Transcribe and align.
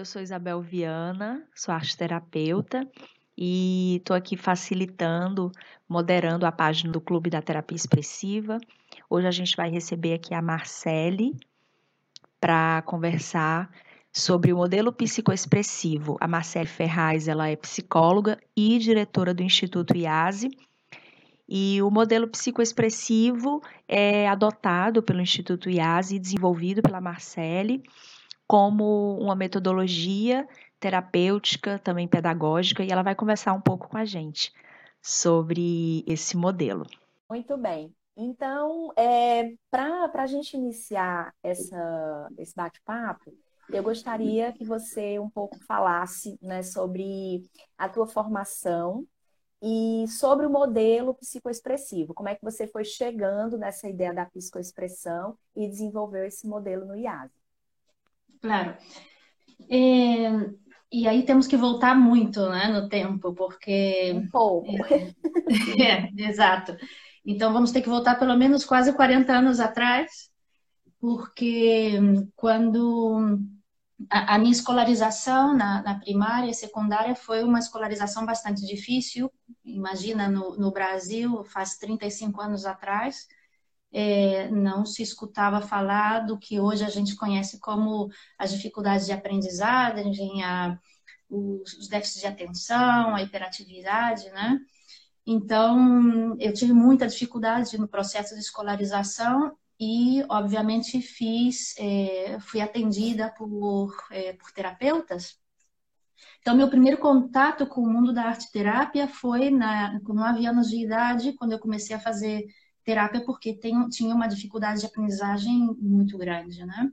eu 0.00 0.04
sou 0.06 0.22
Isabel 0.22 0.62
Viana, 0.62 1.46
sou 1.54 1.74
arteterapeuta 1.74 2.88
e 3.36 3.96
estou 3.96 4.16
aqui 4.16 4.34
facilitando, 4.34 5.52
moderando 5.86 6.46
a 6.46 6.52
página 6.52 6.90
do 6.90 7.02
Clube 7.02 7.28
da 7.28 7.42
Terapia 7.42 7.76
Expressiva. 7.76 8.58
Hoje 9.10 9.26
a 9.26 9.30
gente 9.30 9.54
vai 9.54 9.68
receber 9.68 10.14
aqui 10.14 10.32
a 10.32 10.40
Marcele 10.40 11.36
para 12.40 12.80
conversar 12.86 13.70
sobre 14.10 14.54
o 14.54 14.56
modelo 14.56 14.90
psicoexpressivo. 14.90 16.16
A 16.18 16.26
Marcele 16.26 16.66
Ferraz, 16.66 17.28
ela 17.28 17.48
é 17.48 17.56
psicóloga 17.56 18.38
e 18.56 18.78
diretora 18.78 19.34
do 19.34 19.42
Instituto 19.42 19.94
IASE. 19.94 20.48
E 21.46 21.82
o 21.82 21.90
modelo 21.90 22.26
psicoexpressivo 22.26 23.60
é 23.86 24.26
adotado 24.28 25.02
pelo 25.02 25.20
Instituto 25.20 25.68
IASE 25.68 26.16
e 26.16 26.18
desenvolvido 26.18 26.80
pela 26.80 27.02
Marcele 27.02 27.82
como 28.50 29.16
uma 29.20 29.36
metodologia 29.36 30.48
terapêutica, 30.80 31.78
também 31.78 32.08
pedagógica, 32.08 32.82
e 32.82 32.90
ela 32.90 33.00
vai 33.00 33.14
conversar 33.14 33.52
um 33.52 33.60
pouco 33.60 33.88
com 33.88 33.96
a 33.96 34.04
gente 34.04 34.52
sobre 35.00 36.02
esse 36.04 36.36
modelo. 36.36 36.84
Muito 37.28 37.56
bem. 37.56 37.94
Então, 38.16 38.92
é, 38.96 39.52
para 39.70 40.10
a 40.12 40.26
gente 40.26 40.56
iniciar 40.56 41.32
essa, 41.44 42.28
esse 42.36 42.52
bate-papo, 42.56 43.32
eu 43.72 43.84
gostaria 43.84 44.52
que 44.52 44.64
você 44.64 45.16
um 45.20 45.30
pouco 45.30 45.56
falasse 45.64 46.36
né, 46.42 46.64
sobre 46.64 47.48
a 47.78 47.88
tua 47.88 48.08
formação 48.08 49.06
e 49.62 50.06
sobre 50.08 50.44
o 50.44 50.50
modelo 50.50 51.14
psicoexpressivo. 51.14 52.14
Como 52.14 52.28
é 52.28 52.34
que 52.34 52.42
você 52.42 52.66
foi 52.66 52.84
chegando 52.84 53.56
nessa 53.56 53.88
ideia 53.88 54.12
da 54.12 54.26
psicoexpressão 54.26 55.38
e 55.54 55.68
desenvolveu 55.68 56.24
esse 56.24 56.48
modelo 56.48 56.84
no 56.84 56.96
IAS? 56.96 57.39
Claro. 58.40 58.76
É, 59.70 60.50
e 60.92 61.06
aí 61.06 61.22
temos 61.24 61.46
que 61.46 61.56
voltar 61.56 61.94
muito 61.94 62.48
né, 62.48 62.68
no 62.68 62.88
tempo, 62.88 63.32
porque. 63.34 64.12
Um 64.14 64.28
pouco. 64.28 64.68
É, 65.80 65.82
é, 65.82 66.10
exato. 66.28 66.76
Então 67.24 67.52
vamos 67.52 67.70
ter 67.70 67.82
que 67.82 67.88
voltar 67.88 68.18
pelo 68.18 68.36
menos 68.36 68.64
quase 68.64 68.92
40 68.92 69.32
anos 69.32 69.60
atrás, 69.60 70.30
porque 71.00 71.98
quando 72.34 73.38
a, 74.08 74.34
a 74.34 74.38
minha 74.38 74.52
escolarização 74.52 75.56
na, 75.56 75.82
na, 75.82 75.98
primária 75.98 76.50
e 76.50 76.54
secundária 76.54 77.14
foi 77.14 77.42
uma 77.42 77.58
escolarização 77.58 78.24
bastante 78.24 78.66
difícil. 78.66 79.30
Imagina, 79.64 80.28
no, 80.28 80.56
no 80.56 80.70
Brasil, 80.70 81.44
faz 81.44 81.76
35 81.76 82.40
anos 82.40 82.64
atrás, 82.64 83.26
é, 83.92 84.48
não 84.50 84.84
se 84.86 85.02
escutava 85.02 85.60
falar 85.60 86.20
do 86.20 86.38
que 86.38 86.60
hoje 86.60 86.84
a 86.84 86.88
gente 86.88 87.16
conhece 87.16 87.58
como 87.58 88.08
as 88.38 88.52
dificuldades 88.52 89.06
de 89.06 89.12
aprendizagem, 89.12 90.42
a, 90.44 90.78
os, 91.28 91.88
déficits 91.88 92.20
de 92.20 92.26
atenção, 92.26 93.14
a 93.14 93.22
hiperatividade, 93.22 94.28
né? 94.30 94.58
Então, 95.26 96.36
eu 96.40 96.52
tive 96.52 96.72
muita 96.72 97.06
dificuldade 97.06 97.78
no 97.78 97.88
processo 97.88 98.34
de 98.34 98.40
escolarização 98.40 99.56
e, 99.78 100.24
obviamente, 100.28 101.00
fiz, 101.00 101.74
é, 101.78 102.38
fui 102.40 102.60
atendida 102.60 103.30
por, 103.30 103.94
é, 104.10 104.32
por 104.34 104.50
terapeutas. 104.52 105.38
Então, 106.40 106.56
meu 106.56 106.68
primeiro 106.68 106.98
contato 106.98 107.66
com 107.66 107.82
o 107.82 107.90
mundo 107.90 108.12
da 108.12 108.24
arte 108.24 108.50
terapia 108.50 109.06
foi 109.08 109.50
na, 109.50 110.00
com 110.00 110.12
9 110.12 110.46
anos 110.46 110.68
de 110.70 110.84
idade, 110.84 111.32
quando 111.34 111.52
eu 111.52 111.58
comecei 111.58 111.94
a 111.94 112.00
fazer 112.00 112.46
terapia 112.84 113.24
porque 113.24 113.54
tem, 113.54 113.88
tinha 113.88 114.14
uma 114.14 114.26
dificuldade 114.28 114.80
de 114.80 114.86
aprendizagem 114.86 115.74
muito 115.78 116.16
grande, 116.18 116.64
né? 116.64 116.90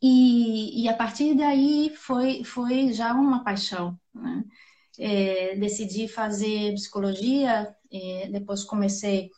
E, 0.00 0.84
e 0.84 0.88
a 0.88 0.94
partir 0.96 1.34
daí 1.36 1.90
foi, 1.96 2.44
foi 2.44 2.92
já 2.92 3.12
uma 3.14 3.42
paixão, 3.44 3.98
né? 4.14 4.44
É, 4.98 5.56
decidi 5.56 6.08
fazer 6.08 6.74
psicologia, 6.74 7.74
é, 7.92 8.28
depois 8.30 8.64
comecei 8.64 9.30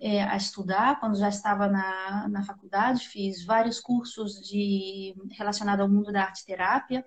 é, 0.00 0.22
a 0.24 0.36
estudar, 0.36 1.00
quando 1.00 1.18
já 1.18 1.28
estava 1.28 1.68
na, 1.68 2.28
na 2.28 2.42
faculdade, 2.44 3.08
fiz 3.08 3.44
vários 3.44 3.80
cursos 3.80 4.40
de 4.46 5.14
relacionados 5.32 5.82
ao 5.84 5.90
mundo 5.90 6.12
da 6.12 6.24
arte 6.24 6.44
terapia. 6.46 7.04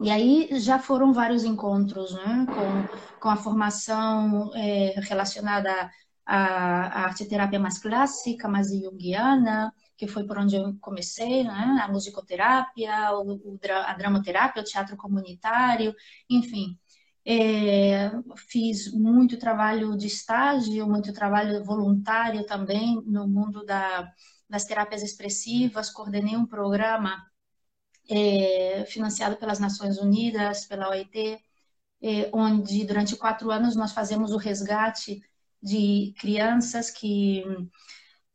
E 0.00 0.10
aí 0.10 0.48
já 0.60 0.78
foram 0.78 1.12
vários 1.12 1.44
encontros 1.44 2.12
né, 2.14 2.46
com, 2.46 3.18
com 3.18 3.28
a 3.30 3.36
formação 3.36 4.50
é, 4.54 4.94
relacionada 5.00 5.90
à, 6.24 6.36
à 6.36 7.04
arte-terapia 7.04 7.58
mais 7.58 7.78
clássica, 7.78 8.46
mais 8.46 8.68
junguiana, 8.70 9.72
que 9.96 10.06
foi 10.06 10.26
por 10.26 10.38
onde 10.38 10.56
eu 10.56 10.76
comecei, 10.80 11.44
né, 11.44 11.80
a 11.82 11.88
musicoterapia, 11.88 13.12
o, 13.14 13.54
o, 13.54 13.58
a 13.86 13.94
dramoterapia, 13.94 14.62
o 14.62 14.64
teatro 14.64 14.96
comunitário, 14.96 15.94
enfim. 16.28 16.78
É, 17.28 18.10
fiz 18.48 18.92
muito 18.92 19.38
trabalho 19.38 19.96
de 19.96 20.06
estágio, 20.06 20.86
muito 20.86 21.12
trabalho 21.12 21.64
voluntário 21.64 22.46
também 22.46 23.02
no 23.04 23.26
mundo 23.26 23.64
da, 23.64 24.12
das 24.48 24.64
terapias 24.64 25.02
expressivas, 25.02 25.90
coordenei 25.90 26.36
um 26.36 26.46
programa 26.46 27.16
é, 28.08 28.84
financiado 28.86 29.36
pelas 29.36 29.58
Nações 29.58 29.98
Unidas, 29.98 30.66
pela 30.66 30.88
OIT, 30.90 31.38
é, 32.02 32.30
onde 32.32 32.84
durante 32.84 33.16
quatro 33.16 33.50
anos 33.50 33.76
nós 33.76 33.92
fazemos 33.92 34.32
o 34.32 34.36
resgate 34.36 35.22
de 35.62 36.14
crianças 36.18 36.90
que 36.90 37.44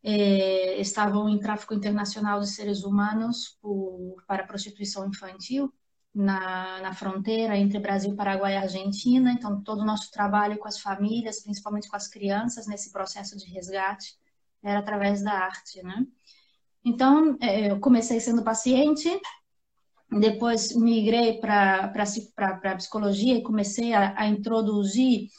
é, 0.04 0.80
estavam 0.80 1.30
em 1.30 1.40
tráfico 1.40 1.74
internacional 1.74 2.40
de 2.40 2.50
seres 2.50 2.84
humanos 2.84 3.58
por, 3.62 4.18
para 4.28 4.46
prostituição 4.46 5.08
infantil 5.08 5.72
na, 6.14 6.82
na 6.82 6.94
fronteira 6.94 7.56
entre 7.58 7.80
Brasil, 7.80 8.16
Paraguai 8.16 8.54
e 8.54 8.58
Argentina. 8.58 9.32
Então, 9.32 9.62
todo 9.62 9.82
o 9.82 9.86
nosso 9.86 10.12
trabalho 10.12 10.58
com 10.58 10.68
as 10.68 10.80
famílias, 10.80 11.42
principalmente 11.44 11.88
com 11.88 11.96
as 11.96 12.08
crianças, 12.08 12.68
nesse 12.68 12.92
processo 12.92 13.38
de 13.38 13.46
resgate, 13.46 14.18
era 14.64 14.80
através 14.80 15.24
da 15.24 15.34
arte, 15.34 15.82
né? 15.84 16.06
Então, 16.84 17.38
é, 17.40 17.72
eu 17.72 17.80
comecei 17.80 18.20
sendo 18.20 18.44
paciente, 18.44 19.10
depois 20.20 20.76
migrei 20.76 21.40
para 21.40 21.86
a 21.86 22.76
psicologia 22.76 23.38
e 23.38 23.44
comecei 23.44 23.94
a, 23.94 24.14
a 24.20 24.28
introduzir 24.28 25.30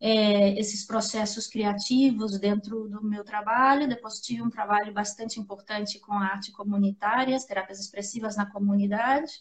é, 0.00 0.58
esses 0.58 0.86
processos 0.86 1.46
criativos 1.46 2.38
dentro 2.38 2.88
do 2.88 3.02
meu 3.02 3.24
trabalho. 3.24 3.88
Depois 3.88 4.20
tive 4.20 4.42
um 4.42 4.50
trabalho 4.50 4.92
bastante 4.92 5.38
importante 5.38 5.98
com 6.00 6.12
a 6.12 6.26
arte 6.26 6.52
comunitária, 6.52 7.36
as 7.36 7.44
terapias 7.44 7.80
expressivas 7.80 8.36
na 8.36 8.50
comunidade. 8.50 9.32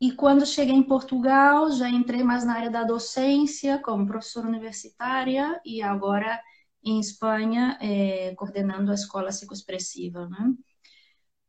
E 0.00 0.12
quando 0.12 0.46
cheguei 0.46 0.74
em 0.74 0.82
Portugal, 0.82 1.70
já 1.72 1.88
entrei 1.88 2.22
mais 2.24 2.44
na 2.44 2.54
área 2.54 2.70
da 2.70 2.84
docência, 2.84 3.78
como 3.78 4.06
professora 4.06 4.48
universitária, 4.48 5.60
e 5.64 5.82
agora 5.82 6.40
em 6.82 6.98
Espanha, 6.98 7.78
é, 7.80 8.34
coordenando 8.34 8.90
a 8.90 8.94
escola 8.94 9.28
psicoexpressiva. 9.28 10.26
Né? 10.28 10.54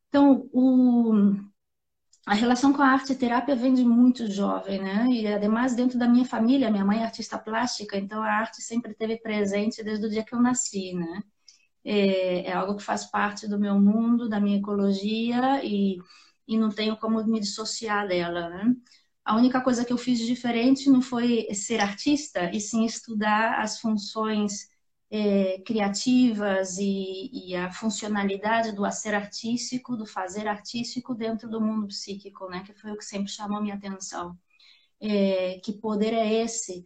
Então, 0.10 0.50
o, 0.52 1.14
a 2.26 2.34
relação 2.36 2.72
com 2.72 2.82
a 2.82 2.88
arte 2.88 3.16
terapia 3.16 3.56
vem 3.56 3.74
de 3.74 3.84
muito 3.84 4.30
jovem, 4.32 4.82
né? 4.82 5.08
E 5.10 5.28
ademais 5.28 5.76
dentro 5.76 5.98
da 5.98 6.08
minha 6.08 6.26
família, 6.26 6.70
minha 6.70 6.86
mãe 6.86 7.00
é 7.00 7.04
artista 7.04 7.38
plástica, 7.38 7.98
então 7.98 8.22
a 8.22 8.28
arte 8.28 8.62
sempre 8.62 8.92
esteve 8.92 9.18
presente 9.18 9.84
desde 9.84 10.06
o 10.06 10.10
dia 10.10 10.24
que 10.24 10.34
eu 10.36 10.42
nasci, 10.42 10.94
né? 10.94 11.24
É, 11.84 12.48
é, 12.50 12.54
algo 12.54 12.78
que 12.78 12.84
faz 12.84 13.06
parte 13.06 13.48
do 13.48 13.60
meu 13.60 13.80
mundo, 13.80 14.30
da 14.30 14.40
minha 14.40 14.58
ecologia 14.60 15.64
e, 15.66 15.98
e 16.48 16.58
não 16.58 16.70
tenho 16.70 16.96
como 16.98 17.24
me 17.26 17.40
dissociar 17.40 18.08
dela, 18.08 18.50
né? 18.50 18.76
A 19.26 19.36
única 19.36 19.62
coisa 19.62 19.86
que 19.86 19.94
eu 19.94 19.98
fiz 19.98 20.20
diferente 20.20 20.90
não 20.90 21.02
foi 21.02 21.48
ser 21.54 21.80
artista, 21.80 22.52
e 22.54 22.60
sim 22.60 22.86
estudar 22.86 23.60
as 23.62 23.80
funções 23.80 24.68
é, 25.12 25.60
criativas 25.66 26.78
e, 26.78 27.30
e, 27.34 27.56
a 27.56 27.70
funcionalidade 27.72 28.72
do 28.72 28.90
ser 28.92 29.14
artístico, 29.14 29.98
do 29.98 30.06
fazer 30.06 30.48
artístico 30.48 31.14
dentro 31.14 31.50
do 31.50 31.60
mundo 31.60 31.88
psíquico, 31.88 32.50
né? 32.50 32.64
Que 32.66 32.74
foi 32.74 32.92
o 32.92 32.98
que 32.98 33.04
sempre 33.06 33.30
chamou 33.30 33.62
minha 33.62 33.76
atenção. 33.76 34.38
É, 35.02 35.60
que 35.64 35.74
poder 35.74 36.14
é 36.14 36.34
esse 36.34 36.86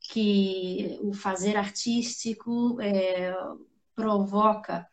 que 0.00 0.98
o 1.02 1.12
fazer 1.12 1.56
artístico 1.56 2.80
é, 2.80 3.34
provoca 3.94 4.86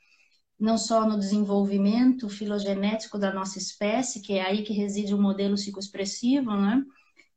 não 0.59 0.77
só 0.77 1.07
no 1.07 1.19
desenvolvimento 1.19 2.29
filogenético 2.29 3.17
da 3.19 3.33
nossa 3.33 3.57
espécie, 3.57 4.21
que 4.21 4.33
é 4.33 4.41
aí 4.45 4.63
que 4.63 4.73
reside 4.73 5.13
o 5.13 5.21
modelo 5.21 5.55
psicoexpressivo, 5.55 6.51
né? 6.51 6.83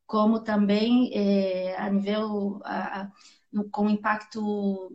como 0.07 0.41
também 0.41 1.11
é, 1.13 1.77
a 1.77 1.91
nível 1.91 2.61
a, 2.65 3.11
no, 3.53 3.69
com 3.71 3.91
impacto 3.91 4.91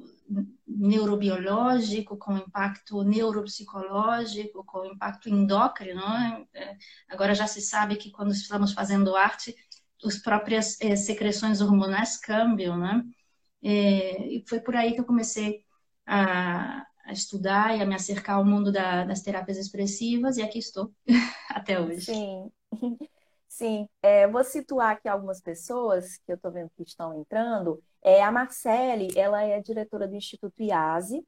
neurobiológico, 0.68 2.18
com 2.18 2.38
impacto 2.38 3.04
neuropsicológico, 3.04 4.64
com 4.64 4.86
impacto 4.86 5.30
endócrino. 5.30 6.02
Né? 6.02 6.46
É, 6.54 6.78
agora 7.10 7.36
já 7.36 7.48
se 7.48 7.62
sabe 7.62 7.96
que 7.96 8.12
quando 8.12 8.32
estamos 8.32 8.74
fazendo 8.74 9.16
arte, 9.16 9.56
as 10.04 10.18
próprias 10.18 10.80
é, 10.82 10.96
secreções 10.96 11.62
hormonais 11.62 12.18
cambiam, 12.18 12.78
né? 12.78 13.04
É, 13.64 14.28
e 14.28 14.44
foi 14.48 14.60
por 14.60 14.76
aí 14.76 14.94
que 14.94 15.00
eu 15.00 15.06
comecei 15.06 15.64
a, 16.06 16.86
estudar 17.12 17.78
e 17.78 17.82
a 17.82 17.86
me 17.86 17.96
acercar 17.96 18.38
ao 18.38 18.46
mundo 18.46 18.72
da, 18.72 19.04
das 19.06 19.22
terapias 19.22 19.58
expressivas, 19.58 20.38
e 20.38 20.42
aqui 20.42 20.60
estou 20.60 20.94
até 21.50 21.80
hoje. 21.80 22.02
Sim, 22.02 22.52
sim. 23.52 23.88
É, 24.02 24.28
vou 24.28 24.44
situar 24.44 24.92
aqui 24.92 25.08
algumas 25.08 25.42
pessoas 25.42 26.18
que 26.18 26.32
eu 26.32 26.36
estou 26.36 26.52
vendo 26.52 26.72
que 26.76 26.84
estão 26.84 27.20
entrando. 27.20 27.82
É, 28.02 28.24
a 28.24 28.32
Marcele, 28.32 29.10
ela 29.16 29.44
é 29.44 29.62
diretora 29.62 30.08
do 30.08 30.16
Instituto 30.16 30.62
IASE, 30.64 31.26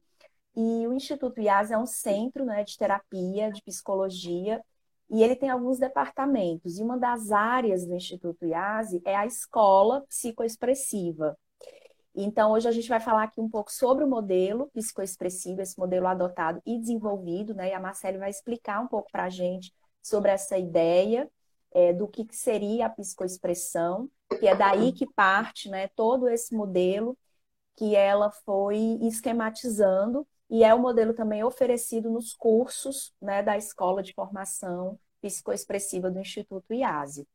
e 0.56 0.86
o 0.86 0.92
Instituto 0.92 1.40
IASE 1.40 1.74
é 1.74 1.78
um 1.78 1.86
centro 1.86 2.44
né, 2.44 2.64
de 2.64 2.76
terapia, 2.78 3.50
de 3.52 3.62
psicologia, 3.62 4.62
e 5.10 5.22
ele 5.22 5.36
tem 5.36 5.50
alguns 5.50 5.78
departamentos. 5.78 6.78
E 6.78 6.82
uma 6.82 6.98
das 6.98 7.30
áreas 7.30 7.86
do 7.86 7.94
Instituto 7.94 8.46
IASE 8.46 9.02
é 9.04 9.14
a 9.14 9.26
escola 9.26 10.02
psicoexpressiva. 10.08 11.36
Então, 12.14 12.52
hoje 12.52 12.68
a 12.68 12.72
gente 12.72 12.88
vai 12.88 13.00
falar 13.00 13.24
aqui 13.24 13.40
um 13.40 13.50
pouco 13.50 13.72
sobre 13.72 14.04
o 14.04 14.08
modelo 14.08 14.70
psicoexpressivo, 14.72 15.60
esse 15.60 15.78
modelo 15.78 16.06
adotado 16.06 16.62
e 16.64 16.78
desenvolvido, 16.78 17.54
né? 17.54 17.70
E 17.70 17.72
a 17.72 17.80
Marcele 17.80 18.18
vai 18.18 18.30
explicar 18.30 18.80
um 18.80 18.86
pouco 18.86 19.10
para 19.10 19.24
a 19.24 19.30
gente 19.30 19.72
sobre 20.00 20.30
essa 20.30 20.56
ideia 20.56 21.28
é, 21.74 21.92
do 21.92 22.08
que, 22.08 22.24
que 22.24 22.36
seria 22.36 22.86
a 22.86 22.90
psicoexpressão, 22.90 24.08
que 24.38 24.46
é 24.46 24.54
daí 24.54 24.92
que 24.92 25.06
parte, 25.06 25.68
né? 25.68 25.88
Todo 25.88 26.28
esse 26.28 26.54
modelo 26.54 27.18
que 27.76 27.96
ela 27.96 28.30
foi 28.30 28.98
esquematizando 29.02 30.26
e 30.48 30.62
é 30.62 30.72
o 30.74 30.78
modelo 30.78 31.12
também 31.12 31.42
oferecido 31.42 32.10
nos 32.10 32.32
cursos 32.32 33.12
né, 33.20 33.42
da 33.42 33.56
Escola 33.56 34.02
de 34.02 34.14
Formação 34.14 34.98
Psicoexpressiva 35.20 36.10
do 36.10 36.20
Instituto 36.20 36.72
IASE. 36.72 37.26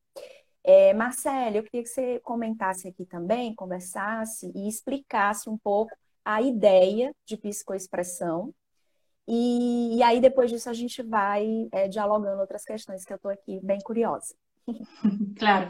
É, 0.64 0.94
eu 0.94 1.64
queria 1.64 1.84
que 1.84 1.88
você 1.88 2.20
comentasse 2.20 2.88
aqui 2.88 3.06
também, 3.06 3.56
conversasse 3.56 4.52
e 4.56 4.68
explicasse 4.68 5.50
um 5.50 5.58
pouco 5.58 5.92
a 6.24 6.42
ideia 6.42 7.14
de 7.26 7.38
psicoexpressão. 7.38 8.54
E, 9.30 9.98
e 9.98 10.04
aí, 10.04 10.20
depois 10.20 10.50
disso, 10.50 10.70
a 10.70 10.74
gente 10.74 11.04
vai 11.04 11.70
é, 11.72 11.88
dialogando 11.88 12.42
outras 12.42 12.64
questões 12.64 13.06
que 13.06 13.14
eu 13.14 13.18
estou 13.18 13.30
aqui 13.32 13.60
bem 13.64 13.80
curiosa. 13.80 14.34
Claro. 15.38 15.70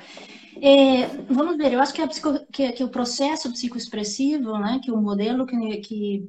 É, 0.60 1.06
vamos 1.32 1.56
ver, 1.56 1.74
eu 1.74 1.80
acho 1.80 1.94
que, 1.94 2.06
psico, 2.08 2.46
que, 2.52 2.72
que, 2.72 2.84
o 2.84 2.90
processo 2.90 3.52
psicoexpressivo, 3.52 4.58
né, 4.58 4.80
que 4.84 4.92
o 4.92 4.98
modelo 4.98 5.46
que, 5.46 5.56
que, 5.78 6.28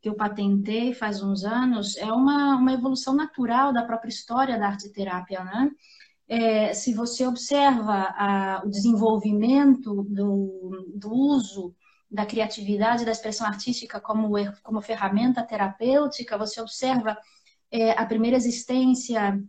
que 0.00 0.08
eu 0.08 0.14
patentei 0.14 0.94
faz 0.94 1.22
uns 1.22 1.44
anos, 1.44 1.96
é 1.98 2.10
uma, 2.10 2.56
uma 2.56 2.72
evolução 2.72 3.14
natural 3.14 3.70
da 3.70 3.84
própria 3.84 4.08
história 4.08 4.58
da 4.58 4.68
arte 4.68 4.90
terapia, 4.90 5.44
né? 5.44 5.70
é, 6.30 6.72
se 6.72 6.94
você 6.94 7.26
observa 7.26 8.14
a, 8.16 8.62
o 8.64 8.70
desenvolvimento 8.70 10.04
do, 10.04 10.86
do 10.94 11.12
uso 11.12 11.74
da 12.10 12.26
criatividade, 12.26 13.04
da 13.04 13.12
expressão 13.12 13.46
artística 13.46 14.00
como, 14.00 14.32
como 14.62 14.80
ferramenta 14.80 15.42
terapêutica, 15.42 16.36
você 16.36 16.60
observa 16.60 17.16
é, 17.70 17.92
a 17.92 18.04
primeira 18.04 18.36
existência 18.36 19.40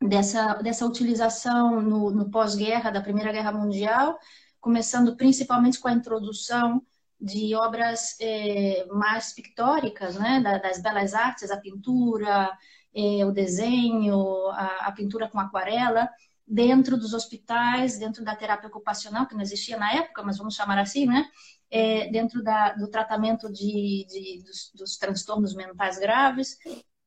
dessa, 0.00 0.54
dessa 0.54 0.84
utilização 0.84 1.80
no, 1.80 2.10
no 2.10 2.30
pós-guerra, 2.30 2.90
da 2.90 3.00
Primeira 3.00 3.32
Guerra 3.32 3.52
Mundial, 3.52 4.18
começando 4.60 5.16
principalmente 5.16 5.78
com 5.78 5.88
a 5.88 5.92
introdução 5.92 6.82
de 7.20 7.54
obras 7.54 8.16
é, 8.20 8.84
mais 8.90 9.32
pictóricas, 9.32 10.16
né, 10.16 10.40
das 10.40 10.82
belas 10.82 11.14
artes, 11.14 11.52
a 11.52 11.56
pintura, 11.56 12.50
é, 12.94 13.24
o 13.24 13.30
desenho, 13.30 14.48
a, 14.50 14.88
a, 14.88 14.92
pintura 14.92 15.28
com 15.28 15.38
aquarela, 15.38 16.10
dentro 16.46 16.96
dos 16.96 17.14
hospitais, 17.14 17.98
dentro 17.98 18.24
da 18.24 18.36
terapia 18.36 18.68
ocupacional, 18.68 19.26
que 19.26 19.34
não 19.34 19.42
existia 19.42 19.76
na 19.78 19.92
época, 19.92 20.22
mas 20.22 20.38
vamos 20.38 20.54
chamar 20.54 20.78
assim, 20.78 21.06
né? 21.06 21.26
É, 21.70 22.10
dentro 22.10 22.42
da, 22.42 22.72
do 22.74 22.88
tratamento 22.88 23.50
de, 23.50 24.06
de 24.08 24.42
dos, 24.44 24.70
dos, 24.74 24.98
transtornos 24.98 25.54
mentais 25.54 25.98
graves, 25.98 26.58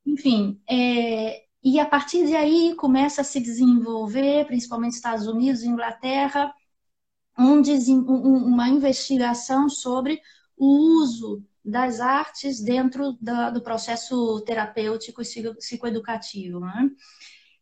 enfim. 0.06 0.60
É, 0.70 1.44
e 1.64 1.80
a 1.80 1.86
partir 1.86 2.26
de 2.26 2.36
aí 2.36 2.76
começa 2.76 3.22
a 3.22 3.24
se 3.24 3.40
desenvolver, 3.40 4.46
principalmente 4.46 4.94
Estados 4.94 5.28
Unidos 5.28 5.64
Inglaterra, 5.64 6.54
um, 7.38 7.62
uma 8.48 8.70
investigação 8.70 9.70
sobre 9.70 10.22
o 10.58 10.66
uso 11.02 11.44
das 11.64 12.00
artes 12.00 12.62
dentro 12.62 13.18
da, 13.20 13.50
do 13.50 13.62
processo 13.62 14.42
terapêutico 14.42 15.22
e 15.22 15.54
psicoeducativo. 15.56 16.60
Né? 16.60 16.92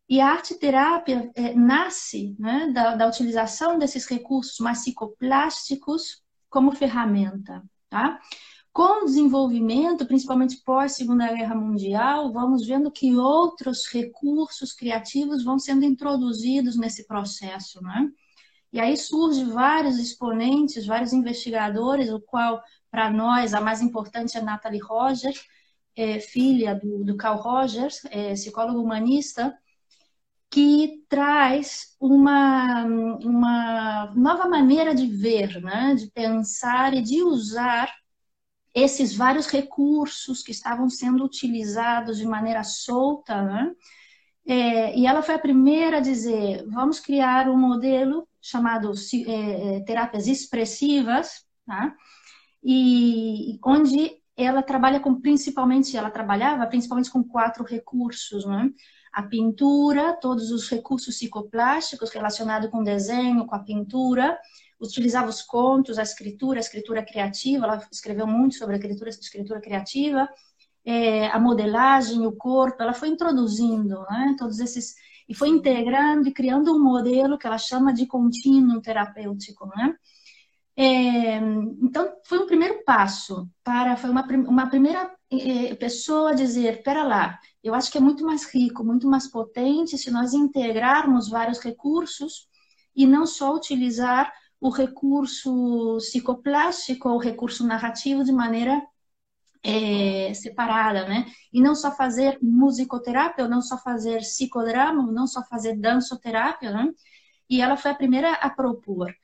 E 0.08 0.20
a 0.20 0.28
arte-terapia 0.32 1.30
é, 1.34 1.54
nasce 1.54 2.36
né, 2.38 2.70
da, 2.72 2.94
da, 2.94 3.08
utilização 3.08 3.78
desses 3.78 4.06
recursos 4.06 4.58
mais 4.58 4.80
psicoplásticos 4.80 6.22
como 6.50 6.72
ferramenta. 6.72 7.62
Tá? 7.88 8.20
Com 8.70 9.02
o 9.02 9.04
desenvolvimento, 9.06 10.04
principalmente 10.06 10.62
pós-Segunda 10.62 11.32
Guerra 11.32 11.54
Mundial, 11.54 12.32
vamos 12.32 12.66
vendo 12.66 12.90
que 12.90 13.16
outros 13.16 13.86
recursos 13.86 14.72
criativos 14.72 15.42
vão 15.42 15.58
sendo 15.58 15.84
introduzidos 15.84 16.76
nesse 16.76 17.06
processo. 17.06 17.80
Né? 17.82 18.10
E 18.72 18.80
aí 18.80 18.96
surgem 18.96 19.48
vários 19.48 19.98
exponentes, 19.98 20.86
vários 20.86 21.12
investigadores, 21.12 22.10
o 22.10 22.20
qual 22.20 22.62
para 22.90 23.08
nós, 23.08 23.54
a 23.54 23.60
mais 23.60 23.80
importante 23.80 24.36
é 24.36 24.42
Natalie 24.42 24.80
Rogers, 24.80 25.46
é, 25.96 26.20
filha 26.20 26.74
do, 26.74 27.04
do 27.04 27.16
Carl 27.16 27.40
Rogers, 27.40 28.04
é, 28.06 28.32
psicólogo 28.32 28.80
humanista, 28.80 29.56
que 30.54 31.04
traz 31.08 31.96
uma, 31.98 32.84
uma 32.84 34.12
nova 34.14 34.48
maneira 34.48 34.94
de 34.94 35.04
ver, 35.04 35.60
né? 35.60 35.96
de 35.96 36.06
pensar 36.12 36.94
e 36.94 37.02
de 37.02 37.24
usar 37.24 37.92
esses 38.72 39.16
vários 39.16 39.48
recursos 39.48 40.44
que 40.44 40.52
estavam 40.52 40.88
sendo 40.88 41.24
utilizados 41.24 42.18
de 42.18 42.24
maneira 42.24 42.62
solta. 42.62 43.42
Né? 43.42 43.72
É, 44.46 44.96
e 44.96 45.08
ela 45.08 45.22
foi 45.22 45.34
a 45.34 45.40
primeira 45.40 45.96
a 45.96 46.00
dizer: 46.00 46.64
vamos 46.68 47.00
criar 47.00 47.48
um 47.48 47.58
modelo 47.58 48.28
chamado 48.40 48.92
é, 49.26 49.78
é 49.78 49.80
terapias 49.80 50.28
expressivas, 50.28 51.44
tá? 51.66 51.96
e 52.62 53.58
onde 53.64 54.22
ela 54.36 54.62
trabalha 54.62 55.00
com 55.00 55.20
principalmente, 55.20 55.96
ela 55.96 56.12
trabalhava 56.12 56.64
principalmente 56.68 57.10
com 57.10 57.24
quatro 57.24 57.64
recursos, 57.64 58.46
né? 58.46 58.70
A 59.14 59.22
pintura, 59.22 60.12
todos 60.14 60.50
os 60.50 60.68
recursos 60.68 61.16
psicoplásticos 61.16 62.10
relacionados 62.10 62.68
com 62.70 62.82
desenho, 62.82 63.46
com 63.46 63.54
a 63.54 63.60
pintura, 63.60 64.36
utilizava 64.80 65.28
os 65.28 65.40
contos, 65.40 65.98
a 65.98 66.02
escritura, 66.02 66.58
a 66.58 66.60
escritura 66.60 67.02
criativa, 67.04 67.64
ela 67.64 67.86
escreveu 67.92 68.26
muito 68.26 68.56
sobre 68.56 68.74
a 68.74 68.78
escritura, 68.78 69.10
escritura 69.10 69.60
criativa, 69.60 70.28
é, 70.84 71.28
a 71.28 71.38
modelagem, 71.38 72.26
o 72.26 72.32
corpo, 72.32 72.82
ela 72.82 72.92
foi 72.92 73.08
introduzindo, 73.08 74.02
né? 74.10 74.34
Todos 74.38 74.58
esses 74.58 74.94
e 75.28 75.34
foi 75.34 75.48
integrando 75.48 76.28
e 76.28 76.32
criando 76.32 76.74
um 76.74 76.82
modelo 76.82 77.38
que 77.38 77.46
ela 77.46 77.56
chama 77.56 77.94
de 77.94 78.06
contínuo 78.06 78.82
terapêutico, 78.82 79.66
né? 79.68 79.96
É, 80.76 81.36
então, 81.82 82.16
foi 82.26 82.38
um 82.38 82.46
primeiro 82.46 82.82
passo 82.84 83.48
para, 83.62 83.96
foi 83.96 84.10
uma, 84.10 84.22
uma 84.48 84.68
primeira 84.68 85.14
é, 85.30 85.74
pessoa 85.76 86.30
a 86.30 86.34
dizer, 86.34 86.82
pera 86.82 87.04
lá, 87.04 87.38
eu 87.62 87.74
acho 87.74 87.90
que 87.92 87.98
é 87.98 88.00
muito 88.00 88.24
mais 88.24 88.44
rico, 88.52 88.84
muito 88.84 89.08
mais 89.08 89.28
potente 89.30 89.96
se 89.96 90.10
nós 90.10 90.34
integrarmos 90.34 91.28
vários 91.28 91.60
recursos 91.60 92.48
e 92.94 93.06
não 93.06 93.24
só 93.26 93.54
utilizar 93.54 94.32
o 94.60 94.68
recurso 94.70 95.96
psicoplástico 95.98 97.08
ou 97.08 97.16
o 97.16 97.20
recurso 97.20 97.66
narrativo 97.66 98.24
de 98.24 98.32
maneira 98.32 98.82
é, 99.62 100.34
separada, 100.34 101.08
né? 101.08 101.26
E 101.52 101.60
não 101.60 101.74
só 101.74 101.90
fazer 101.92 102.38
musicoterapia, 102.42 103.48
não 103.48 103.62
só 103.62 103.78
fazer 103.78 104.18
psicodrama, 104.18 105.10
não 105.12 105.26
só 105.26 105.42
fazer 105.44 105.76
dançoterapia, 105.76 106.70
né? 106.72 106.90
E 107.48 107.60
ela 107.60 107.76
foi 107.76 107.90
a 107.90 107.94
primeira 107.94 108.32
a 108.34 108.50
propor. 108.50 109.14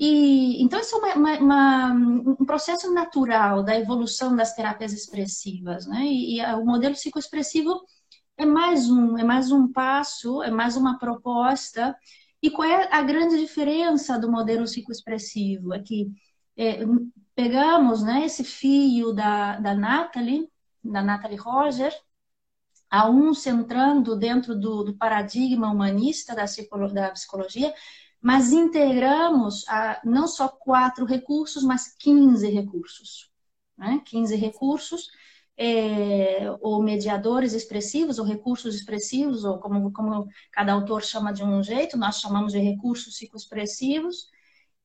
E, 0.00 0.62
então, 0.62 0.80
isso 0.80 0.96
é 1.04 1.14
uma, 1.14 1.38
uma, 1.38 1.92
um 1.92 2.46
processo 2.46 2.90
natural 2.90 3.62
da 3.62 3.78
evolução 3.78 4.34
das 4.34 4.54
terapias 4.54 4.94
expressivas, 4.94 5.86
né? 5.86 6.06
E, 6.06 6.40
e, 6.40 6.54
o 6.54 6.64
modelo 6.64 6.94
psicoexpressivo 6.94 7.82
é 8.38 8.46
mais 8.46 8.90
um, 8.90 9.18
é 9.18 9.24
mais 9.24 9.52
um 9.52 9.70
passo, 9.70 10.42
é 10.42 10.50
mais 10.50 10.74
uma 10.74 10.98
proposta. 10.98 11.94
E 12.42 12.50
qual 12.50 12.66
é 12.66 12.88
a 12.90 13.02
grande 13.02 13.38
diferença 13.38 14.18
do 14.18 14.30
modelo 14.32 14.64
psicoexpressivo? 14.64 15.74
É 15.74 15.80
que 15.82 16.10
é, 16.56 16.78
pegamos 17.34 18.02
né, 18.02 18.24
esse 18.24 18.42
fio 18.42 19.12
da, 19.12 19.58
da 19.58 19.74
Natalie, 19.74 20.48
da 20.82 21.02
Natalie 21.02 21.36
Roger, 21.36 21.92
a 22.90 23.08
um 23.10 23.34
centrando 23.34 24.16
dentro 24.16 24.58
do, 24.58 24.82
do 24.82 24.96
paradigma 24.96 25.70
humanista 25.70 26.34
da 26.34 26.44
psicologia, 27.12 27.74
mas 28.20 28.52
integramos 28.52 29.66
a, 29.68 30.00
não 30.04 30.28
só 30.28 30.48
quatro 30.48 31.04
recursos, 31.04 31.62
mas 31.62 31.94
15 31.98 32.48
recursos. 32.50 33.30
Né? 33.78 34.02
15 34.04 34.36
recursos, 34.36 35.08
é, 35.56 36.50
ou 36.60 36.82
mediadores 36.82 37.52
expressivos, 37.52 38.18
ou 38.18 38.24
recursos 38.24 38.74
expressivos, 38.74 39.44
ou 39.44 39.58
como, 39.58 39.92
como 39.92 40.26
cada 40.52 40.72
autor 40.72 41.02
chama 41.02 41.32
de 41.32 41.42
um 41.42 41.62
jeito, 41.62 41.96
nós 41.96 42.20
chamamos 42.20 42.52
de 42.52 42.58
recursos 42.58 43.14
psicoexpressivos, 43.14 44.28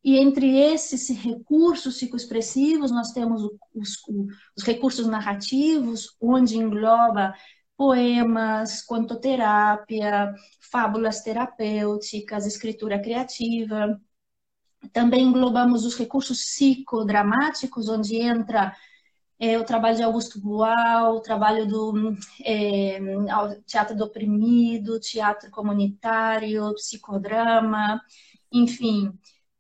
e 0.04 0.18
entre 0.20 0.56
esses 0.58 1.10
recursos 1.10 1.96
psicoexpressivos, 1.96 2.92
nós 2.92 3.12
temos 3.12 3.42
os, 3.74 3.98
os 4.56 4.64
recursos 4.64 5.08
narrativos, 5.08 6.16
onde 6.22 6.58
engloba 6.58 7.34
poemas, 7.76 8.82
contoterapia, 8.84 10.32
fábulas 10.76 11.22
terapêuticas, 11.22 12.46
escritura 12.46 13.02
criativa. 13.02 13.98
Também 14.92 15.24
englobamos 15.24 15.86
os 15.86 15.96
recursos 15.96 16.44
psicodramáticos, 16.44 17.88
onde 17.88 18.18
entra 18.18 18.76
é, 19.40 19.58
o 19.58 19.64
trabalho 19.64 19.96
de 19.96 20.04
Augusto 20.04 20.38
Boal, 20.42 21.16
o 21.16 21.22
trabalho 21.22 21.66
do 21.66 22.14
é, 22.44 23.00
teatro 23.66 23.96
do 23.96 24.04
oprimido, 24.04 25.00
teatro 25.00 25.50
comunitário, 25.50 26.74
psicodrama, 26.74 28.02
enfim, 28.52 29.14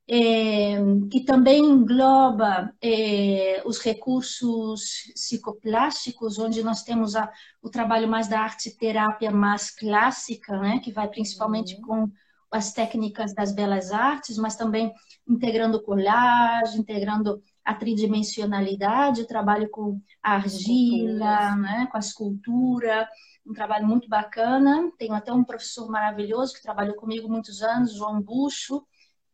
é, 0.07 0.77
que 1.11 1.21
também 1.21 1.63
engloba 1.63 2.71
é, 2.81 3.63
os 3.65 3.79
recursos 3.79 5.11
psicoplásticos, 5.13 6.37
onde 6.37 6.63
nós 6.63 6.83
temos 6.83 7.15
a, 7.15 7.31
o 7.61 7.69
trabalho 7.69 8.07
mais 8.07 8.27
da 8.27 8.39
arte-terapia 8.39 9.31
mais 9.31 9.71
clássica, 9.71 10.57
né, 10.59 10.79
que 10.83 10.91
vai 10.91 11.07
principalmente 11.07 11.75
uhum. 11.75 11.81
com 11.81 12.11
as 12.51 12.71
técnicas 12.71 13.33
das 13.33 13.51
belas 13.53 13.91
artes, 13.91 14.37
mas 14.37 14.55
também 14.55 14.93
integrando 15.27 15.81
colagem, 15.81 16.79
integrando 16.79 17.41
a 17.63 17.73
tridimensionalidade, 17.73 19.23
o 19.23 19.27
trabalho 19.27 19.67
com 19.69 19.99
a 20.21 20.35
argila, 20.35 21.55
né, 21.55 21.87
com 21.89 21.97
a 21.97 21.99
escultura, 21.99 23.09
um 23.45 23.53
trabalho 23.53 23.87
muito 23.87 24.07
bacana. 24.07 24.91
Tenho 24.99 25.13
até 25.13 25.33
um 25.33 25.43
professor 25.43 25.89
maravilhoso 25.89 26.53
que 26.53 26.61
trabalhou 26.61 26.95
comigo 26.95 27.27
muitos 27.27 27.63
anos, 27.63 27.95
João 27.95 28.21
Bucho, 28.21 28.85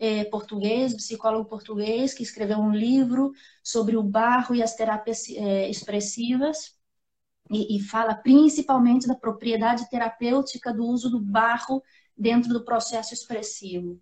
é, 0.01 0.25
português, 0.25 0.95
psicólogo 0.95 1.47
português, 1.47 2.11
que 2.11 2.23
escreveu 2.23 2.57
um 2.57 2.73
livro 2.73 3.31
sobre 3.63 3.95
o 3.95 4.01
barro 4.01 4.55
e 4.55 4.63
as 4.63 4.75
terapias 4.75 5.29
é, 5.29 5.69
expressivas, 5.69 6.73
e, 7.51 7.75
e, 7.77 7.79
fala 7.79 8.15
principalmente 8.15 9.07
da 9.07 9.13
propriedade 9.13 9.87
terapêutica 9.89 10.73
do 10.73 10.85
uso 10.85 11.09
do 11.09 11.19
barro 11.19 11.83
dentro 12.17 12.51
do 12.51 12.65
processo 12.65 13.13
expressivo. 13.13 14.01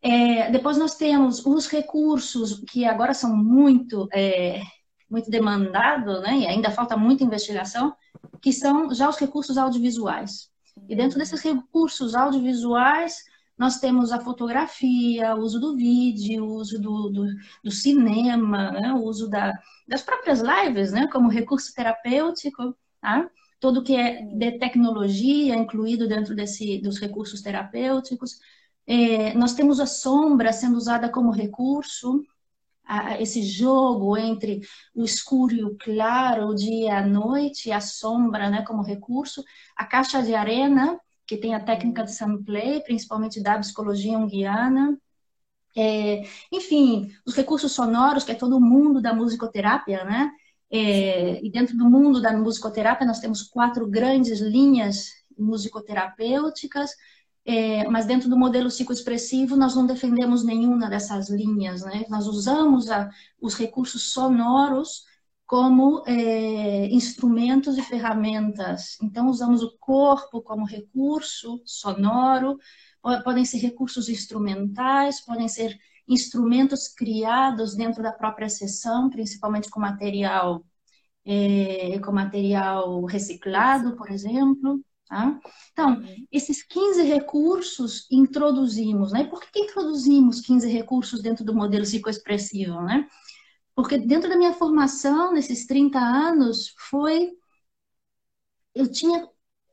É, 0.00 0.50
depois 0.50 0.78
nós 0.78 0.94
temos 0.94 1.44
os 1.44 1.66
recursos 1.66 2.62
que 2.70 2.84
agora 2.84 3.12
são 3.12 3.36
muito 3.36 4.08
é, 4.14 4.62
muito 5.10 5.30
demandados, 5.30 6.22
né? 6.22 6.38
E 6.38 6.46
ainda 6.46 6.70
falta 6.70 6.96
muita 6.96 7.24
investigação, 7.24 7.94
que 8.40 8.52
são 8.52 8.94
já 8.94 9.08
os 9.08 9.16
recursos 9.18 9.58
audiovisuais. 9.58 10.50
E 10.88 10.94
dentro 10.94 11.18
desses 11.18 11.40
recursos 11.42 12.14
audiovisuais 12.14 13.24
nós 13.58 13.80
temos 13.80 14.12
a 14.12 14.20
fotografia, 14.20 15.34
o 15.34 15.40
uso 15.40 15.58
do 15.58 15.76
vídeo, 15.76 16.44
o 16.44 16.54
uso 16.54 16.80
do, 16.80 17.10
do, 17.10 17.26
do 17.64 17.70
cinema, 17.70 18.70
né? 18.70 18.92
o 18.92 19.02
uso 19.02 19.28
da, 19.28 19.52
das 19.86 20.02
próprias 20.02 20.40
lives, 20.40 20.92
né? 20.92 21.08
como 21.08 21.28
recurso 21.28 21.74
terapêutico, 21.74 22.76
tá? 23.00 23.28
todo 23.58 23.82
que 23.82 23.96
é 23.96 24.22
de 24.22 24.58
tecnologia 24.58 25.56
incluído 25.56 26.06
dentro 26.08 26.34
desse, 26.34 26.78
dos 26.80 26.98
recursos 27.00 27.42
terapêuticos. 27.42 28.38
É, 28.86 29.34
nós 29.34 29.54
temos 29.54 29.80
a 29.80 29.86
sombra 29.86 30.52
sendo 30.52 30.76
usada 30.76 31.08
como 31.10 31.30
recurso, 31.30 32.22
a, 32.84 33.20
esse 33.20 33.42
jogo 33.42 34.16
entre 34.16 34.60
o 34.94 35.04
escuro 35.04 35.54
e 35.54 35.64
o 35.64 35.76
claro, 35.76 36.46
o 36.48 36.54
dia 36.54 36.86
e 36.86 36.88
a 36.90 37.06
noite, 37.06 37.70
a 37.70 37.80
sombra 37.80 38.48
né, 38.48 38.62
como 38.62 38.82
recurso, 38.82 39.44
a 39.76 39.84
caixa 39.84 40.22
de 40.22 40.34
arena, 40.34 40.98
que 41.28 41.36
tem 41.36 41.54
a 41.54 41.60
técnica 41.60 42.02
de 42.02 42.14
samplay, 42.14 42.80
principalmente 42.80 43.42
da 43.42 43.58
psicologia 43.58 44.12
junguiana. 44.14 44.98
É, 45.76 46.22
enfim, 46.50 47.14
os 47.26 47.34
recursos 47.34 47.70
sonoros, 47.72 48.24
que 48.24 48.32
é 48.32 48.34
todo 48.34 48.56
o 48.56 48.60
mundo 48.60 49.02
da 49.02 49.12
musicoterapia, 49.12 50.04
né? 50.04 50.30
É, 50.70 51.44
e 51.44 51.50
dentro 51.50 51.76
do 51.76 51.84
mundo 51.84 52.22
da 52.22 52.32
musicoterapia, 52.32 53.06
nós 53.06 53.20
temos 53.20 53.42
quatro 53.42 53.86
grandes 53.86 54.40
linhas 54.40 55.10
musicoterapêuticas, 55.38 56.90
é, 57.44 57.86
mas 57.88 58.06
dentro 58.06 58.28
do 58.28 58.36
modelo 58.36 58.68
psicoexpressivo, 58.68 59.54
nós 59.54 59.74
não 59.76 59.86
defendemos 59.86 60.42
nenhuma 60.42 60.88
dessas 60.88 61.28
linhas, 61.28 61.82
né? 61.82 62.06
Nós 62.08 62.26
usamos 62.26 62.90
a, 62.90 63.10
os 63.38 63.54
recursos 63.54 64.12
sonoros 64.12 65.04
como 65.48 66.04
é, 66.06 66.88
instrumentos 66.88 67.78
e 67.78 67.82
ferramentas. 67.82 68.98
Então, 69.02 69.28
usamos 69.28 69.62
o 69.62 69.78
corpo 69.78 70.42
como 70.42 70.66
recurso 70.66 71.62
sonoro, 71.64 72.58
podem 73.24 73.46
ser 73.46 73.56
recursos 73.56 74.10
instrumentais, 74.10 75.24
podem 75.24 75.48
ser 75.48 75.74
instrumentos 76.06 76.86
criados 76.86 77.74
dentro 77.74 78.02
da 78.02 78.12
própria 78.12 78.50
sessão, 78.50 79.08
principalmente 79.08 79.70
com 79.70 79.80
material, 79.80 80.66
é, 81.24 81.98
com 82.00 82.12
material 82.12 83.06
reciclado, 83.06 83.96
por 83.96 84.10
exemplo. 84.10 84.84
Tá? 85.08 85.40
Então, 85.72 85.94
uhum. 85.94 86.26
esses 86.30 86.62
15 86.62 87.02
recursos 87.04 88.06
introduzimos, 88.10 89.12
né? 89.12 89.24
Por 89.24 89.40
que 89.40 89.60
introduzimos 89.60 90.42
15 90.42 90.68
recursos 90.68 91.22
dentro 91.22 91.42
do 91.42 91.54
modelo 91.54 91.84
psicoexpressivo, 91.84 92.82
né? 92.82 93.08
Porque 93.78 93.96
dentro 93.96 94.28
da 94.28 94.36
minha 94.36 94.52
formação, 94.52 95.32
nesses 95.32 95.64
30 95.64 96.00
anos, 96.00 96.74
foi. 96.90 97.30
Eu 98.74 98.90
tinha, 98.90 99.24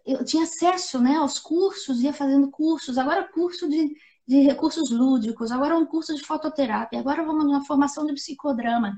eu 0.06 0.24
tinha 0.24 0.44
acesso 0.44 1.02
né, 1.02 1.16
aos 1.16 1.40
cursos, 1.40 2.02
ia 2.04 2.14
fazendo 2.14 2.52
cursos, 2.52 3.00
agora 3.00 3.28
curso 3.34 3.68
de, 3.68 3.96
de 4.28 4.42
recursos 4.42 4.92
lúdicos, 4.92 5.52
agora 5.52 5.76
um 5.76 5.88
curso 5.88 6.14
de 6.14 6.22
fototerapia, 6.22 7.00
agora 7.00 7.26
vamos 7.26 7.46
numa 7.46 7.66
formação 7.66 8.06
de 8.06 8.14
psicodrama. 8.14 8.96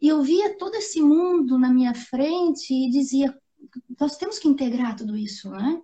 E 0.00 0.08
eu 0.08 0.22
via 0.22 0.56
todo 0.56 0.74
esse 0.76 1.02
mundo 1.02 1.58
na 1.58 1.70
minha 1.70 1.94
frente 1.94 2.72
e 2.72 2.88
dizia: 2.88 3.38
nós 4.00 4.16
temos 4.16 4.38
que 4.38 4.48
integrar 4.48 4.96
tudo 4.96 5.18
isso, 5.18 5.50
né? 5.50 5.82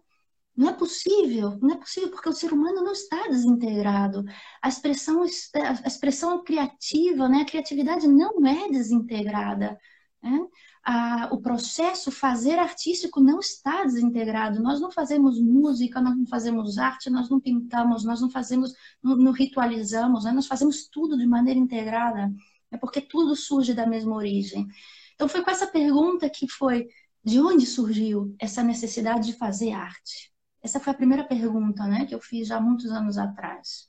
Não 0.54 0.68
é 0.68 0.72
possível, 0.74 1.58
não 1.62 1.74
é 1.74 1.78
possível 1.78 2.10
porque 2.10 2.28
o 2.28 2.32
ser 2.32 2.52
humano 2.52 2.82
não 2.82 2.92
está 2.92 3.26
desintegrado. 3.28 4.22
A 4.60 4.68
expressão, 4.68 5.22
a 5.22 5.88
expressão 5.88 6.44
criativa, 6.44 7.26
né? 7.28 7.40
a 7.40 7.44
criatividade 7.46 8.06
não 8.06 8.46
é 8.46 8.68
desintegrada. 8.68 9.78
Né? 10.22 10.46
O 11.30 11.40
processo 11.40 12.10
fazer 12.10 12.58
artístico 12.58 13.18
não 13.18 13.40
está 13.40 13.84
desintegrado. 13.84 14.62
Nós 14.62 14.78
não 14.78 14.90
fazemos 14.90 15.40
música, 15.40 16.02
nós 16.02 16.16
não 16.16 16.26
fazemos 16.26 16.76
arte, 16.76 17.08
nós 17.08 17.30
não 17.30 17.40
pintamos, 17.40 18.04
nós 18.04 18.20
não 18.20 18.30
fazemos, 18.30 18.74
não, 19.02 19.16
não 19.16 19.32
ritualizamos, 19.32 20.24
né? 20.24 20.32
nós 20.32 20.46
fazemos 20.46 20.86
tudo 20.86 21.16
de 21.16 21.26
maneira 21.26 21.58
integrada. 21.58 22.30
É 22.70 22.76
porque 22.76 23.00
tudo 23.00 23.34
surge 23.34 23.72
da 23.72 23.86
mesma 23.86 24.14
origem. 24.16 24.66
Então 25.14 25.28
foi 25.28 25.42
com 25.42 25.50
essa 25.50 25.66
pergunta 25.66 26.28
que 26.28 26.46
foi 26.46 26.88
de 27.24 27.40
onde 27.40 27.64
surgiu 27.64 28.34
essa 28.38 28.62
necessidade 28.62 29.26
de 29.26 29.38
fazer 29.38 29.72
arte. 29.72 30.31
Essa 30.62 30.78
foi 30.78 30.92
a 30.92 30.96
primeira 30.96 31.24
pergunta, 31.24 31.86
né, 31.86 32.06
que 32.06 32.14
eu 32.14 32.20
fiz 32.20 32.48
já 32.48 32.60
muitos 32.60 32.90
anos 32.90 33.18
atrás. 33.18 33.88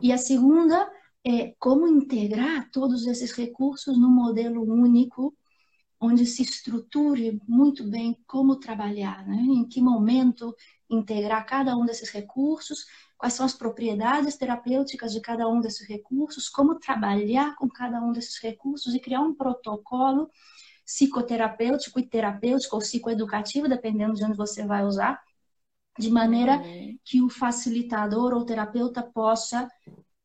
E 0.00 0.12
a 0.12 0.18
segunda 0.18 0.90
é 1.24 1.54
como 1.58 1.86
integrar 1.86 2.70
todos 2.70 3.06
esses 3.06 3.32
recursos 3.32 3.98
num 3.98 4.10
modelo 4.10 4.62
único, 4.62 5.36
onde 6.00 6.24
se 6.24 6.42
estruture 6.42 7.40
muito 7.46 7.84
bem 7.84 8.16
como 8.26 8.56
trabalhar, 8.56 9.26
né? 9.26 9.36
em 9.36 9.68
que 9.68 9.80
momento 9.80 10.54
integrar 10.88 11.44
cada 11.44 11.76
um 11.76 11.84
desses 11.84 12.08
recursos, 12.10 12.86
quais 13.16 13.34
são 13.34 13.44
as 13.44 13.52
propriedades 13.52 14.36
terapêuticas 14.36 15.12
de 15.12 15.20
cada 15.20 15.48
um 15.48 15.60
desses 15.60 15.86
recursos, 15.86 16.48
como 16.48 16.78
trabalhar 16.78 17.56
com 17.56 17.68
cada 17.68 18.00
um 18.00 18.12
desses 18.12 18.38
recursos 18.40 18.94
e 18.94 19.00
criar 19.00 19.20
um 19.20 19.34
protocolo 19.34 20.30
psicoterapêutico 20.84 21.98
e 21.98 22.06
terapêutico 22.06 22.76
ou 22.76 22.80
psicoeducativo, 22.80 23.68
dependendo 23.68 24.14
de 24.14 24.24
onde 24.24 24.36
você 24.36 24.64
vai 24.64 24.84
usar, 24.84 25.20
de 25.98 26.10
maneira 26.10 26.58
uhum. 26.58 26.98
que 27.04 27.22
o 27.22 27.28
facilitador 27.28 28.32
ou 28.32 28.44
terapeuta 28.44 29.02
possa 29.02 29.68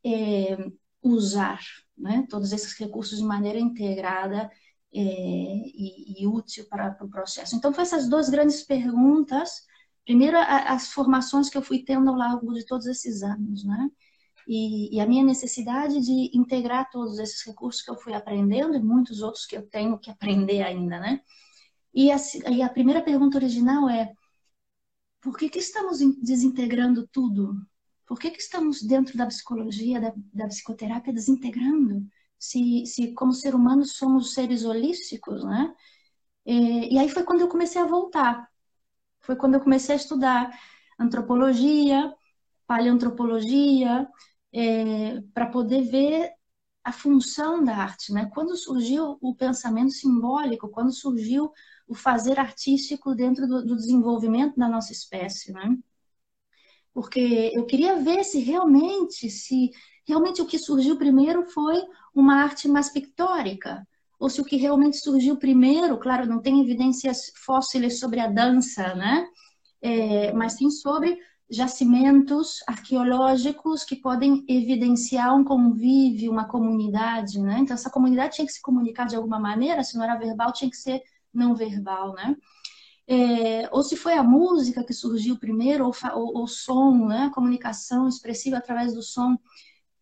é, 0.06 0.58
usar 1.02 1.60
né, 1.98 2.26
todos 2.30 2.52
esses 2.52 2.74
recursos 2.78 3.20
de 3.20 3.26
maneira 3.26 3.60
integrada 3.60 4.50
é, 4.94 5.00
e, 5.00 6.22
e, 6.22 6.28
útil 6.28 6.66
para, 6.70 6.92
para, 6.92 7.06
o 7.06 7.10
processo. 7.10 7.56
Então, 7.56 7.72
foram 7.72 7.84
essas 7.84 8.08
duas 8.08 8.30
grandes 8.30 8.62
perguntas. 8.64 9.64
Primeiro, 10.06 10.38
a, 10.38 10.74
as 10.74 10.92
formações 10.92 11.50
que 11.50 11.58
eu 11.58 11.62
fui 11.62 11.84
tendo 11.84 12.10
ao 12.10 12.16
longo 12.16 12.54
de 12.54 12.66
todos 12.66 12.86
esses 12.86 13.24
anos, 13.24 13.64
né? 13.64 13.90
E, 14.48 14.96
e, 14.96 15.00
a 15.00 15.08
minha 15.08 15.24
necessidade 15.24 16.02
de 16.02 16.38
integrar 16.38 16.90
todos 16.92 17.18
esses 17.18 17.44
recursos 17.46 17.82
que 17.82 17.90
eu 17.90 17.96
fui 17.96 18.14
aprendendo 18.14 18.76
e 18.76 18.80
muitos 18.80 19.22
outros 19.22 19.46
que 19.46 19.56
eu 19.56 19.64
tenho 19.64 19.98
que 19.98 20.12
aprender 20.12 20.62
ainda, 20.62 21.00
né? 21.00 21.22
E 21.94 22.12
a, 22.12 22.18
e 22.52 22.62
a 22.62 22.70
primeira 22.70 23.02
pergunta 23.02 23.38
original 23.38 23.90
é 23.90 24.14
por 25.24 25.38
que, 25.38 25.50
que 25.50 25.60
estamos 25.60 26.00
desintegrando 26.22 27.08
tudo? 27.08 27.56
Por 28.06 28.20
que, 28.20 28.30
que 28.30 28.42
estamos 28.42 28.82
dentro 28.84 29.18
da 29.18 29.26
psicologia, 29.28 30.00
da, 30.02 30.14
da 30.34 30.48
psicoterapia, 30.48 31.14
desintegrando? 31.14 32.06
Se, 32.38 32.86
se, 32.86 33.14
como 33.14 33.34
ser 33.34 33.56
humano, 33.56 33.86
somos 33.86 34.34
seres 34.34 34.66
holísticos, 34.66 35.44
né? 35.46 35.74
E, 36.46 36.96
e 36.96 37.00
aí 37.00 37.10
foi 37.10 37.24
quando 37.24 37.42
eu 37.42 37.48
comecei 37.48 37.82
a 37.82 37.86
voltar. 37.86 38.50
Foi 39.22 39.36
quando 39.36 39.56
eu 39.56 39.62
comecei 39.62 39.96
a 39.96 39.98
estudar 39.98 40.60
antropologia, 41.00 42.14
paleoantropologia, 42.68 44.08
é, 44.54 45.22
para 45.34 45.48
poder 45.48 45.84
ver 45.84 46.32
a 46.84 46.92
função 46.92 47.64
da 47.64 47.78
arte, 47.78 48.12
né? 48.12 48.30
Quando 48.34 48.58
surgiu 48.58 49.18
o 49.22 49.34
pensamento 49.36 49.92
simbólico, 49.94 50.70
quando 50.70 50.92
surgiu 50.92 51.52
o 51.88 51.96
fazer 51.96 52.40
artístico 52.40 53.16
dentro 53.16 53.48
do, 53.48 53.66
do 53.66 53.76
desenvolvimento 53.76 54.56
da 54.58 54.68
nossa 54.68 54.92
espécie, 54.92 55.52
né? 55.52 55.78
Porque 56.94 57.52
eu 57.54 57.66
queria 57.66 57.98
ver 57.98 58.24
se 58.24 58.40
realmente, 58.40 59.30
se 59.30 59.72
realmente 60.08 60.42
o 60.42 60.46
que 60.46 60.60
surgiu 60.60 60.98
primeiro 60.98 61.44
foi 61.44 61.82
uma 62.14 62.42
arte 62.44 62.68
mais 62.68 62.90
pictórica, 62.90 63.86
ou 64.20 64.30
se 64.30 64.40
o 64.40 64.46
que 64.46 64.56
realmente 64.56 64.98
surgiu 64.98 65.38
primeiro, 65.38 65.98
claro, 65.98 66.28
não 66.28 66.42
tem 66.42 66.62
evidências 66.62 67.32
fósseis 67.46 68.00
sobre 68.00 68.20
a 68.20 68.28
dança, 68.28 68.94
né? 68.96 69.28
É, 69.82 70.32
mas 70.34 70.54
sim 70.54 70.70
sobre 70.70 71.18
jacimentos 71.50 72.64
arqueológicos 72.68 73.84
que 73.84 73.96
podem 73.96 74.46
evidenciar 74.48 75.36
um 75.36 75.44
convívio, 75.44 76.32
uma 76.32 76.48
comunidade, 76.48 77.40
né? 77.40 77.60
Então 77.60 77.74
essa 77.74 77.90
comunidade 77.90 78.36
tinha 78.36 78.48
que 78.48 78.54
se 78.54 78.62
comunicar 78.62 79.08
de 79.08 79.16
alguma 79.16 79.40
maneira, 79.40 79.84
se 79.84 79.98
não 79.98 80.04
era 80.04 80.16
verbal, 80.16 80.54
tinha 80.54 80.70
que 80.70 80.78
ser 80.78 81.02
não 81.34 81.56
verbal, 81.56 82.14
né? 82.14 82.36
É, 83.08 83.70
ou 83.72 83.84
se 83.84 83.98
foi 83.98 84.14
a 84.14 84.24
música 84.24 84.84
que 84.84 84.94
surgiu 84.94 85.38
primeiro, 85.38 85.86
ou 86.14 86.44
o 86.44 86.48
som, 86.48 87.08
né? 87.08 87.32
Comunicação 87.34 88.08
expressiva 88.08 88.58
através 88.58 88.94
do 88.94 89.02
som. 89.02 89.38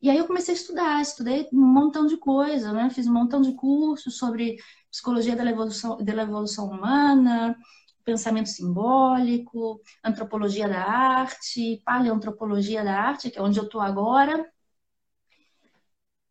E 0.02 0.10
aí 0.10 0.18
eu 0.18 0.28
comecei 0.28 0.54
a 0.54 0.58
estudar, 0.58 1.02
estudei 1.02 1.48
um 1.54 1.60
montão 1.62 2.08
de 2.08 2.18
coisa, 2.18 2.74
né? 2.74 2.90
Fiz 2.90 3.08
um 3.08 3.14
montão 3.14 3.42
de 3.42 3.54
cursos 3.56 4.18
sobre 4.18 4.58
psicologia 4.90 5.36
da 5.36 5.46
evolução, 5.50 5.98
da 6.04 6.24
evolução 6.24 6.70
humana, 6.70 7.56
pensamento 8.04 8.50
simbólico, 8.50 9.82
antropologia 10.04 10.68
da 10.68 10.84
arte, 10.84 11.82
paleoantropologia 11.86 12.84
da 12.84 13.00
arte, 13.00 13.30
que 13.32 13.40
é 13.40 13.42
onde 13.42 13.60
eu 13.60 13.66
estou 13.66 13.82
agora. 13.82 14.52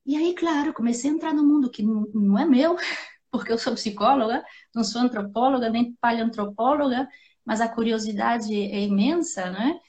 E 0.04 0.16
aí, 0.16 0.34
claro, 0.34 0.72
comecei 0.74 1.10
a 1.10 1.14
entrar 1.14 1.32
no 1.34 1.44
mundo 1.44 1.70
que 1.70 1.82
não 1.82 2.38
é 2.38 2.44
meu, 2.44 2.76
porque 3.30 3.52
eu 3.52 3.58
sou 3.58 3.74
psicóloga, 3.74 4.44
não 4.74 4.84
sou 4.84 5.00
antropóloga 5.00 5.70
nem 5.70 5.94
paleoantropóloga, 5.94 7.08
mas 7.44 7.60
a 7.60 7.68
curiosidade 7.68 8.54
é 8.54 8.80
imensa, 8.80 9.50
né? 9.50 9.80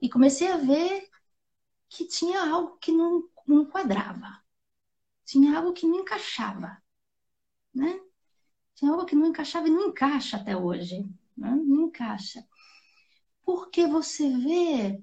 E 0.00 0.08
comecei 0.08 0.48
a 0.48 0.56
ver 0.56 1.08
que 1.88 2.06
tinha 2.06 2.50
algo 2.50 2.76
que 2.78 2.92
não, 2.92 3.28
não 3.46 3.64
quadrava, 3.64 4.42
tinha 5.24 5.58
algo 5.58 5.72
que 5.72 5.86
não 5.86 6.00
encaixava, 6.00 6.76
né? 7.74 8.00
Tinha 8.74 8.92
algo 8.92 9.06
que 9.06 9.16
não 9.16 9.26
encaixava 9.26 9.68
e 9.68 9.70
não 9.70 9.88
encaixa 9.88 10.36
até 10.36 10.56
hoje, 10.56 11.00
né? 11.36 11.50
não 11.50 11.86
encaixa. 11.86 12.46
Porque 13.42 13.86
você 13.86 14.28
vê, 14.28 15.02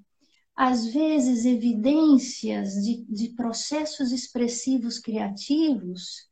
às 0.56 0.86
vezes, 0.86 1.46
evidências 1.46 2.74
de, 2.84 3.04
de 3.06 3.30
processos 3.30 4.12
expressivos 4.12 5.00
criativos 5.00 6.30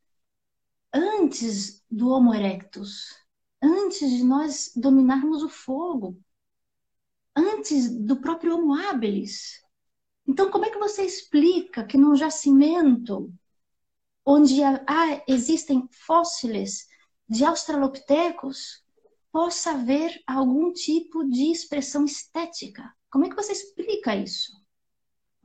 antes 0.93 1.83
do 1.89 2.09
Homo 2.09 2.33
erectus, 2.33 3.15
antes 3.61 4.09
de 4.09 4.23
nós 4.23 4.71
dominarmos 4.75 5.43
o 5.43 5.49
fogo, 5.49 6.19
antes 7.35 7.89
do 7.89 8.19
próprio 8.19 8.55
Homo 8.55 8.73
habilis. 8.73 9.61
Então, 10.27 10.51
como 10.51 10.65
é 10.65 10.69
que 10.69 10.79
você 10.79 11.03
explica 11.03 11.83
que 11.83 11.97
num 11.97 12.15
jacimento 12.15 13.33
onde 14.25 14.61
há, 14.63 15.23
existem 15.27 15.87
fósseis 15.91 16.87
de 17.27 17.43
australopithecus 17.43 18.83
possa 19.31 19.71
haver 19.71 20.21
algum 20.27 20.71
tipo 20.71 21.23
de 21.29 21.51
expressão 21.51 22.05
estética? 22.05 22.93
Como 23.09 23.25
é 23.25 23.29
que 23.29 23.35
você 23.35 23.51
explica 23.53 24.15
isso? 24.15 24.51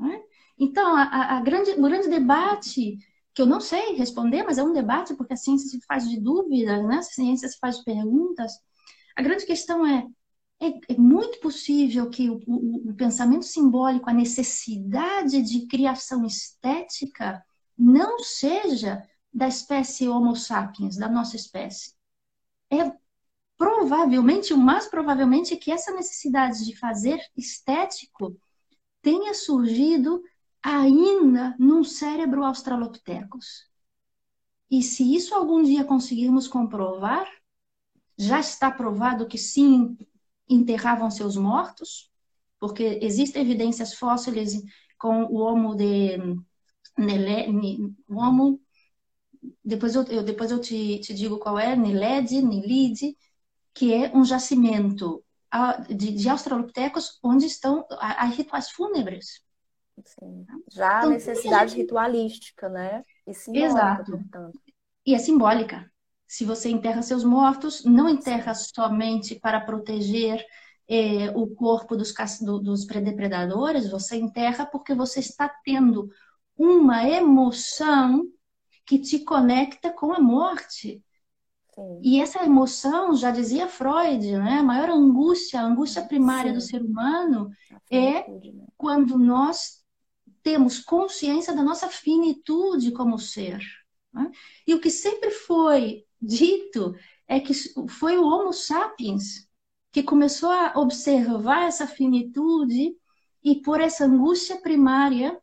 É? 0.01 0.23
Então, 0.59 0.97
a, 0.97 1.37
a 1.37 1.41
grande, 1.41 1.71
o 1.73 1.83
grande 1.83 2.09
debate 2.09 2.99
que 3.37 3.43
eu 3.43 3.47
não 3.47 3.61
sei 3.61 3.95
responder, 3.97 4.43
mas 4.45 4.57
é 4.57 4.65
um 4.65 4.73
debate 4.73 5.15
porque 5.15 5.35
a 5.35 5.37
ciência 5.37 5.69
se 5.69 5.79
faz 5.87 6.09
de 6.09 6.19
dúvidas, 6.19 6.83
né? 6.89 6.97
A 6.97 7.03
ciência 7.03 7.47
se 7.47 7.59
faz 7.59 7.77
de 7.77 7.85
perguntas. 7.85 8.51
A 9.15 9.21
grande 9.23 9.45
questão 9.45 9.87
é 9.87 10.07
é, 10.59 10.95
é 10.95 10.97
muito 10.97 11.39
possível 11.41 12.09
que 12.09 12.31
o, 12.31 12.41
o, 12.47 12.91
o, 12.91 12.95
pensamento 12.95 13.45
simbólico, 13.45 14.09
a 14.09 14.15
necessidade 14.15 15.43
de 15.43 15.67
criação 15.67 16.25
estética, 16.25 17.45
não 17.77 18.21
seja 18.21 19.03
da 19.31 19.47
espécie 19.47 20.09
Homo 20.09 20.35
sapiens, 20.35 20.97
da 20.97 21.11
nossa 21.11 21.37
espécie. 21.37 21.93
É 22.73 22.91
provavelmente, 23.59 24.55
o 24.55 24.57
mais 24.57 24.87
provavelmente, 24.87 25.57
que 25.57 25.71
essa 25.71 25.93
necessidade 25.93 26.65
de 26.65 26.75
fazer 26.75 27.21
estético 27.37 28.35
tenha 29.03 29.35
surgido 29.35 30.23
ainda 30.67 31.55
num 31.61 31.85
cérebro 31.85 32.43
australopithecus. 32.43 33.69
E 34.69 34.83
se 34.83 35.15
isso 35.15 35.33
algum 35.33 35.63
dia 35.63 35.85
conseguirmos 35.85 36.49
comprovar, 36.49 37.25
já 38.19 38.41
está 38.41 38.69
provado 38.71 39.29
que 39.29 39.39
sim, 39.39 39.97
enterravam 40.49 41.09
seus 41.09 41.37
mortos, 41.37 42.11
porque 42.59 42.99
existem 43.01 43.43
evidências 43.43 43.95
fósseis 43.95 44.55
com 44.99 45.25
o 45.27 45.37
Homo 45.37 45.77
de 45.77 46.19
Nele, 46.99 47.95
o 48.09 48.17
Homo, 48.17 48.61
depois 49.65 49.95
eu, 49.95 50.03
eu 50.05 50.25
depois 50.25 50.51
eu 50.51 50.61
te, 50.61 50.99
te, 50.99 51.15
digo 51.15 51.39
qual 51.39 51.59
é, 51.59 51.77
Nilede, 51.77 52.43
Nilide, 52.43 53.17
que 53.73 53.93
é 53.93 54.11
um 54.17 54.25
jacimento 54.25 55.23
de, 55.89 56.13
de 56.13 56.29
australopitecos 56.29 57.21
onde 57.23 57.47
estão 57.47 57.87
as 58.01 58.35
rituais 58.35 58.71
fúnebres. 58.71 59.46
Sim. 60.05 60.47
Já 60.71 60.99
então, 60.99 61.11
a 61.11 61.13
necessidade 61.13 61.71
gente... 61.71 61.83
ritualística, 61.83 62.69
né? 62.69 63.03
E 63.27 63.35
simbólica, 63.35 63.67
Exato. 63.67 64.11
Portanto. 64.13 64.61
E 65.05 65.15
é 65.15 65.19
simbólica. 65.19 65.91
Se 66.27 66.45
você 66.45 66.69
enterra 66.71 67.03
seus 67.03 67.25
mortos, 67.25 67.85
não 67.85 68.09
enterra 68.09 68.53
somente 68.55 69.37
para 69.37 69.61
proteger 69.61 70.45
eh, 70.89 71.31
o 71.35 71.47
corpo 71.49 71.97
dos, 71.97 72.13
do, 72.41 72.59
dos 72.59 72.85
predepredadores, 72.85 73.89
você 73.89 74.17
enterra 74.17 74.67
porque 74.67 74.95
você 74.95 75.21
está 75.21 75.49
tendo 75.65 76.11
uma 76.57 77.09
emoção 77.09 78.25
que 78.85 78.99
te 78.99 79.21
conecta 79.21 79.91
com 79.91 80.13
a 80.13 80.21
morte. 80.21 81.03
Sim. 81.75 82.01
E 82.03 82.21
essa 82.21 82.45
emoção, 82.45 83.15
já 83.15 83.31
dizia 83.31 83.69
Freud, 83.69 84.33
né? 84.39 84.59
a 84.59 84.63
maior 84.63 84.89
angústia, 84.89 85.61
a 85.61 85.65
angústia 85.65 86.03
primária 86.03 86.53
Sim. 86.53 86.55
do 86.57 86.61
ser 86.61 86.83
humano 86.83 87.51
é 87.91 88.29
né? 88.29 88.67
quando 88.77 89.19
nós 89.19 89.85
temos 90.47 90.79
consciência 90.79 91.53
da 91.53 91.65
nossa 91.65 91.89
finitude 91.89 92.93
como 92.93 93.19
ser. 93.19 93.59
Né? 94.15 94.31
E 94.65 94.75
o 94.77 94.81
que 94.81 94.91
sempre 94.91 95.33
foi 95.33 96.05
dito 96.23 96.95
é 97.27 97.41
que 97.41 97.53
foi 97.89 98.17
o 98.17 98.25
Homo 98.25 98.53
sapiens 98.53 99.49
que 99.91 100.05
começou 100.05 100.53
a 100.53 100.75
observar 100.77 101.65
essa 101.65 101.85
finitude 101.85 102.97
e 103.43 103.57
por 103.57 103.81
essa 103.81 104.05
angústia 104.05 104.61
primária 104.61 105.37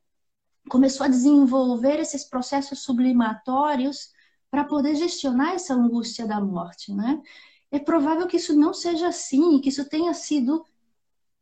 começou 0.70 1.06
a 1.06 1.10
desenvolver 1.10 2.00
esses 2.00 2.24
processos 2.24 2.80
sublimatórios 2.80 4.10
para 4.50 4.64
poder 4.64 4.96
gestionar 4.96 5.56
essa 5.56 5.74
angústia 5.74 6.26
da 6.26 6.40
morte, 6.40 6.94
né? 6.94 7.22
É 7.70 7.78
provável 7.78 8.26
que 8.26 8.38
isso 8.38 8.56
não 8.58 8.74
seja 8.74 9.10
assim, 9.10 9.60
que 9.60 9.68
isso 9.68 9.84
tenha 9.90 10.14
sido 10.14 10.64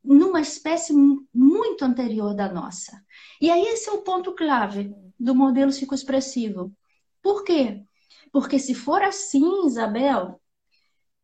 numa 0.04 0.42
espécie 0.42 0.94
muito 1.34 1.86
anterior 1.86 2.34
da 2.34 2.52
nossa. 2.52 3.04
E 3.40 3.50
aí 3.50 3.64
esse 3.68 3.90
é 3.90 3.94
o 3.94 4.02
ponto 4.02 4.34
clave 4.34 4.94
do 5.20 5.36
modelo 5.36 5.72
psicoexpressivo. 5.72 6.74
Por 7.22 7.44
quê? 7.44 7.84
Porque 8.32 8.58
se 8.58 8.74
for 8.74 9.02
assim, 9.04 9.66
Isabel, 9.66 10.42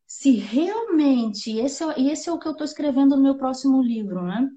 se 0.05 0.31
realmente, 0.31 1.57
esse 1.57 1.83
é, 1.83 2.01
esse 2.01 2.29
é 2.29 2.31
o 2.31 2.39
que 2.39 2.47
eu 2.47 2.53
estou 2.53 2.65
escrevendo 2.65 3.15
no 3.15 3.23
meu 3.23 3.37
próximo 3.37 3.81
livro, 3.81 4.23
né? 4.23 4.49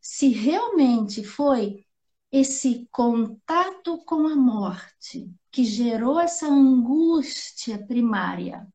Se 0.00 0.28
realmente 0.28 1.22
foi 1.22 1.84
esse 2.32 2.88
contato 2.90 3.98
com 4.04 4.26
a 4.26 4.36
morte 4.36 5.30
que 5.50 5.64
gerou 5.64 6.18
essa 6.18 6.46
angústia 6.46 7.78
primária 7.86 8.66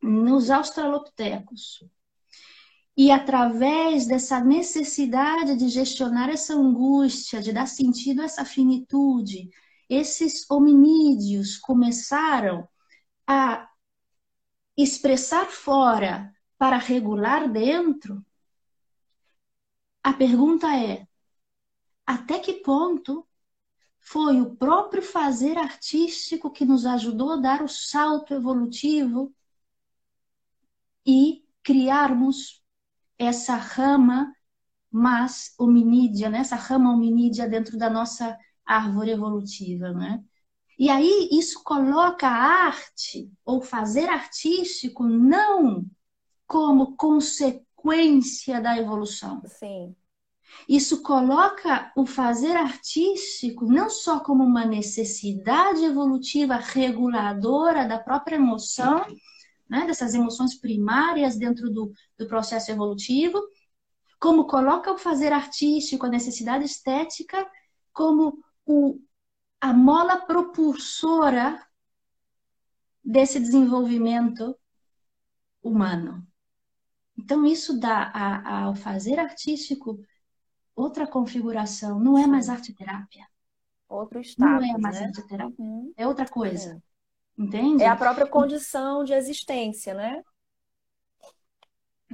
nos 0.00 0.50
australopitecos, 0.50 1.84
e 2.96 3.10
através 3.10 4.06
dessa 4.06 4.40
necessidade 4.40 5.56
de 5.56 5.68
gestionar 5.68 6.28
essa 6.28 6.54
angústia, 6.54 7.42
de 7.42 7.52
dar 7.52 7.66
sentido 7.66 8.22
a 8.22 8.24
essa 8.24 8.44
finitude, 8.44 9.50
esses 9.88 10.48
hominídeos 10.48 11.56
começaram 11.58 12.68
a 13.26 13.68
expressar 14.76 15.46
fora 15.46 16.32
para 16.56 16.78
regular 16.78 17.50
dentro, 17.50 18.24
a 20.02 20.12
pergunta 20.12 20.68
é: 20.76 21.06
até 22.06 22.38
que 22.38 22.54
ponto 22.54 23.26
foi 23.98 24.40
o 24.40 24.54
próprio 24.54 25.02
fazer 25.02 25.56
artístico 25.56 26.50
que 26.50 26.64
nos 26.64 26.84
ajudou 26.84 27.32
a 27.32 27.36
dar 27.36 27.62
o 27.62 27.68
salto 27.68 28.34
evolutivo 28.34 29.34
e 31.06 31.44
criarmos 31.62 32.63
essa 33.18 33.56
rama 33.56 34.32
mas 34.96 35.52
hominídea, 35.58 36.30
né? 36.30 36.38
essa 36.38 36.54
rama 36.54 36.92
hominídea 36.92 37.48
dentro 37.48 37.76
da 37.76 37.90
nossa 37.90 38.38
árvore 38.64 39.10
evolutiva, 39.10 39.92
né? 39.92 40.22
E 40.78 40.88
aí 40.88 41.28
isso 41.32 41.64
coloca 41.64 42.28
a 42.28 42.66
arte 42.66 43.28
ou 43.44 43.60
fazer 43.60 44.08
artístico 44.08 45.02
não 45.02 45.84
como 46.46 46.96
consequência 46.96 48.60
da 48.60 48.78
evolução. 48.78 49.42
Sim. 49.46 49.96
Isso 50.68 51.02
coloca 51.02 51.92
o 51.96 52.06
fazer 52.06 52.54
artístico 52.54 53.66
não 53.66 53.90
só 53.90 54.20
como 54.20 54.44
uma 54.44 54.64
necessidade 54.64 55.84
evolutiva 55.84 56.54
reguladora 56.54 57.84
da 57.84 57.98
própria 57.98 58.36
emoção, 58.36 59.04
né, 59.68 59.86
dessas 59.86 60.14
emoções 60.14 60.54
primárias 60.54 61.36
dentro 61.36 61.70
do, 61.70 61.92
do 62.18 62.26
processo 62.26 62.70
evolutivo, 62.70 63.40
como 64.18 64.46
coloca 64.46 64.92
o 64.92 64.98
fazer 64.98 65.32
artístico, 65.32 66.06
a 66.06 66.10
necessidade 66.10 66.64
estética, 66.64 67.46
como 67.92 68.42
o, 68.64 68.98
a 69.60 69.72
mola 69.72 70.16
propulsora 70.26 71.62
desse 73.04 73.38
desenvolvimento 73.38 74.56
humano. 75.62 76.26
Então, 77.18 77.44
isso 77.44 77.78
dá 77.78 78.10
a, 78.14 78.64
ao 78.64 78.74
fazer 78.74 79.18
artístico 79.18 80.00
outra 80.74 81.06
configuração, 81.06 82.00
não 82.00 82.18
é 82.18 82.26
mais 82.26 82.48
arte 82.48 82.74
terapia. 82.74 83.26
Outro 83.88 84.20
estado. 84.20 84.60
Não 84.60 84.74
é 84.74 84.78
mais 84.78 84.98
né? 84.98 85.06
arte 85.06 85.26
terapia. 85.26 85.64
Uhum. 85.64 85.92
É 85.96 86.06
outra 86.06 86.26
coisa. 86.26 86.82
Entende? 87.36 87.82
É 87.82 87.88
a 87.88 87.96
própria 87.96 88.26
condição 88.26 89.04
de 89.04 89.12
existência, 89.12 89.92
né? 89.94 90.22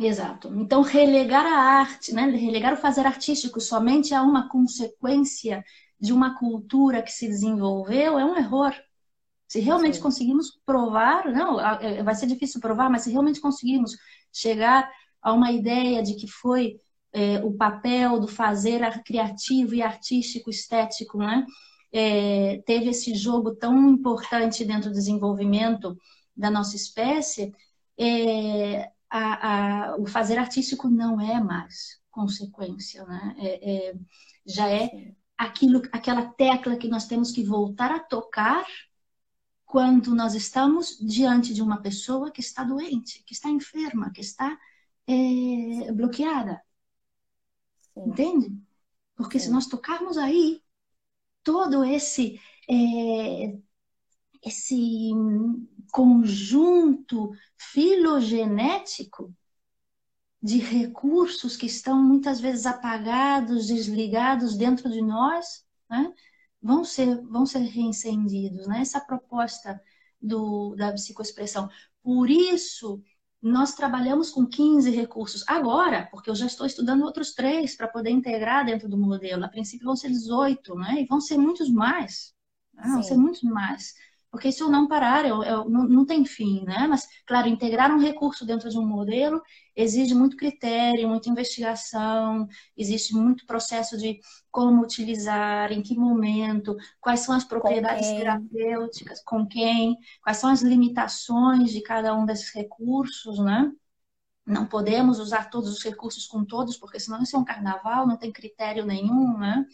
Exato. 0.00 0.48
Então, 0.54 0.80
relegar 0.80 1.44
a 1.44 1.80
arte, 1.80 2.14
né? 2.14 2.22
relegar 2.26 2.72
o 2.72 2.76
fazer 2.76 3.06
artístico 3.06 3.61
somente 3.61 4.14
a 4.14 4.22
uma 4.22 4.48
consequência 4.48 5.62
de 6.00 6.12
uma 6.12 6.38
cultura 6.38 7.02
que 7.02 7.12
se 7.12 7.28
desenvolveu 7.28 8.18
é 8.18 8.24
um 8.24 8.35
erro. 8.35 8.70
Se 9.46 9.61
realmente 9.61 9.96
Sim. 9.96 10.02
conseguimos 10.02 10.59
provar, 10.64 11.26
não, 11.26 11.61
é, 11.61 12.02
vai 12.02 12.14
ser 12.14 12.26
difícil 12.26 12.61
provar, 12.61 12.88
mas 12.88 13.02
se 13.02 13.11
realmente 13.11 13.40
conseguimos 13.40 13.96
chegar 14.33 14.90
a 15.20 15.33
uma 15.35 15.52
ideia 15.52 16.02
de 16.02 16.14
que 16.14 16.26
foi 16.26 16.76
é, 17.12 17.44
o 17.44 17.52
papel 17.52 18.18
do 18.20 18.28
fazer 18.28 18.80
criativo 19.04 19.74
e 19.74 19.83
artístico, 19.83 20.48
estético, 20.48 21.18
né? 21.18 21.44
É, 21.92 22.62
teve 22.66 22.90
esse 22.90 23.14
jogo 23.14 23.55
tão 23.55 23.88
importante 23.90 24.64
dentro 24.64 24.90
do 24.90 24.94
desenvolvimento 24.94 25.96
da 26.37 26.50
nossa 26.50 26.76
espécie, 26.76 27.53
é, 27.98 28.90
a, 29.11 29.90
a, 29.90 29.96
o 29.96 30.07
fazer 30.07 30.38
artístico 30.38 30.88
não 30.88 31.20
é 31.20 31.40
mais 31.40 32.00
consequência, 32.11 33.05
né? 33.05 33.35
É, 33.38 33.88
é, 33.88 33.94
já 34.46 34.68
é 34.70 35.12
aquilo, 35.37 35.83
aquela 35.92 36.26
tecla 36.26 36.76
que 36.76 36.88
nós 36.88 37.07
temos 37.07 37.33
que 37.33 37.42
voltar 37.42 37.90
a 37.90 37.98
tocar 37.98 38.64
quando 39.64 40.14
nós 40.14 40.35
estamos 40.35 40.98
diante 40.98 41.55
de 41.55 41.62
uma 41.62 41.81
pessoa 41.81 42.31
que 42.31 42.40
está 42.40 42.64
doente, 42.64 43.22
que 43.24 43.33
está 43.33 43.48
enferma, 43.48 44.11
que 44.11 44.20
está 44.20 44.59
é, 45.07 45.92
bloqueada. 45.92 46.61
Sim. 47.94 48.09
Entende? 48.09 48.59
Porque 49.14 49.38
Sim. 49.38 49.46
se 49.46 49.53
nós 49.53 49.66
tocarmos 49.66 50.18
aí, 50.18 50.62
todo 51.42 51.85
esse 51.85 52.40
é, 52.68 53.59
esse 54.42 55.11
conjunto 55.92 57.31
filogenético 57.57 59.35
de 60.42 60.59
recursos 60.59 61.57
que 61.57 61.66
estão 61.66 62.03
muitas 62.03 62.40
vezes 62.40 62.64
apagados, 62.64 63.66
desligados 63.66 64.57
dentro 64.57 64.88
de 64.90 65.03
nós, 65.03 65.64
né? 65.88 66.12
vão 66.62 66.85
ser 66.85 67.20
vão 67.26 67.44
ser 67.44 67.61
reincendidos, 67.61 68.66
né? 68.66 68.81
Essa 68.81 69.00
proposta 69.00 69.81
do, 70.20 70.74
da 70.76 70.92
psicoexpressão. 70.92 71.68
Por 72.03 72.31
isso 72.31 73.03
nós 73.42 73.74
trabalhamos 73.74 74.31
com 74.31 74.46
15 74.46 74.90
recursos. 74.90 75.42
Agora, 75.48 76.09
porque 76.11 76.29
eu 76.29 76.35
já 76.35 76.46
estou 76.46 76.66
estudando 76.66 77.05
outros 77.05 77.33
três 77.33 77.74
para 77.74 77.88
poder 77.88 78.11
integrar 78.11 78.66
dentro 78.66 78.88
do 78.88 78.98
modelo. 78.98 79.44
A 79.44 79.48
princípio 79.48 79.87
vão 79.87 79.96
ser 79.96 80.11
18, 80.11 80.74
né? 80.74 81.03
E 81.03 81.07
vão 81.07 81.20
ser 81.20 81.38
muitos 81.38 81.70
mais. 81.70 82.35
Né? 82.74 82.85
Vão 82.87 83.03
ser 83.03 83.16
muitos 83.16 83.42
mais. 83.42 83.94
Porque 84.31 84.53
se 84.53 84.62
eu 84.62 84.69
não 84.69 84.87
parar, 84.87 85.27
eu, 85.27 85.43
eu 85.43 85.69
não, 85.69 85.88
não, 85.88 86.07
tem 86.07 86.25
fim, 86.25 86.62
né? 86.64 86.87
Mas, 86.88 87.07
claro, 87.27 87.49
integrar 87.49 87.90
um 87.90 87.99
recurso 87.99 88.47
dentro 88.47 88.71
de 88.71 88.79
um 88.79 88.87
modelo 88.87 89.43
exige 89.75 90.14
muito 90.14 90.37
critério, 90.37 91.09
muita 91.09 91.29
investigação, 91.29 92.47
existe 92.77 93.12
muito 93.12 93.45
processo 93.45 93.99
de 93.99 94.21
como 94.51 94.83
utilizar, 94.83 95.73
em 95.73 95.83
que 95.83 95.97
momento, 95.97 96.77
quais 97.01 97.21
são 97.21 97.35
as 97.35 97.45
propriedades 97.45 98.09
terapêuticas, 98.12 99.21
com 99.25 99.47
quem, 99.47 99.97
quais 100.23 100.37
são 100.38 100.51
as 100.51 100.62
limitações 100.62 101.73
de 101.73 101.83
cada 101.83 102.14
um 102.14 102.25
desses 102.25 102.55
recursos, 102.55 103.38
né? 103.40 103.73
Não 104.47 104.66
podemos 104.66 105.19
usar 105.19 105.51
todos 105.51 105.71
os 105.71 105.83
recursos 105.83 106.27
com 106.27 106.45
todos, 106.45 106.77
porque 106.77 107.01
senão 107.01 107.23
isso 107.23 107.37
é 107.37 107.38
um 107.38 107.45
carnaval, 107.45 108.07
não 108.07 108.16
tem 108.16 108.33
critério 108.33 108.85
nenhum, 108.87 109.38
né? 109.38 109.64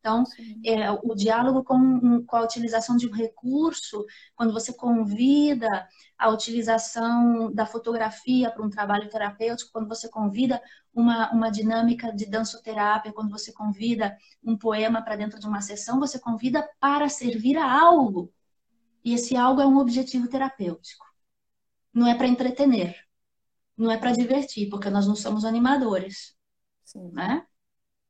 Então, 0.00 0.22
é, 0.64 0.90
o 0.90 1.14
diálogo 1.14 1.64
com, 1.64 2.24
com 2.24 2.36
a 2.36 2.42
utilização 2.42 2.96
de 2.96 3.08
um 3.08 3.12
recurso, 3.12 4.04
quando 4.36 4.52
você 4.52 4.72
convida 4.72 5.68
a 6.16 6.28
utilização 6.28 7.52
da 7.52 7.66
fotografia 7.66 8.50
para 8.50 8.64
um 8.64 8.70
trabalho 8.70 9.08
terapêutico, 9.10 9.72
quando 9.72 9.88
você 9.88 10.08
convida 10.08 10.62
uma, 10.94 11.32
uma 11.32 11.50
dinâmica 11.50 12.12
de 12.12 12.24
dançoterapia, 12.24 13.12
quando 13.12 13.30
você 13.30 13.52
convida 13.52 14.16
um 14.44 14.56
poema 14.56 15.02
para 15.02 15.16
dentro 15.16 15.40
de 15.40 15.46
uma 15.46 15.60
sessão, 15.60 15.98
você 15.98 16.18
convida 16.18 16.68
para 16.78 17.08
servir 17.08 17.56
a 17.56 17.80
algo. 17.80 18.32
E 19.04 19.12
esse 19.14 19.36
algo 19.36 19.60
é 19.60 19.66
um 19.66 19.78
objetivo 19.78 20.28
terapêutico. 20.28 21.04
Não 21.92 22.06
é 22.06 22.14
para 22.14 22.26
entretener, 22.26 22.96
não 23.76 23.90
é 23.90 23.98
para 23.98 24.12
divertir, 24.12 24.68
porque 24.68 24.90
nós 24.90 25.06
não 25.06 25.16
somos 25.16 25.44
animadores. 25.44 26.36
Sim. 26.84 27.10
Né? 27.12 27.46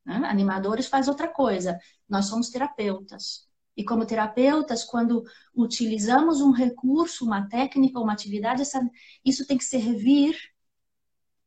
Né? 0.06 0.22
Animadores 0.26 0.86
faz 0.86 1.08
outra 1.08 1.28
coisa. 1.28 1.78
Nós 2.08 2.26
somos 2.26 2.48
terapeutas. 2.48 3.46
E 3.76 3.84
como 3.84 4.06
terapeutas, 4.06 4.84
quando 4.84 5.22
utilizamos 5.54 6.40
um 6.40 6.52
recurso, 6.52 7.26
uma 7.26 7.46
técnica, 7.48 8.00
uma 8.00 8.12
atividade, 8.12 8.62
essa, 8.62 8.80
isso 9.24 9.46
tem 9.46 9.58
que 9.58 9.64
servir 9.64 10.34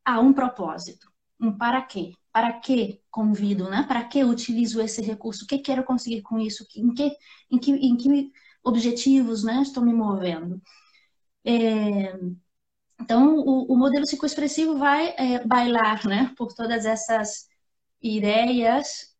a 0.04 0.20
um 0.20 0.32
propósito. 0.32 1.10
Um 1.40 1.56
para 1.56 1.82
quê? 1.82 2.12
Para 2.32 2.52
que 2.60 3.00
convido, 3.10 3.68
né? 3.68 3.84
Para 3.88 4.04
que 4.04 4.22
utilizo 4.22 4.80
esse 4.80 5.02
recurso? 5.02 5.44
O 5.44 5.46
que 5.48 5.58
quero 5.58 5.82
conseguir 5.82 6.22
com 6.22 6.38
isso? 6.38 6.64
Em 6.76 6.94
que, 6.94 7.16
em 7.50 7.58
que, 7.58 7.72
em 7.72 7.96
que 7.96 8.32
objetivos 8.62 9.42
né, 9.42 9.62
estou 9.62 9.82
me 9.84 9.92
movendo? 9.92 10.62
É, 11.44 12.14
então, 13.00 13.36
o, 13.38 13.72
o, 13.72 13.76
modelo 13.76 14.04
psicoexpressivo 14.04 14.76
vai 14.76 15.14
é, 15.16 15.44
bailar 15.46 16.06
né, 16.06 16.32
por 16.36 16.52
todas 16.52 16.84
essas 16.84 17.49
ideias, 18.02 19.14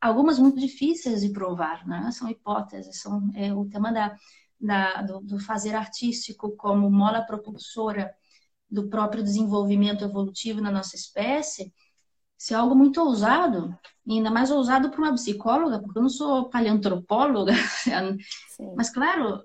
algumas 0.00 0.38
muito 0.38 0.58
difíceis 0.60 1.22
de 1.22 1.30
provar, 1.30 1.86
né? 1.86 2.10
São 2.12 2.28
hipóteses, 2.28 3.00
são 3.00 3.30
é, 3.34 3.52
o 3.52 3.66
tema 3.66 3.92
da, 3.92 4.16
da 4.60 5.02
do, 5.02 5.20
do, 5.20 5.40
fazer 5.40 5.74
artístico 5.74 6.56
como 6.56 6.90
mola 6.90 7.22
propulsora 7.22 8.14
do 8.70 8.88
próprio 8.88 9.22
desenvolvimento 9.22 10.04
evolutivo 10.04 10.60
na 10.60 10.70
nossa 10.70 10.96
espécie, 10.96 11.72
se 12.38 12.54
é 12.54 12.56
algo 12.56 12.74
muito 12.74 13.00
ousado, 13.02 13.76
ainda 14.08 14.30
mais 14.30 14.50
ousado 14.50 14.90
para 14.90 15.00
uma 15.00 15.14
psicóloga, 15.14 15.80
porque 15.80 15.98
eu 15.98 16.02
não 16.02 16.08
sou 16.08 16.48
paleantropóloga, 16.48 17.52
mas 18.76 18.88
claro, 18.90 19.42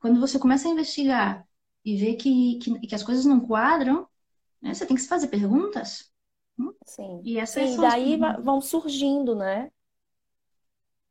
quando 0.00 0.20
você 0.20 0.38
começa 0.38 0.66
a 0.66 0.70
investigar 0.70 1.46
e 1.84 1.96
vê 1.96 2.14
que, 2.14 2.58
que, 2.58 2.86
que 2.86 2.94
as 2.94 3.02
coisas 3.02 3.24
não 3.24 3.40
quadram, 3.40 4.08
né, 4.62 4.72
você 4.72 4.86
tem 4.86 4.96
que 4.96 5.02
se 5.02 5.08
fazer 5.08 5.28
perguntas. 5.28 6.11
Sim. 6.84 7.20
E, 7.24 7.38
essas 7.38 7.74
e 7.74 7.76
daí 7.80 8.18
vão 8.42 8.60
surgindo, 8.60 9.34
né? 9.34 9.70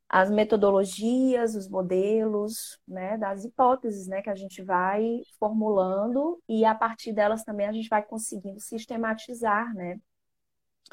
As 0.07 0.29
metodologias, 0.29 1.55
os 1.55 1.69
modelos, 1.69 2.77
né, 2.85 3.17
das 3.17 3.45
hipóteses, 3.45 4.07
né, 4.07 4.21
que 4.21 4.29
a 4.29 4.35
gente 4.35 4.61
vai 4.61 5.21
formulando 5.39 6.37
e 6.49 6.65
a 6.65 6.75
partir 6.75 7.13
delas 7.13 7.45
também 7.45 7.65
a 7.65 7.71
gente 7.71 7.87
vai 7.87 8.03
conseguindo 8.03 8.59
sistematizar, 8.59 9.73
né, 9.73 9.97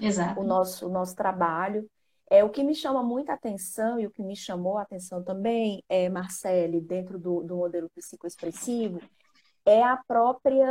Exato. 0.01 0.41
o 0.41 0.45
nosso, 0.45 0.87
o 0.87 0.89
nosso 0.89 1.17
trabalho. 1.17 1.91
É, 2.31 2.45
o 2.45 2.51
que 2.51 2.63
me 2.63 2.75
chama 2.75 3.03
muita 3.03 3.33
atenção 3.33 3.99
e 3.99 4.07
o 4.07 4.11
que 4.11 4.23
me 4.23 4.37
chamou 4.37 4.79
a 4.79 4.83
atenção 4.83 5.25
também, 5.25 5.83
é, 5.89 6.09
Marcele, 6.09 6.81
dentro 6.81 7.19
do, 7.19 7.43
do 7.43 7.57
modelo 7.57 7.91
psicoexpressivo, 7.91 9.01
é 9.65 9.83
a 9.83 9.97
própria, 9.97 10.69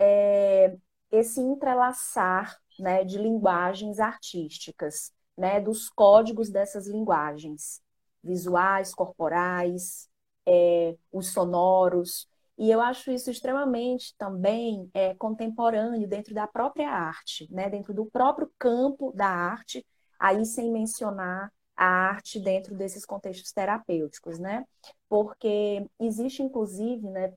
é, 0.00 0.76
esse 1.10 1.40
entrelaçar 1.40 2.61
né, 2.82 3.04
de 3.04 3.16
linguagens 3.16 4.00
artísticas, 4.00 5.12
né, 5.38 5.60
dos 5.60 5.88
códigos 5.88 6.50
dessas 6.50 6.88
linguagens, 6.88 7.80
visuais, 8.22 8.92
corporais, 8.92 10.08
é, 10.44 10.96
os 11.12 11.32
sonoros. 11.32 12.26
E 12.58 12.70
eu 12.70 12.80
acho 12.80 13.12
isso 13.12 13.30
extremamente 13.30 14.14
também 14.18 14.90
é, 14.92 15.14
contemporâneo 15.14 16.08
dentro 16.08 16.34
da 16.34 16.46
própria 16.48 16.90
arte, 16.90 17.48
né, 17.52 17.70
dentro 17.70 17.94
do 17.94 18.04
próprio 18.06 18.50
campo 18.58 19.12
da 19.12 19.28
arte, 19.28 19.86
aí 20.18 20.44
sem 20.44 20.72
mencionar 20.72 21.52
a 21.76 21.86
arte 21.86 22.40
dentro 22.40 22.74
desses 22.74 23.06
contextos 23.06 23.52
terapêuticos, 23.52 24.38
né? 24.38 24.64
Porque 25.08 25.86
existe, 25.98 26.42
inclusive, 26.42 27.08
né, 27.08 27.32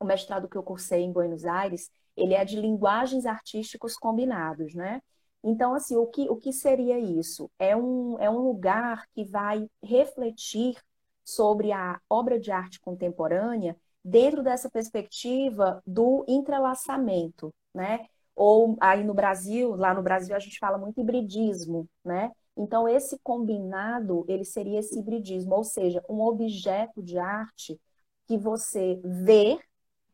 o 0.00 0.04
mestrado 0.04 0.48
que 0.48 0.56
eu 0.56 0.62
cursei 0.62 1.02
em 1.02 1.12
Buenos 1.12 1.44
Aires, 1.44 1.90
ele 2.18 2.34
é 2.34 2.44
de 2.44 2.60
linguagens 2.60 3.26
artísticos 3.26 3.94
combinados, 3.96 4.74
né? 4.74 5.00
Então, 5.42 5.74
assim, 5.74 5.96
o 5.96 6.06
que, 6.06 6.28
o 6.28 6.36
que 6.36 6.52
seria 6.52 6.98
isso? 6.98 7.50
É 7.58 7.76
um, 7.76 8.18
é 8.18 8.28
um 8.28 8.38
lugar 8.38 9.06
que 9.14 9.24
vai 9.24 9.68
refletir 9.82 10.76
sobre 11.24 11.72
a 11.72 12.00
obra 12.10 12.40
de 12.40 12.50
arte 12.50 12.80
contemporânea 12.80 13.76
dentro 14.04 14.42
dessa 14.42 14.70
perspectiva 14.70 15.82
do 15.86 16.24
entrelaçamento, 16.26 17.54
né? 17.74 18.06
Ou 18.34 18.76
aí 18.80 19.04
no 19.04 19.14
Brasil, 19.14 19.74
lá 19.76 19.92
no 19.92 20.02
Brasil 20.02 20.34
a 20.34 20.38
gente 20.38 20.58
fala 20.58 20.78
muito 20.78 21.00
hibridismo, 21.00 21.88
né? 22.04 22.32
Então 22.56 22.88
esse 22.88 23.18
combinado, 23.22 24.24
ele 24.28 24.44
seria 24.44 24.80
esse 24.80 24.98
hibridismo, 24.98 25.54
ou 25.54 25.64
seja, 25.64 26.02
um 26.08 26.20
objeto 26.20 27.02
de 27.02 27.18
arte 27.18 27.78
que 28.26 28.36
você 28.36 29.00
vê 29.04 29.58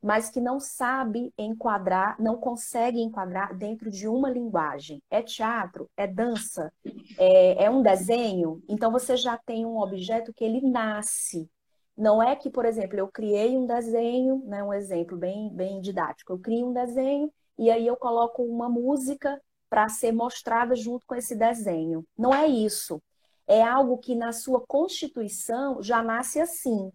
mas 0.05 0.29
que 0.29 0.39
não 0.39 0.61
sabe 0.61 1.33
enquadrar, 1.39 2.15
não 2.21 2.37
consegue 2.37 3.01
enquadrar 3.01 3.57
dentro 3.57 3.91
de 3.91 4.07
uma 4.07 4.29
linguagem. 4.29 5.03
É 5.11 5.23
teatro, 5.23 5.89
é 5.97 6.07
dança, 6.07 6.71
é, 7.19 7.65
é, 7.65 7.71
um 7.71 7.81
desenho. 7.81 8.63
Então 8.69 8.93
você 8.93 9.17
já 9.17 9.39
tem 9.39 9.65
um 9.65 9.79
objeto 9.79 10.31
que 10.35 10.45
ele 10.45 10.61
nasce. 10.61 11.49
Não 11.97 12.23
é 12.23 12.37
que, 12.37 12.51
por 12.51 12.67
exemplo, 12.67 12.99
eu 12.99 13.09
criei 13.09 13.57
um 13.57 13.65
desenho, 13.65 14.43
né, 14.45 14.63
um 14.63 14.75
exemplo 14.75 15.17
bem, 15.17 15.49
bem 15.49 15.81
didático. 15.81 16.35
Eu 16.35 16.39
crio 16.39 16.69
um 16.69 16.75
desenho 16.75 17.33
e 17.57 17.71
aí 17.71 17.87
eu 17.87 17.97
coloco 17.97 18.43
uma 18.43 18.69
música 18.69 19.41
para 19.71 19.89
ser 19.89 20.13
mostrada 20.13 20.77
junto 20.77 21.07
com 21.07 21.15
esse 21.15 21.35
desenho. 21.35 22.05
Não 22.15 22.35
é 22.35 22.47
isso. 22.47 23.03
É 23.47 23.63
algo 23.63 23.97
que 23.97 24.15
na 24.15 24.33
sua 24.33 24.61
constituição 24.67 25.83
já 25.83 26.03
nasce 26.03 26.39
assim 26.43 26.93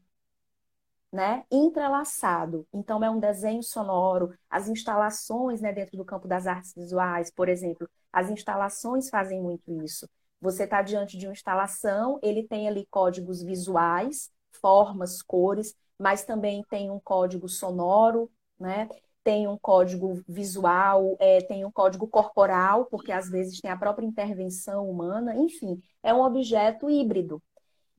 né, 1.12 1.44
entrelaçado. 1.52 2.68
Então, 2.74 3.04
é 3.04 3.10
um 3.10 3.20
desenho 3.20 3.64
sonoro, 3.64 4.34
as 4.50 4.68
instalações 4.68 5.62
né, 5.62 5.74
dentro 5.74 5.98
do 5.98 6.06
campo 6.06 6.28
das 6.28 6.48
artes 6.48 6.74
visuais, 6.76 7.32
por 7.32 7.50
exemplo, 7.50 7.90
as 8.14 8.30
instalações 8.30 9.10
fazem 9.10 9.42
muito 9.42 9.72
isso. 9.84 10.08
Você 10.42 10.64
está 10.64 10.82
diante 10.82 11.18
de 11.18 11.28
uma 11.28 11.34
instalação, 11.34 12.20
ele 12.22 12.48
tem 12.48 12.68
ali 12.68 12.86
códigos 12.90 13.42
visuais, 13.44 14.30
formas, 14.62 15.22
cores, 15.22 15.76
mas 15.98 16.24
também 16.24 16.64
tem 16.70 16.90
um 16.90 17.00
código 17.00 17.50
sonoro, 17.50 18.32
né? 18.60 18.88
tem 19.24 19.48
um 19.48 19.58
código 19.58 20.24
visual, 20.28 21.16
é, 21.20 21.42
tem 21.42 21.66
um 21.66 21.72
código 21.72 22.08
corporal, 22.08 22.86
porque 22.86 23.12
às 23.12 23.30
vezes 23.30 23.60
tem 23.60 23.70
a 23.70 23.78
própria 23.78 24.06
intervenção 24.06 24.90
humana, 24.90 25.36
enfim, 25.36 25.80
é 26.02 26.14
um 26.14 26.22
objeto 26.22 26.90
híbrido. 26.90 27.42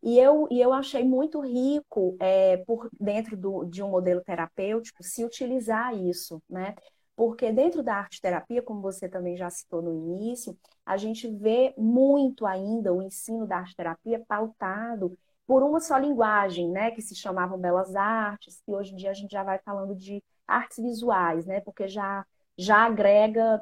E 0.03 0.19
eu, 0.19 0.49
e 0.51 0.61
eu 0.61 0.73
achei 0.73 1.05
muito 1.05 1.41
rico, 1.41 2.17
é, 2.21 2.57
por 2.59 2.89
dentro 2.99 3.37
do, 3.37 3.65
de 3.65 3.83
um 3.83 3.91
modelo 3.91 4.23
terapêutico, 4.23 5.03
se 5.03 5.25
utilizar 5.25 5.95
isso, 5.95 6.43
né? 6.49 6.75
Porque 7.15 7.53
dentro 7.53 7.83
da 7.83 7.97
arte 7.97 8.21
terapia, 8.21 8.63
como 8.63 8.81
você 8.81 9.09
também 9.09 9.37
já 9.37 9.51
citou 9.51 9.83
no 9.83 9.93
início, 9.93 10.57
a 10.87 10.97
gente 10.97 11.29
vê 11.29 11.75
muito 11.77 12.47
ainda 12.47 12.93
o 12.95 13.03
ensino 13.03 13.47
da 13.47 13.59
arte 13.59 13.77
terapia 13.77 14.25
pautado 14.27 15.17
por 15.47 15.63
uma 15.63 15.81
só 15.81 15.99
linguagem, 15.99 16.71
né? 16.71 16.91
Que 16.93 17.03
se 17.03 17.15
chamavam 17.15 17.59
belas 17.59 17.95
artes, 17.95 18.63
e 18.67 18.73
hoje 18.75 18.93
em 18.95 18.97
dia 18.97 19.11
a 19.11 19.15
gente 19.15 19.33
já 19.33 19.43
vai 19.43 19.59
falando 19.59 19.95
de 19.95 20.23
artes 20.47 20.79
visuais, 20.79 21.45
né? 21.47 21.61
Porque 21.61 21.87
já, 21.89 22.25
já 22.57 22.87
agrega 22.87 23.61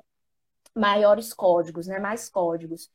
maiores 0.75 1.33
códigos, 1.35 1.87
né? 1.87 1.99
Mais 1.99 2.29
códigos. 2.29 2.91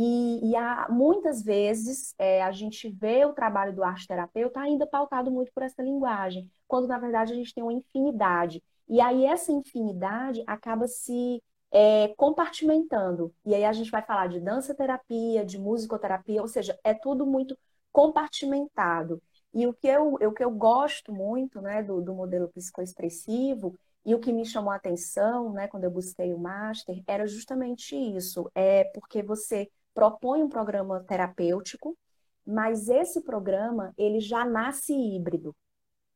E, 0.00 0.50
e 0.50 0.54
há, 0.54 0.86
muitas 0.88 1.42
vezes 1.42 2.14
é, 2.16 2.40
a 2.44 2.52
gente 2.52 2.88
vê 2.88 3.24
o 3.24 3.32
trabalho 3.32 3.74
do 3.74 3.82
arte 3.82 4.06
terapeuta 4.06 4.60
ainda 4.60 4.86
pautado 4.86 5.28
muito 5.28 5.52
por 5.52 5.64
essa 5.64 5.82
linguagem, 5.82 6.48
quando 6.68 6.86
na 6.86 7.00
verdade 7.00 7.32
a 7.32 7.34
gente 7.34 7.52
tem 7.52 7.64
uma 7.64 7.72
infinidade. 7.72 8.62
E 8.88 9.00
aí 9.00 9.24
essa 9.24 9.50
infinidade 9.50 10.44
acaba 10.46 10.86
se 10.86 11.42
é, 11.72 12.14
compartimentando. 12.16 13.34
E 13.44 13.52
aí 13.52 13.64
a 13.64 13.72
gente 13.72 13.90
vai 13.90 14.00
falar 14.00 14.28
de 14.28 14.38
dança 14.38 14.72
terapia, 14.72 15.44
de 15.44 15.58
musicoterapia, 15.58 16.40
ou 16.40 16.46
seja, 16.46 16.78
é 16.84 16.94
tudo 16.94 17.26
muito 17.26 17.58
compartimentado. 17.90 19.20
E 19.52 19.66
o 19.66 19.74
que 19.74 19.88
eu, 19.88 20.14
o 20.14 20.32
que 20.32 20.44
eu 20.44 20.50
gosto 20.52 21.12
muito 21.12 21.60
né, 21.60 21.82
do, 21.82 22.00
do 22.00 22.14
modelo 22.14 22.48
psicoexpressivo 22.50 23.74
e 24.06 24.14
o 24.14 24.20
que 24.20 24.32
me 24.32 24.44
chamou 24.46 24.70
a 24.70 24.76
atenção 24.76 25.52
né, 25.52 25.66
quando 25.66 25.82
eu 25.84 25.90
busquei 25.90 26.32
o 26.32 26.38
Master 26.38 27.02
era 27.04 27.26
justamente 27.26 27.96
isso, 27.96 28.48
é 28.54 28.84
porque 28.94 29.24
você 29.24 29.68
propõe 29.98 30.44
um 30.44 30.48
programa 30.48 31.00
terapêutico, 31.00 31.98
mas 32.46 32.88
esse 32.88 33.20
programa 33.22 33.92
ele 33.98 34.20
já 34.20 34.44
nasce 34.44 34.92
híbrido, 34.94 35.56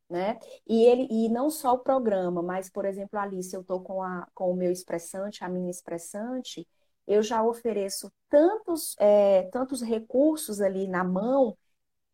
né? 0.09 0.39
E 0.69 0.85
ele 0.85 1.09
e 1.11 1.29
não 1.29 1.51
só 1.51 1.73
o 1.75 1.81
programa, 1.81 2.41
mas 2.43 2.71
por 2.71 2.85
exemplo, 2.85 3.19
ali 3.19 3.43
se 3.43 3.57
eu 3.57 3.63
estou 3.63 3.83
com, 3.83 4.01
a, 4.01 4.29
com 4.35 4.53
o 4.53 4.57
meu 4.57 4.71
expressante, 4.71 5.43
a 5.43 5.49
minha 5.49 5.69
expressante, 5.69 6.65
eu 7.09 7.25
já 7.25 7.43
ofereço 7.43 8.13
tantos, 8.29 8.95
é, 9.01 9.43
tantos 9.51 9.83
recursos 9.83 10.61
ali 10.61 10.87
na 10.87 11.03
mão 11.03 11.59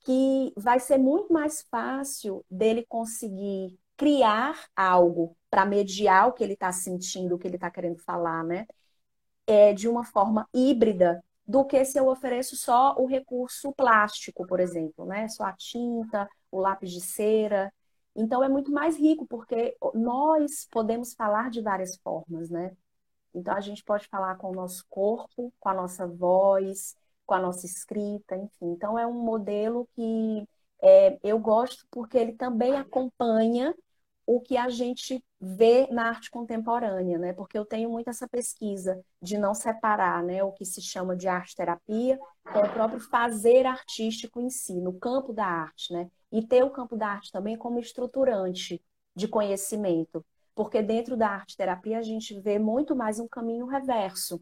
que 0.00 0.54
vai 0.56 0.80
ser 0.80 0.96
muito 0.96 1.30
mais 1.30 1.66
fácil 1.70 2.42
dele 2.50 2.86
conseguir 2.88 3.78
criar 3.94 4.58
algo 4.74 5.36
para 5.50 5.66
mediar 5.66 6.28
o 6.28 6.32
que 6.32 6.42
ele 6.42 6.54
está 6.54 6.72
sentindo, 6.72 7.34
o 7.34 7.38
que 7.38 7.46
ele 7.46 7.56
está 7.56 7.70
querendo 7.70 7.98
falar, 7.98 8.42
né? 8.42 8.66
É, 9.46 9.74
de 9.74 9.86
uma 9.86 10.04
forma 10.04 10.48
híbrida 10.54 11.22
do 11.48 11.64
que 11.64 11.82
se 11.86 11.98
eu 11.98 12.06
ofereço 12.08 12.56
só 12.56 12.94
o 12.98 13.06
recurso 13.06 13.72
plástico, 13.72 14.46
por 14.46 14.60
exemplo, 14.60 15.06
né? 15.06 15.26
Só 15.28 15.44
a 15.44 15.52
tinta, 15.54 16.28
o 16.50 16.60
lápis 16.60 16.92
de 16.92 17.00
cera. 17.00 17.72
Então 18.14 18.44
é 18.44 18.48
muito 18.48 18.70
mais 18.70 18.98
rico, 18.98 19.26
porque 19.26 19.74
nós 19.94 20.68
podemos 20.70 21.14
falar 21.14 21.50
de 21.50 21.62
várias 21.62 21.96
formas, 21.98 22.50
né? 22.50 22.76
Então 23.34 23.54
a 23.54 23.60
gente 23.60 23.82
pode 23.82 24.06
falar 24.08 24.36
com 24.36 24.50
o 24.50 24.54
nosso 24.54 24.84
corpo, 24.90 25.52
com 25.58 25.68
a 25.70 25.74
nossa 25.74 26.06
voz, 26.06 26.94
com 27.24 27.34
a 27.34 27.40
nossa 27.40 27.64
escrita, 27.64 28.36
enfim. 28.36 28.66
Então 28.72 28.98
é 28.98 29.06
um 29.06 29.14
modelo 29.14 29.88
que 29.94 30.46
é, 30.82 31.18
eu 31.22 31.38
gosto 31.38 31.86
porque 31.90 32.18
ele 32.18 32.32
também 32.32 32.76
acompanha 32.76 33.74
o 34.28 34.42
que 34.42 34.58
a 34.58 34.68
gente 34.68 35.24
vê 35.40 35.88
na 35.90 36.10
arte 36.10 36.30
contemporânea, 36.30 37.16
né? 37.18 37.32
Porque 37.32 37.56
eu 37.56 37.64
tenho 37.64 37.88
muito 37.88 38.10
essa 38.10 38.28
pesquisa 38.28 39.02
de 39.22 39.38
não 39.38 39.54
separar, 39.54 40.22
né, 40.22 40.44
o 40.44 40.52
que 40.52 40.66
se 40.66 40.82
chama 40.82 41.16
de 41.16 41.26
arte 41.26 41.56
terapia 41.56 42.18
com 42.52 42.58
o 42.58 42.68
próprio 42.70 43.00
fazer 43.00 43.64
artístico 43.64 44.38
em 44.38 44.50
si, 44.50 44.74
no 44.82 44.92
campo 44.92 45.32
da 45.32 45.46
arte, 45.46 45.94
né? 45.94 46.10
E 46.30 46.46
ter 46.46 46.62
o 46.62 46.68
campo 46.68 46.94
da 46.94 47.08
arte 47.08 47.32
também 47.32 47.56
como 47.56 47.78
estruturante 47.78 48.82
de 49.16 49.26
conhecimento, 49.26 50.22
porque 50.54 50.82
dentro 50.82 51.16
da 51.16 51.30
arte 51.30 51.56
terapia 51.56 51.98
a 51.98 52.02
gente 52.02 52.38
vê 52.38 52.58
muito 52.58 52.94
mais 52.94 53.18
um 53.18 53.26
caminho 53.26 53.64
reverso, 53.64 54.38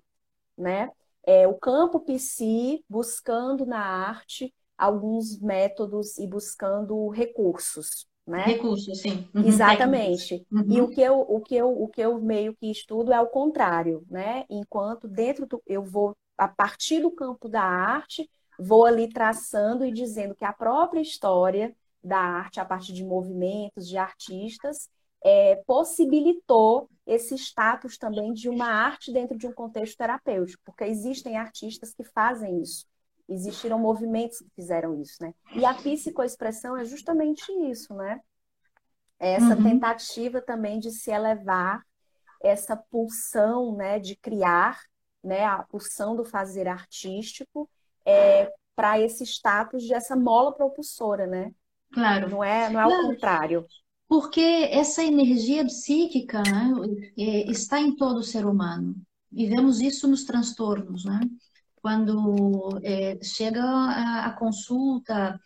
né? 0.59 0.91
É 1.23 1.47
o 1.47 1.55
campo 1.55 2.01
psi 2.01 2.85
buscando 2.89 3.65
na 3.65 3.79
arte 3.79 4.53
alguns 4.77 5.39
métodos 5.39 6.19
e 6.19 6.27
buscando 6.27 7.09
recursos, 7.09 8.09
né? 8.27 8.43
Recursos, 8.45 9.01
sim. 9.01 9.29
Uhum. 9.35 9.47
Exatamente. 9.47 10.45
Uhum. 10.51 10.65
E 10.69 10.81
o 10.81 10.89
que, 10.89 11.01
eu, 11.01 11.21
o, 11.21 11.41
que 11.41 11.55
eu, 11.55 11.83
o 11.83 11.89
que 11.89 12.01
eu 12.01 12.21
meio 12.21 12.55
que 12.57 12.71
estudo 12.71 13.13
é 13.13 13.21
o 13.21 13.29
contrário, 13.29 14.05
né? 14.11 14.45
Enquanto 14.51 15.07
dentro 15.07 15.47
do. 15.47 15.63
Eu 15.67 15.85
vou, 15.85 16.17
a 16.37 16.49
partir 16.49 17.01
do 17.01 17.11
campo 17.11 17.49
da 17.49 17.63
arte, 17.63 18.29
vou 18.59 18.85
ali 18.85 19.09
traçando 19.09 19.85
e 19.85 19.93
dizendo 19.93 20.35
que 20.35 20.45
a 20.45 20.53
própria 20.53 21.01
história 21.01 21.75
da 22.03 22.19
arte, 22.19 22.61
a 22.61 22.65
partir 22.65 22.93
de 22.93 23.05
movimentos, 23.05 23.89
de 23.89 23.97
artistas, 23.97 24.89
é, 25.25 25.57
possibilitou 25.67 26.89
esse 27.07 27.35
status 27.37 27.97
também 27.97 28.33
de 28.33 28.49
uma 28.49 28.67
arte 28.67 29.13
dentro 29.13 29.37
de 29.37 29.47
um 29.47 29.53
contexto 29.53 29.97
terapêutico, 29.97 30.63
porque 30.65 30.85
existem 30.85 31.37
artistas 31.37 31.95
que 31.95 32.05
fazem 32.05 32.61
isso. 32.61 32.85
Existiram 33.29 33.79
movimentos 33.79 34.39
que 34.39 34.51
fizeram 34.55 35.01
isso, 35.01 35.17
né? 35.21 35.35
E 35.55 35.65
a 35.65 35.75
psicoexpressão 35.75 36.77
é 36.77 36.85
justamente 36.85 37.51
isso, 37.69 37.95
né? 37.95 38.21
Essa 39.19 39.57
uhum. 39.57 39.63
tentativa 39.63 40.41
também 40.41 40.79
de 40.79 40.91
se 40.91 41.11
elevar, 41.11 41.83
essa 42.43 42.77
pulsão, 42.77 43.75
né, 43.75 43.99
de 43.99 44.15
criar, 44.15 44.79
né, 45.25 45.45
a 45.45 45.63
pulsão 45.63 46.15
do 46.15 46.25
fazer 46.25 46.69
artístico, 46.69 47.69
é, 48.05 48.53
para 48.77 49.01
esse 49.01 49.25
status 49.25 49.83
de 49.83 49.95
essa 49.95 50.15
mola 50.15 50.53
propulsora, 50.53 51.27
né? 51.27 51.51
Claro. 51.93 52.29
Não 52.29 52.45
é, 52.45 52.69
não 52.69 52.81
é 52.81 52.85
claro. 52.85 53.05
o 53.05 53.07
contrário. 53.09 53.67
Porque 54.07 54.69
essa 54.71 55.03
energia 55.03 55.65
psíquica 55.65 56.43
né, 56.43 56.73
é, 57.19 57.51
está 57.51 57.81
em 57.81 57.97
todo 57.97 58.23
ser 58.23 58.45
humano. 58.45 58.95
E 59.33 59.47
vemos 59.47 59.81
isso 59.81 60.07
nos 60.07 60.25
transtornos, 60.25 61.05
né? 61.05 61.21
Quando 61.87 62.81
é, 62.83 63.17
chega 63.23 63.63
a, 63.63 64.27
a 64.27 64.33
consulta 64.33 65.41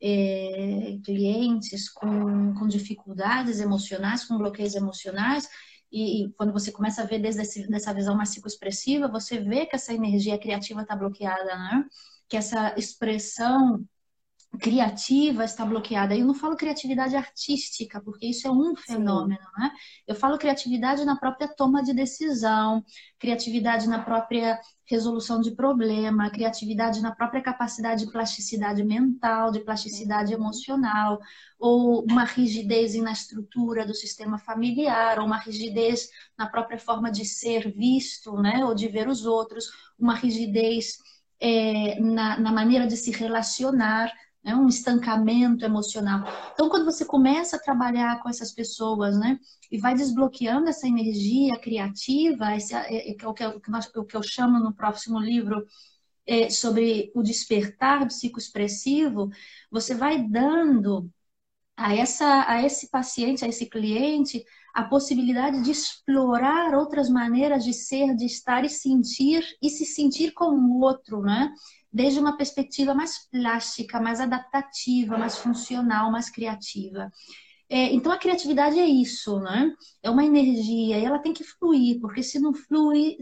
é, 0.00 0.96
clientes 1.04 1.90
com, 1.90 2.54
com 2.54 2.66
dificuldades 2.66 3.60
emocionais, 3.60 4.24
com 4.24 4.38
bloqueios 4.38 4.74
emocionais, 4.74 5.46
e, 5.92 6.24
e, 6.24 6.32
quando 6.32 6.50
você 6.50 6.72
começa 6.72 7.02
a 7.02 7.04
ver 7.04 7.18
desde 7.18 7.42
esse, 7.42 7.68
dessa 7.68 7.92
visão 7.92 8.16
mais 8.16 8.30
psicoexpressiva, 8.30 9.06
você 9.06 9.38
vê 9.38 9.66
que 9.66 9.76
essa 9.76 9.92
energia 9.92 10.38
criativa 10.38 10.80
está 10.80 10.96
bloqueada, 10.96 11.44
né? 11.44 11.84
que 12.26 12.38
essa 12.38 12.74
expressão 12.78 13.84
criativa 14.58 15.44
está 15.44 15.64
bloqueada. 15.64 16.14
Eu 16.14 16.26
não 16.26 16.34
falo 16.34 16.56
criatividade 16.56 17.16
artística, 17.16 18.00
porque 18.00 18.26
isso 18.26 18.46
é 18.46 18.50
um 18.50 18.76
fenômeno, 18.76 19.40
Sim. 19.40 19.62
né? 19.62 19.70
Eu 20.06 20.14
falo 20.14 20.38
criatividade 20.38 21.04
na 21.04 21.16
própria 21.16 21.48
toma 21.48 21.82
de 21.82 21.94
decisão, 21.94 22.84
criatividade 23.18 23.88
na 23.88 24.00
própria 24.00 24.60
resolução 24.84 25.40
de 25.40 25.52
problema, 25.52 26.30
criatividade 26.30 27.00
na 27.00 27.14
própria 27.14 27.40
capacidade 27.40 28.04
de 28.04 28.12
plasticidade 28.12 28.84
mental, 28.84 29.50
de 29.50 29.60
plasticidade 29.60 30.34
uhum. 30.34 30.40
emocional, 30.40 31.18
ou 31.58 32.04
uma 32.04 32.24
rigidez 32.24 32.94
na 32.96 33.12
estrutura 33.12 33.86
do 33.86 33.94
sistema 33.94 34.38
familiar, 34.38 35.18
ou 35.18 35.24
uma 35.24 35.38
rigidez 35.38 36.10
na 36.36 36.46
própria 36.46 36.78
forma 36.78 37.10
de 37.10 37.24
ser 37.24 37.72
visto, 37.72 38.36
né? 38.36 38.62
Ou 38.66 38.74
de 38.74 38.86
ver 38.86 39.08
os 39.08 39.24
outros, 39.24 39.64
uma 39.98 40.14
rigidez 40.14 40.98
é, 41.40 41.98
na, 41.98 42.38
na 42.38 42.52
maneira 42.52 42.86
de 42.86 42.98
se 42.98 43.10
relacionar 43.10 44.12
né? 44.42 44.54
um 44.54 44.68
estancamento 44.68 45.64
emocional. 45.64 46.24
Então, 46.52 46.68
quando 46.68 46.84
você 46.84 47.04
começa 47.04 47.56
a 47.56 47.60
trabalhar 47.60 48.20
com 48.22 48.28
essas 48.28 48.52
pessoas, 48.52 49.18
né, 49.18 49.38
e 49.70 49.78
vai 49.78 49.94
desbloqueando 49.94 50.68
essa 50.68 50.86
energia 50.86 51.58
criativa, 51.58 52.54
esse, 52.56 52.74
é, 52.74 53.10
é, 53.10 53.16
é, 53.18 53.26
o, 53.26 53.32
que 53.32 53.44
eu, 53.44 53.60
o 53.96 54.04
que 54.04 54.16
eu 54.16 54.22
chamo 54.22 54.58
no 54.58 54.74
próximo 54.74 55.18
livro 55.18 55.64
é, 56.26 56.50
sobre 56.50 57.10
o 57.14 57.22
despertar 57.22 58.06
psicoexpressivo, 58.06 59.30
você 59.70 59.94
vai 59.94 60.22
dando 60.22 61.10
a, 61.76 61.94
essa, 61.94 62.44
a 62.48 62.62
esse 62.62 62.90
paciente, 62.90 63.44
a 63.44 63.48
esse 63.48 63.66
cliente, 63.66 64.44
a 64.74 64.84
possibilidade 64.84 65.62
de 65.62 65.70
explorar 65.70 66.74
outras 66.74 67.08
maneiras 67.08 67.64
de 67.64 67.72
ser, 67.72 68.14
de 68.14 68.24
estar 68.24 68.64
e 68.64 68.68
sentir, 68.68 69.44
e 69.60 69.68
se 69.68 69.84
sentir 69.84 70.32
como 70.32 70.78
o 70.78 70.80
outro, 70.80 71.20
né? 71.22 71.52
Desde 71.92 72.18
uma 72.18 72.36
perspectiva 72.36 72.94
mais 72.94 73.28
plástica, 73.30 74.00
mais 74.00 74.20
adaptativa, 74.20 75.18
mais 75.18 75.36
funcional, 75.36 76.10
mais 76.10 76.30
criativa. 76.30 77.10
É, 77.68 77.92
então 77.92 78.12
a 78.12 78.18
criatividade 78.18 78.78
é 78.78 78.86
isso, 78.86 79.38
né? 79.40 79.72
É 80.02 80.10
uma 80.10 80.24
energia 80.24 80.98
e 80.98 81.04
ela 81.04 81.18
tem 81.18 81.32
que 81.32 81.44
fluir, 81.44 82.00
porque 82.00 82.22
se 82.22 82.38
não 82.38 82.54
flui, 82.54 83.16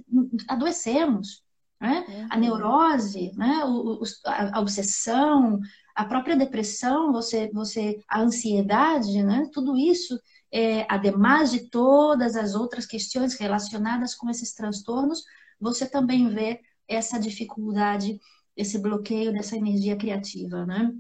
adoecemos. 0.48 1.42
Né? 1.80 2.04
Uhum. 2.06 2.26
A 2.28 2.36
neurose, 2.36 3.32
né? 3.36 3.64
O, 3.64 3.94
o, 3.94 4.02
a, 4.26 4.60
obsessão, 4.60 5.60
a 5.94 6.04
própria 6.04 6.36
depressão, 6.36 7.10
você, 7.10 7.50
você, 7.54 7.98
a 8.08 8.20
ansiedade, 8.20 9.22
né? 9.22 9.48
Tudo 9.52 9.76
isso, 9.76 10.20
é, 10.52 10.84
ademais 10.92 11.50
de 11.50 11.70
todas 11.70 12.36
as 12.36 12.54
outras 12.54 12.86
questões 12.86 13.34
relacionadas 13.34 14.14
com 14.14 14.28
esses 14.28 14.52
transtornos, 14.52 15.22
você 15.60 15.88
também 15.88 16.28
vê 16.28 16.60
essa 16.88 17.18
dificuldade 17.18 18.18
esse 18.60 18.78
bloqueio 18.78 19.32
dessa 19.32 19.56
energia 19.56 19.96
criativa, 19.96 20.66
né? 20.66 20.92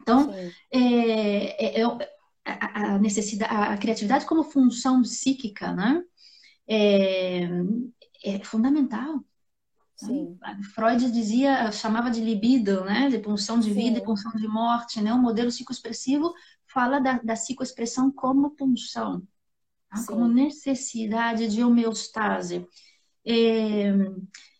Então, 0.00 0.32
é, 0.72 1.80
é, 1.80 1.80
é, 1.80 1.84
a, 2.44 2.98
necessidade, 2.98 3.52
a 3.52 3.76
criatividade 3.76 4.26
como 4.26 4.44
função 4.44 5.02
psíquica, 5.02 5.72
né? 5.72 6.02
É, 6.68 7.48
é 8.24 8.44
fundamental. 8.44 9.24
Sim. 9.96 10.38
Freud 10.74 11.10
dizia, 11.10 11.72
chamava 11.72 12.10
de 12.10 12.20
libido, 12.20 12.84
né? 12.84 13.08
De 13.08 13.18
pulsão 13.18 13.58
de 13.58 13.68
Sim. 13.68 13.74
vida 13.74 13.98
e 13.98 14.04
pulsão 14.04 14.30
de 14.32 14.46
morte, 14.46 15.00
né? 15.00 15.12
O 15.12 15.18
modelo 15.18 15.48
psicoexpressivo 15.48 16.32
fala 16.66 17.00
da, 17.00 17.18
da 17.18 17.34
psicoexpressão 17.34 18.10
como 18.10 18.50
pulsão, 18.50 19.26
tá? 19.88 20.04
como 20.06 20.28
necessidade 20.28 21.48
de 21.48 21.64
homeostase. 21.64 22.66
É, 23.24 23.92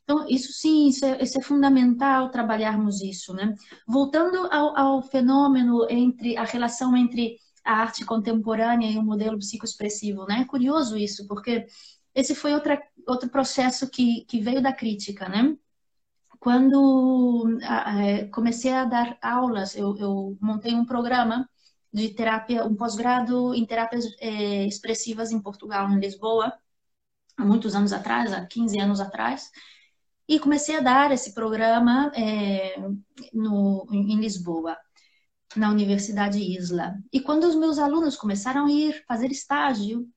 então, 0.06 0.24
isso 0.28 0.52
sim, 0.52 0.86
isso 0.86 1.04
é, 1.04 1.20
isso 1.20 1.36
é 1.36 1.42
fundamental 1.42 2.30
trabalharmos 2.30 3.02
isso, 3.02 3.34
né? 3.34 3.52
Voltando 3.88 4.46
ao, 4.52 4.76
ao, 4.78 5.02
fenômeno 5.02 5.84
entre 5.90 6.36
a 6.36 6.44
relação 6.44 6.96
entre 6.96 7.38
a 7.64 7.72
arte 7.72 8.04
contemporânea 8.04 8.88
e 8.88 8.98
o 8.98 9.02
modelo 9.02 9.36
psicoexpressivo, 9.38 10.24
né? 10.26 10.42
É 10.42 10.44
curioso 10.44 10.96
isso, 10.96 11.26
porque 11.26 11.66
esse 12.14 12.36
foi 12.36 12.54
outra, 12.54 12.80
outro 13.06 13.28
processo 13.28 13.90
que, 13.90 14.24
que 14.26 14.40
veio 14.40 14.62
da 14.62 14.72
crítica, 14.72 15.28
né? 15.28 15.56
Quando 16.38 17.58
é, 17.60 18.26
comecei 18.26 18.72
a 18.72 18.84
dar 18.84 19.18
aulas, 19.20 19.74
eu, 19.76 19.96
eu 19.98 20.38
montei 20.40 20.72
um 20.74 20.84
programa 20.84 21.48
de 21.92 22.10
terapia, 22.10 22.64
um 22.64 22.76
pós-grado 22.76 23.54
em 23.54 23.66
terapias 23.66 24.04
é, 24.20 24.66
expressivas 24.66 25.32
em 25.32 25.40
Portugal, 25.40 25.90
em 25.90 25.98
Lisboa, 25.98 26.52
há 27.36 27.44
muitos 27.44 27.74
anos 27.74 27.92
atrás, 27.92 28.32
há 28.32 28.46
15 28.46 28.78
anos 28.80 29.00
atrás, 29.00 29.50
e 30.28 30.38
comecei 30.40 30.76
a 30.76 30.80
dar 30.80 31.12
esse 31.12 31.32
programa 31.34 32.10
é, 32.14 32.76
no, 33.32 33.86
em 33.92 34.18
Lisboa, 34.20 34.76
na 35.54 35.70
Universidade 35.70 36.38
Isla. 36.38 36.94
E 37.12 37.20
quando 37.20 37.44
os 37.44 37.54
meus 37.54 37.78
alunos 37.78 38.16
começaram 38.16 38.66
a 38.66 38.70
ir 38.70 39.04
fazer 39.06 39.30
estágio, 39.30 40.08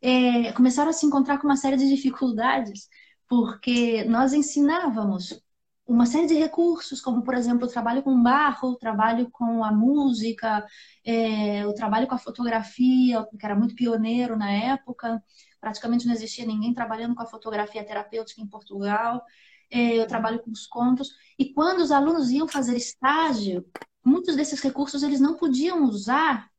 é, 0.00 0.52
começaram 0.52 0.90
a 0.90 0.92
se 0.92 1.06
encontrar 1.06 1.38
com 1.38 1.46
uma 1.46 1.56
série 1.56 1.76
de 1.76 1.88
dificuldades, 1.88 2.88
porque 3.28 4.04
nós 4.04 4.32
ensinávamos 4.32 5.40
uma 5.86 6.06
série 6.06 6.26
de 6.28 6.34
recursos, 6.34 7.00
como, 7.00 7.22
por 7.22 7.34
exemplo, 7.34 7.66
o 7.66 7.70
trabalho 7.70 8.02
com 8.02 8.22
barro, 8.22 8.70
o 8.70 8.76
trabalho 8.76 9.28
com 9.30 9.64
a 9.64 9.72
música, 9.72 10.64
é, 11.04 11.66
o 11.66 11.74
trabalho 11.74 12.06
com 12.06 12.14
a 12.14 12.18
fotografia, 12.18 13.26
que 13.38 13.44
era 13.44 13.56
muito 13.56 13.74
pioneiro 13.74 14.36
na 14.36 14.50
época, 14.50 15.22
praticamente 15.60 16.06
não 16.06 16.14
existia 16.14 16.46
ninguém 16.46 16.72
trabalhando 16.72 17.14
com 17.14 17.22
a 17.22 17.26
fotografia 17.26 17.84
terapêutica 17.84 18.40
em 18.40 18.46
Portugal. 18.46 19.22
É, 19.70 19.98
eu 19.98 20.06
trabalho 20.06 20.40
com 20.40 20.50
os 20.50 20.66
contos. 20.66 21.10
E 21.38 21.52
quando 21.52 21.80
os 21.80 21.92
alunos 21.92 22.30
iam 22.30 22.48
fazer 22.48 22.76
estágio, 22.76 23.64
muitos 24.04 24.34
desses 24.36 24.60
recursos 24.60 25.02
eles 25.02 25.20
não 25.20 25.36
podiam 25.36 25.84
usar 25.84 26.50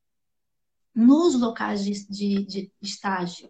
nos 0.94 1.40
locais 1.40 1.84
de, 1.84 2.06
de, 2.08 2.46
de 2.46 2.72
estágio, 2.82 3.50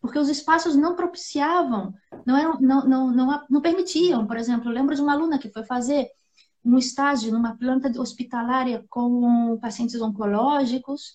porque 0.00 0.18
os 0.18 0.28
espaços 0.28 0.76
não 0.76 0.96
propiciavam, 0.96 1.94
não, 2.26 2.36
eram, 2.36 2.60
não, 2.60 2.88
não, 2.88 3.12
não, 3.12 3.46
não 3.48 3.60
permitiam. 3.60 4.26
Por 4.26 4.36
exemplo, 4.36 4.68
eu 4.68 4.74
lembro 4.74 4.94
de 4.94 5.00
uma 5.00 5.12
aluna 5.12 5.38
que 5.38 5.48
foi 5.50 5.64
fazer 5.64 6.08
um 6.64 6.78
estágio 6.78 7.32
numa 7.32 7.56
planta 7.56 7.88
hospitalária 8.00 8.84
com 8.88 9.58
pacientes 9.60 10.00
oncológicos 10.00 11.14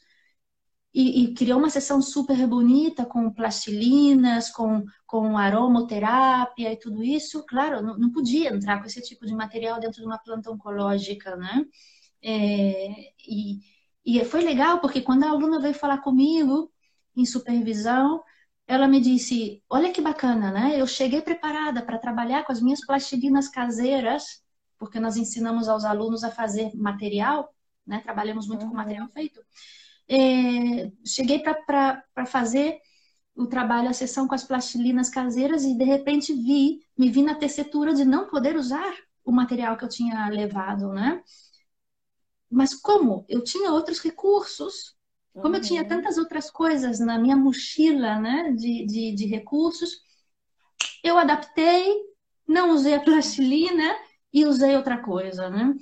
e, 1.00 1.26
e, 1.26 1.34
criou 1.36 1.60
uma 1.60 1.70
sessão 1.70 2.02
super 2.02 2.48
bonita 2.48 3.06
com 3.06 3.32
plastilinas, 3.32 4.50
com, 4.50 4.84
com 5.06 5.38
aromoterapia 5.38 6.74
e 6.74 6.80
tudo 6.80 7.04
isso. 7.04 7.46
Claro, 7.46 7.84
não, 7.84 8.00
não 8.00 8.12
podia 8.12 8.50
entrar 8.50 8.80
com 8.80 8.88
esse 8.88 9.00
tipo 9.04 9.24
de 9.24 9.36
material 9.36 9.80
dentro 9.80 10.02
de 10.02 10.08
uma 10.08 10.18
planta 10.18 10.50
oncológica, 10.50 11.36
né? 11.36 11.64
É, 12.24 13.14
e, 13.30 13.60
e 14.04 14.26
foi 14.26 14.42
legal 14.42 14.80
porque 14.82 15.02
quando 15.02 15.24
a 15.24 15.30
aluna 15.30 15.60
veio 15.60 15.76
falar 15.76 16.00
comigo 16.00 16.72
em 17.16 17.28
supervisão, 17.28 18.24
ela 18.66 18.88
me 18.88 19.00
disse: 19.00 19.64
Olha 19.70 19.92
que 19.94 20.02
bacana, 20.02 20.52
né? 20.52 20.82
Eu 20.82 20.88
cheguei 20.88 21.22
preparada 21.22 21.84
para 21.84 22.00
trabalhar 22.00 22.44
com 22.44 22.52
as 22.52 22.60
minhas 22.60 22.84
plastilinas 22.84 23.48
caseiras, 23.48 24.44
porque 24.80 25.00
nós 25.00 25.16
ensinamos 25.16 25.70
aos 25.70 25.86
alunos 25.86 26.24
a 26.24 26.32
fazer 26.32 26.72
material, 26.76 27.54
né? 27.86 28.00
Trabalhamos 28.00 28.48
muito 28.48 28.64
uhum. 28.64 28.70
com 28.70 28.76
material 28.76 29.08
feito 29.10 29.40
é, 30.10 30.92
cheguei 31.06 31.40
para 31.40 32.26
fazer 32.26 32.80
o 33.36 33.46
trabalho, 33.46 33.90
a 33.90 33.94
sessão 33.94 34.28
com 34.28 34.34
as 34.34 34.44
plastilinas 34.44 35.10
caseiras 35.10 35.64
e 35.64 35.78
de 35.78 35.84
repente 35.84 36.34
vi, 36.34 36.80
me 36.98 37.10
vi 37.10 37.22
na 37.22 37.36
tessitura 37.36 37.94
de 37.94 38.04
não 38.04 38.28
poder 38.28 38.56
usar 38.56 38.96
o 39.24 39.32
material 39.32 39.78
que 39.78 39.86
eu 39.86 39.90
tinha 39.90 40.28
levado, 40.30 40.92
né? 40.92 41.22
Mas 42.50 42.74
como? 42.74 43.26
Eu 43.28 43.44
tinha 43.44 43.72
outros 43.72 44.00
recursos, 44.00 44.96
como 45.34 45.50
uhum. 45.50 45.56
eu 45.56 45.62
tinha 45.62 45.82
uhum. 45.84 45.88
tantas 45.88 46.18
outras 46.18 46.50
coisas 46.50 47.00
na 47.00 47.20
minha 47.20 47.36
mochila, 47.36 48.20
né, 48.20 48.54
de, 48.54 48.86
de, 48.86 49.12
de 49.14 49.26
recursos, 49.26 50.02
eu 51.04 51.18
adaptei, 51.18 51.94
não 52.48 52.72
usei 52.72 52.96
a 52.96 53.00
plastilina 53.00 53.96
e 54.34 54.46
usei 54.46 54.76
outra 54.76 54.98
coisa, 54.98 55.50
né? 55.50 55.76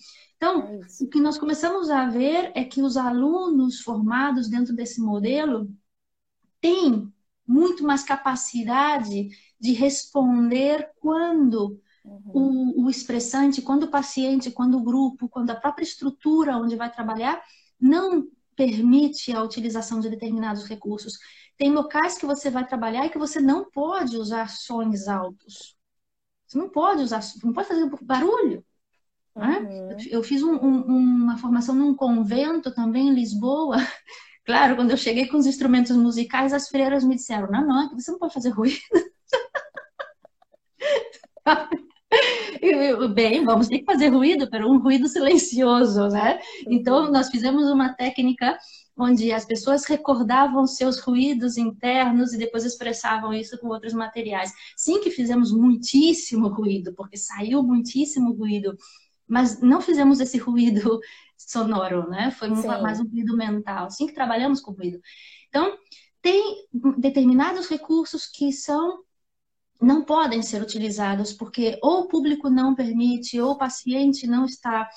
Então, 0.45 0.61
é 0.61 1.03
o 1.03 1.07
que 1.07 1.19
nós 1.19 1.39
começamos 1.39 1.89
a 1.89 2.05
ver 2.05 2.51
é 2.53 2.63
que 2.63 2.79
os 2.79 2.97
alunos 2.97 3.81
formados 3.81 4.47
dentro 4.47 4.75
desse 4.75 5.01
modelo 5.01 5.67
têm 6.61 7.11
muito 7.47 7.83
mais 7.83 8.03
capacidade 8.03 9.29
de 9.59 9.71
responder 9.73 10.91
quando 10.99 11.81
uhum. 12.03 12.75
o, 12.77 12.85
o 12.85 12.89
expressante, 12.91 13.59
quando 13.59 13.83
o 13.83 13.91
paciente, 13.91 14.51
quando 14.51 14.77
o 14.77 14.83
grupo, 14.83 15.27
quando 15.27 15.49
a 15.49 15.55
própria 15.55 15.83
estrutura 15.83 16.57
onde 16.57 16.75
vai 16.75 16.91
trabalhar 16.91 17.41
não 17.79 18.27
permite 18.55 19.31
a 19.31 19.41
utilização 19.41 19.99
de 19.99 20.11
determinados 20.11 20.65
recursos. 20.65 21.17
Tem 21.57 21.71
locais 21.71 22.19
que 22.19 22.25
você 22.25 22.51
vai 22.51 22.67
trabalhar 22.67 23.07
e 23.07 23.09
que 23.09 23.17
você 23.17 23.41
não 23.41 23.71
pode 23.71 24.15
usar 24.15 24.49
sons 24.49 25.07
altos. 25.07 25.75
Você 26.45 26.57
não 26.57 26.69
pode 26.69 27.01
usar, 27.01 27.21
não 27.43 27.51
pode 27.51 27.67
fazer 27.67 27.89
barulho. 28.03 28.63
Né? 29.35 29.59
Uhum. 29.59 29.97
Eu 30.09 30.23
fiz 30.23 30.41
um, 30.41 30.55
um, 30.55 31.23
uma 31.23 31.37
formação 31.37 31.75
num 31.75 31.93
convento 31.93 32.73
também 32.73 33.09
em 33.09 33.13
Lisboa. 33.13 33.77
Claro, 34.45 34.75
quando 34.75 34.91
eu 34.91 34.97
cheguei 34.97 35.25
com 35.25 35.37
os 35.37 35.47
instrumentos 35.47 35.97
musicais, 35.97 36.53
as 36.53 36.67
freiras 36.67 37.03
me 37.03 37.15
disseram: 37.15 37.49
não, 37.49 37.65
não, 37.65 37.89
você 37.95 38.11
não 38.11 38.19
pode 38.19 38.35
fazer 38.35 38.49
ruído. 38.49 38.77
bem, 43.13 43.43
vamos 43.43 43.67
ter 43.67 43.79
que 43.79 43.85
fazer 43.85 44.09
ruído, 44.09 44.49
pero 44.49 44.69
um 44.69 44.79
ruído 44.79 45.07
silencioso, 45.07 46.07
né? 46.09 46.39
Então, 46.67 47.11
nós 47.11 47.29
fizemos 47.29 47.69
uma 47.69 47.93
técnica 47.93 48.57
onde 48.97 49.31
as 49.31 49.45
pessoas 49.45 49.85
recordavam 49.85 50.65
seus 50.65 50.99
ruídos 50.99 51.57
internos 51.57 52.33
e 52.33 52.37
depois 52.37 52.63
expressavam 52.63 53.33
isso 53.33 53.57
com 53.59 53.67
outros 53.67 53.93
materiais. 53.93 54.51
Sim 54.75 55.01
que 55.01 55.11
fizemos 55.11 55.51
muitíssimo 55.51 56.47
ruído, 56.47 56.93
porque 56.93 57.17
saiu 57.17 57.61
muitíssimo 57.61 58.33
ruído, 58.33 58.77
mas 59.27 59.61
não 59.61 59.81
fizemos 59.81 60.19
esse 60.19 60.37
ruído 60.37 60.99
sonoro, 61.37 62.09
né? 62.09 62.31
Foi 62.31 62.49
mais 62.49 62.99
um 62.99 63.07
ruído 63.07 63.35
mental. 63.35 63.89
Sim 63.89 64.07
que 64.07 64.13
trabalhamos 64.13 64.61
com 64.61 64.71
ruído. 64.71 64.99
Então, 65.49 65.77
tem 66.21 66.67
determinados 66.97 67.67
recursos 67.67 68.25
que 68.25 68.51
são 68.51 69.03
não 69.81 70.03
podem 70.03 70.41
ser 70.41 70.61
utilizados 70.61 71.33
porque 71.33 71.77
ou 71.83 72.01
o 72.01 72.07
público 72.07 72.49
não 72.49 72.73
permite 72.73 73.39
ou 73.39 73.51
o 73.51 73.57
paciente 73.57 74.25
não 74.25 74.45
está 74.45 74.89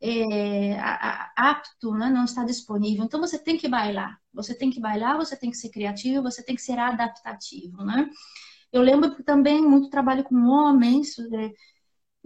é, 0.00 0.78
apto, 1.36 1.92
né? 1.92 2.10
não 2.10 2.24
está 2.24 2.44
disponível. 2.44 3.04
Então 3.04 3.20
você 3.20 3.38
tem 3.38 3.56
que 3.56 3.68
bailar, 3.68 4.18
você 4.32 4.54
tem 4.54 4.70
que 4.70 4.80
bailar, 4.80 5.16
você 5.16 5.36
tem 5.36 5.50
que 5.50 5.56
ser 5.56 5.70
criativo, 5.70 6.22
você 6.22 6.42
tem 6.42 6.54
que 6.54 6.62
ser 6.62 6.78
adaptativo, 6.78 7.84
né? 7.84 8.08
Eu 8.72 8.82
lembro 8.82 9.22
também 9.24 9.62
muito 9.62 9.88
trabalho 9.88 10.24
com 10.24 10.36
homens, 10.48 11.18
é, 11.18 11.52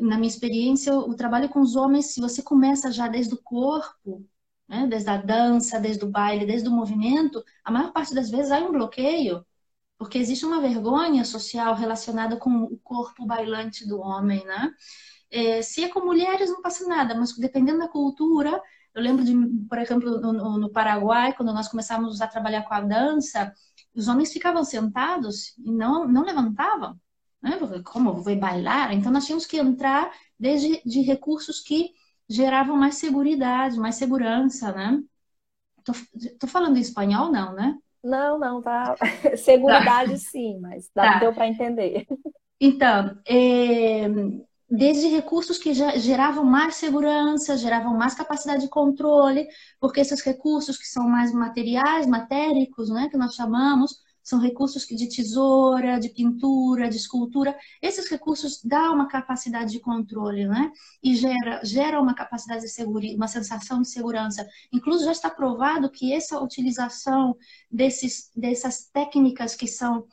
na 0.01 0.17
minha 0.17 0.29
experiência, 0.29 0.95
o 0.95 1.15
trabalho 1.15 1.49
com 1.49 1.61
os 1.61 1.77
homens, 1.77 2.07
se 2.15 2.21
você 2.21 2.43
começa 2.43 2.91
já 2.93 3.09
desde 3.09 3.35
o 3.35 3.43
corpo, 3.43 4.27
né? 4.69 4.87
desde 4.87 5.11
a 5.11 5.17
dança, 5.17 5.81
desde 5.81 6.05
o 6.05 6.09
baile, 6.11 6.47
desde 6.47 6.69
o 6.69 6.73
movimento, 6.73 7.45
a 7.65 7.71
maior 7.71 7.93
parte 7.93 8.15
das 8.15 8.31
vezes 8.31 8.51
há 8.53 8.59
um 8.59 8.73
bloqueio, 8.73 9.45
porque 9.99 10.19
existe 10.19 10.47
uma 10.47 10.61
vergonha 10.61 11.25
social 11.25 11.75
relacionada 11.75 12.37
com 12.37 12.65
o 12.65 12.79
corpo 12.79 13.27
bailante 13.27 13.87
do 13.87 14.01
homem, 14.01 14.45
né? 14.45 14.73
É, 15.31 15.63
se 15.63 15.85
é 15.85 15.89
com 15.89 16.01
mulheres, 16.05 16.51
não 16.51 16.63
passa 16.63 16.87
nada, 16.89 17.15
mas 17.15 17.37
dependendo 17.37 17.79
da 17.81 17.89
cultura, 17.89 18.61
eu 18.95 19.03
lembro 19.03 19.25
de, 19.25 19.33
por 19.69 19.79
exemplo, 19.79 20.21
no, 20.21 20.59
no 20.59 20.71
Paraguai, 20.73 21.33
quando 21.35 21.53
nós 21.53 21.69
começamos 21.69 22.21
a 22.21 22.27
trabalhar 22.27 22.63
com 22.63 22.75
a 22.75 22.81
dança, 22.81 23.53
os 23.95 24.09
homens 24.09 24.33
ficavam 24.33 24.65
sentados 24.65 25.57
e 25.59 25.71
não, 25.71 26.07
não 26.09 26.25
levantavam. 26.25 26.99
Né? 27.43 27.59
Como 27.85 28.15
vou 28.15 28.37
bailar? 28.37 28.93
Então 28.93 29.11
nós 29.11 29.25
tínhamos 29.25 29.47
que 29.47 29.59
entrar 29.59 30.13
desde 30.39 30.83
de 30.85 31.01
recursos 31.01 31.61
que 31.61 31.91
geravam 32.29 32.77
mais 32.77 32.97
segurança, 32.97 33.81
mais 33.81 33.97
segurança, 33.97 34.73
né? 34.73 35.03
Tô, 35.85 35.93
tô 36.39 36.47
falando 36.47 36.77
em 36.77 36.81
espanhol, 36.81 37.31
não, 37.33 37.55
né? 37.55 37.77
Não, 38.03 38.39
não, 38.39 38.63
tá. 38.63 38.95
Seguridade 39.37 40.13
tá. 40.13 40.17
sim, 40.17 40.59
mas 40.61 40.91
dá, 40.95 41.15
tá. 41.15 41.19
deu 41.19 41.35
para 41.35 41.49
entender. 41.49 42.07
Então, 42.61 43.19
é, 43.27 44.07
desde 44.71 45.09
recursos 45.09 45.59
que 45.59 45.75
geravam 45.75 46.45
mais 46.45 46.77
segurança, 46.77 47.57
geravam 47.57 47.97
mais 47.97 48.15
capacidade 48.15 48.63
de 48.63 48.69
controle, 48.69 49.49
porque 49.81 50.01
esses 50.01 50.21
recursos 50.23 50.79
que 50.79 50.87
são 50.87 51.09
mais 51.09 51.33
materiais, 51.33 52.07
matéricos, 52.07 52.91
né, 52.91 53.09
que 53.11 53.17
nós 53.17 53.35
chamamos, 53.35 54.03
são 54.31 54.39
recursos 54.39 54.87
de 54.87 55.09
tesoura, 55.09 55.99
de 55.99 56.09
pintura, 56.09 56.89
de 56.89 56.97
escultura. 56.97 57.59
Esses 57.83 58.09
recursos 58.09 58.63
dão 58.63 58.95
uma 58.95 59.09
capacidade 59.09 59.73
de 59.73 59.81
controle, 59.81 60.47
né? 60.47 60.71
E 61.03 61.17
gera, 61.17 61.61
gera 61.65 62.01
uma 62.01 62.15
capacidade 62.15 62.63
de 62.63 62.69
segurança, 62.69 63.17
uma 63.17 63.27
sensação 63.27 63.83
de 63.83 63.89
segurança. 63.89 64.49
Inclusive, 64.73 65.07
já 65.07 65.13
está 65.13 65.31
provado 65.31 65.91
que 65.91 66.13
essa 66.13 66.39
utilização 66.41 67.37
desses, 67.69 68.31
dessas 68.37 68.89
técnicas 68.93 69.57
que 69.57 69.67
são 69.67 70.07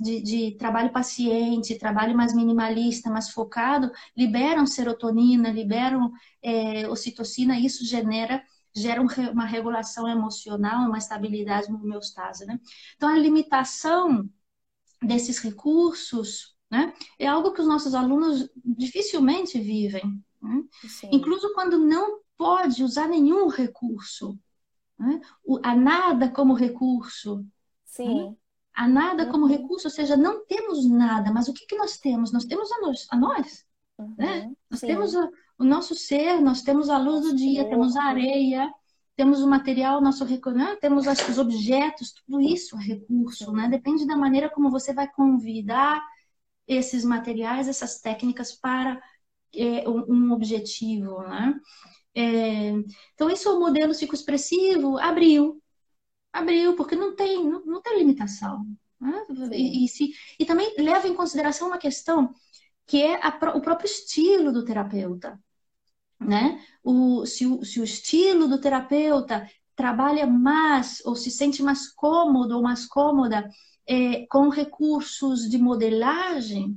de, 0.00 0.22
de, 0.22 0.50
trabalho 0.56 0.90
paciente, 0.90 1.78
trabalho 1.78 2.16
mais 2.16 2.34
minimalista, 2.34 3.10
mais 3.10 3.28
focado, 3.28 3.92
liberam 4.16 4.66
serotonina, 4.66 5.50
liberam 5.50 6.10
é, 6.42 6.88
ocitocina, 6.88 7.58
e 7.58 7.66
isso 7.66 7.84
genera 7.84 8.42
gera 8.74 9.00
uma 9.00 9.44
regulação 9.44 10.08
emocional, 10.08 10.88
uma 10.88 10.98
estabilidade, 10.98 11.68
uma 11.68 11.80
homeostase, 11.80 12.46
né? 12.46 12.58
Então, 12.96 13.08
a 13.08 13.18
limitação 13.18 14.28
desses 15.02 15.38
recursos, 15.38 16.56
né, 16.70 16.92
é 17.18 17.26
algo 17.26 17.52
que 17.52 17.60
os 17.60 17.66
nossos 17.66 17.94
alunos 17.94 18.48
dificilmente 18.64 19.58
vivem. 19.58 20.22
Né? 20.40 20.62
Incluso 21.10 21.52
quando 21.54 21.78
não 21.78 22.20
pode 22.36 22.84
usar 22.84 23.08
nenhum 23.08 23.48
recurso. 23.48 24.38
Né? 24.98 25.20
O, 25.42 25.58
a 25.62 25.74
nada 25.74 26.28
como 26.28 26.54
recurso. 26.54 27.44
Sim. 27.84 28.14
Né? 28.14 28.36
a 28.72 28.88
nada 28.88 29.26
como 29.26 29.44
uhum. 29.44 29.50
recurso, 29.50 29.88
ou 29.88 29.90
seja, 29.90 30.16
não 30.16 30.46
temos 30.46 30.88
nada, 30.88 31.30
mas 31.30 31.48
o 31.48 31.52
que, 31.52 31.66
que 31.66 31.76
nós 31.76 31.98
temos? 31.98 32.32
Nós 32.32 32.44
temos 32.46 32.70
a 32.72 32.80
nós, 32.80 33.06
a 33.10 33.16
nós 33.16 33.66
uhum. 34.00 34.14
né? 34.18 34.50
Nós 34.70 34.80
Sim. 34.80 34.86
temos 34.86 35.14
a, 35.14 35.28
o 35.58 35.64
nosso 35.64 35.94
ser, 35.94 36.40
nós 36.40 36.62
temos 36.62 36.88
a 36.88 36.98
luz 36.98 37.22
do 37.22 37.34
dia, 37.34 37.68
temos 37.68 37.96
a 37.96 38.04
areia, 38.04 38.72
temos 39.16 39.42
o 39.42 39.48
material, 39.48 40.00
nosso 40.00 40.24
né? 40.24 40.76
temos 40.80 41.06
os 41.06 41.38
objetos, 41.38 42.12
tudo 42.12 42.40
isso 42.40 42.76
é 42.78 42.82
recurso, 42.82 43.52
né? 43.52 43.68
Depende 43.68 44.06
da 44.06 44.16
maneira 44.16 44.48
como 44.48 44.70
você 44.70 44.94
vai 44.94 45.06
convidar 45.10 46.02
esses 46.66 47.04
materiais, 47.04 47.68
essas 47.68 48.00
técnicas 48.00 48.52
para 48.52 49.00
é, 49.54 49.88
um 49.88 50.32
objetivo, 50.32 51.20
né? 51.22 51.54
É, 52.14 52.70
então, 53.14 53.30
isso 53.30 53.48
é 53.48 53.52
o 53.52 53.60
modelo 53.60 53.92
psicoexpressivo 53.92 54.98
abriu, 54.98 55.62
abriu, 56.32 56.74
porque 56.74 56.96
não 56.96 57.14
tem, 57.14 57.44
não, 57.44 57.64
não 57.64 57.82
tem 57.82 57.98
limitação. 57.98 58.66
Né? 59.00 59.12
E, 59.52 59.84
e, 59.84 59.88
se, 59.88 60.12
e 60.38 60.44
também 60.44 60.74
leva 60.78 61.08
em 61.08 61.14
consideração 61.14 61.68
uma 61.68 61.78
questão 61.78 62.34
que 62.90 63.00
é 63.00 63.24
a, 63.24 63.28
o 63.54 63.60
próprio 63.60 63.86
estilo 63.86 64.52
do 64.52 64.64
terapeuta. 64.64 65.38
Né? 66.18 66.60
O, 66.82 67.24
se, 67.24 67.46
o, 67.46 67.64
se 67.64 67.80
o 67.80 67.84
estilo 67.84 68.48
do 68.48 68.60
terapeuta 68.60 69.48
trabalha 69.76 70.26
mais 70.26 71.00
ou 71.04 71.14
se 71.14 71.30
sente 71.30 71.62
mais 71.62 71.86
cômodo 71.86 72.56
ou 72.56 72.62
mais 72.62 72.84
cômoda 72.86 73.48
é, 73.86 74.26
com 74.26 74.48
recursos 74.48 75.48
de 75.48 75.56
modelagem, 75.56 76.76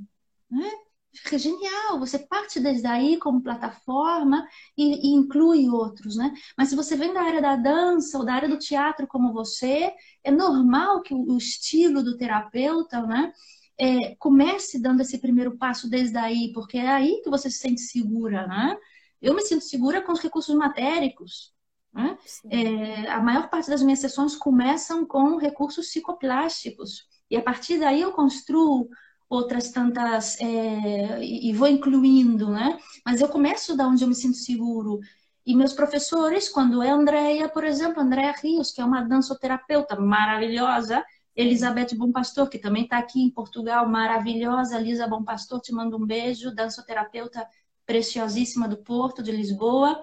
né? 0.50 0.70
fica 1.16 1.36
genial. 1.40 1.98
Você 1.98 2.20
parte 2.20 2.60
desde 2.60 2.86
aí 2.86 3.18
como 3.18 3.42
plataforma 3.42 4.48
e, 4.78 5.10
e, 5.10 5.16
inclui 5.16 5.68
outros, 5.68 6.16
né? 6.16 6.32
Mas 6.56 6.70
se 6.70 6.76
você 6.76 6.96
vem 6.96 7.12
da 7.12 7.24
área 7.24 7.42
da 7.42 7.56
dança 7.56 8.20
ou 8.20 8.24
da 8.24 8.36
área 8.36 8.50
do 8.50 8.60
teatro 8.60 9.08
como 9.08 9.34
você, 9.34 9.92
é 10.24 10.30
normal 10.30 11.02
que 11.02 11.14
o, 11.14 11.38
estilo 11.38 12.04
do 12.04 12.18
terapeuta, 12.18 13.02
né? 13.02 13.34
É, 13.80 14.16
comece 14.16 14.80
dando 14.80 15.02
esse 15.02 15.18
primeiro 15.18 15.58
passo 15.58 15.90
desde 15.90 16.18
aí, 16.18 16.52
porque 16.54 16.78
é 16.78 16.88
aí 16.90 17.22
que 17.24 17.30
você 17.30 17.50
se 17.50 17.58
sente 17.58 17.82
segura, 17.82 18.46
né? 18.48 18.78
Eu 19.22 19.34
me 19.34 19.42
sinto 19.42 19.64
segura 19.64 20.02
com 20.02 20.12
os 20.12 20.20
recursos 20.20 20.54
matéricos. 20.56 21.54
Né? 21.94 22.18
É, 22.50 23.10
a 23.12 23.22
maior 23.22 23.50
parte 23.50 23.70
das 23.70 23.84
minhas 23.84 24.00
sessões 24.00 24.36
começam 24.36 25.06
com 25.06 25.38
recursos 25.38 25.88
psicoplásticos. 25.88 27.08
E 27.30 27.38
a 27.38 27.42
partir 27.42 27.80
daí 27.80 28.02
eu 28.02 28.12
construo 28.12 28.90
outras 29.30 29.72
tantas 29.72 30.40
é, 30.40 31.24
e 31.24 31.54
vou 31.54 31.68
incluindo, 31.68 32.50
né? 32.50 32.78
Mas 33.06 33.22
eu 33.22 33.30
começo 33.30 33.76
da 33.76 33.88
onde 33.88 34.04
eu 34.04 34.08
me 34.08 34.16
sinto 34.16 34.38
seguro. 34.38 35.00
E 35.46 35.56
meus 35.56 35.74
professores, 35.74 36.50
quando 36.50 36.82
é 36.82 36.90
Andréia, 36.90 37.50
por 37.50 37.64
exemplo, 37.64 38.02
Andréia 38.02 38.34
Rios, 38.34 38.72
que 38.72 38.82
é 38.82 38.86
uma 38.86 39.02
dançoterapeuta 39.02 40.00
maravilhosa, 40.00 41.04
Elizabeth 41.36 41.96
Bom 41.96 42.12
Pastor, 42.12 42.50
que 42.50 42.60
também 42.60 42.84
está 42.84 42.98
aqui 42.98 43.22
em 43.22 43.30
Portugal, 43.30 43.88
maravilhosa, 43.88 44.80
Elisa 44.80 45.08
Bom 45.08 45.24
Pastor, 45.24 45.60
te 45.60 45.74
mando 45.74 45.98
um 45.98 46.06
beijo, 46.06 46.54
dançoterapeuta 46.54 47.48
preciosíssima 47.86 48.68
do 48.68 48.78
Porto, 48.78 49.24
de 49.24 49.32
Lisboa 49.32 50.02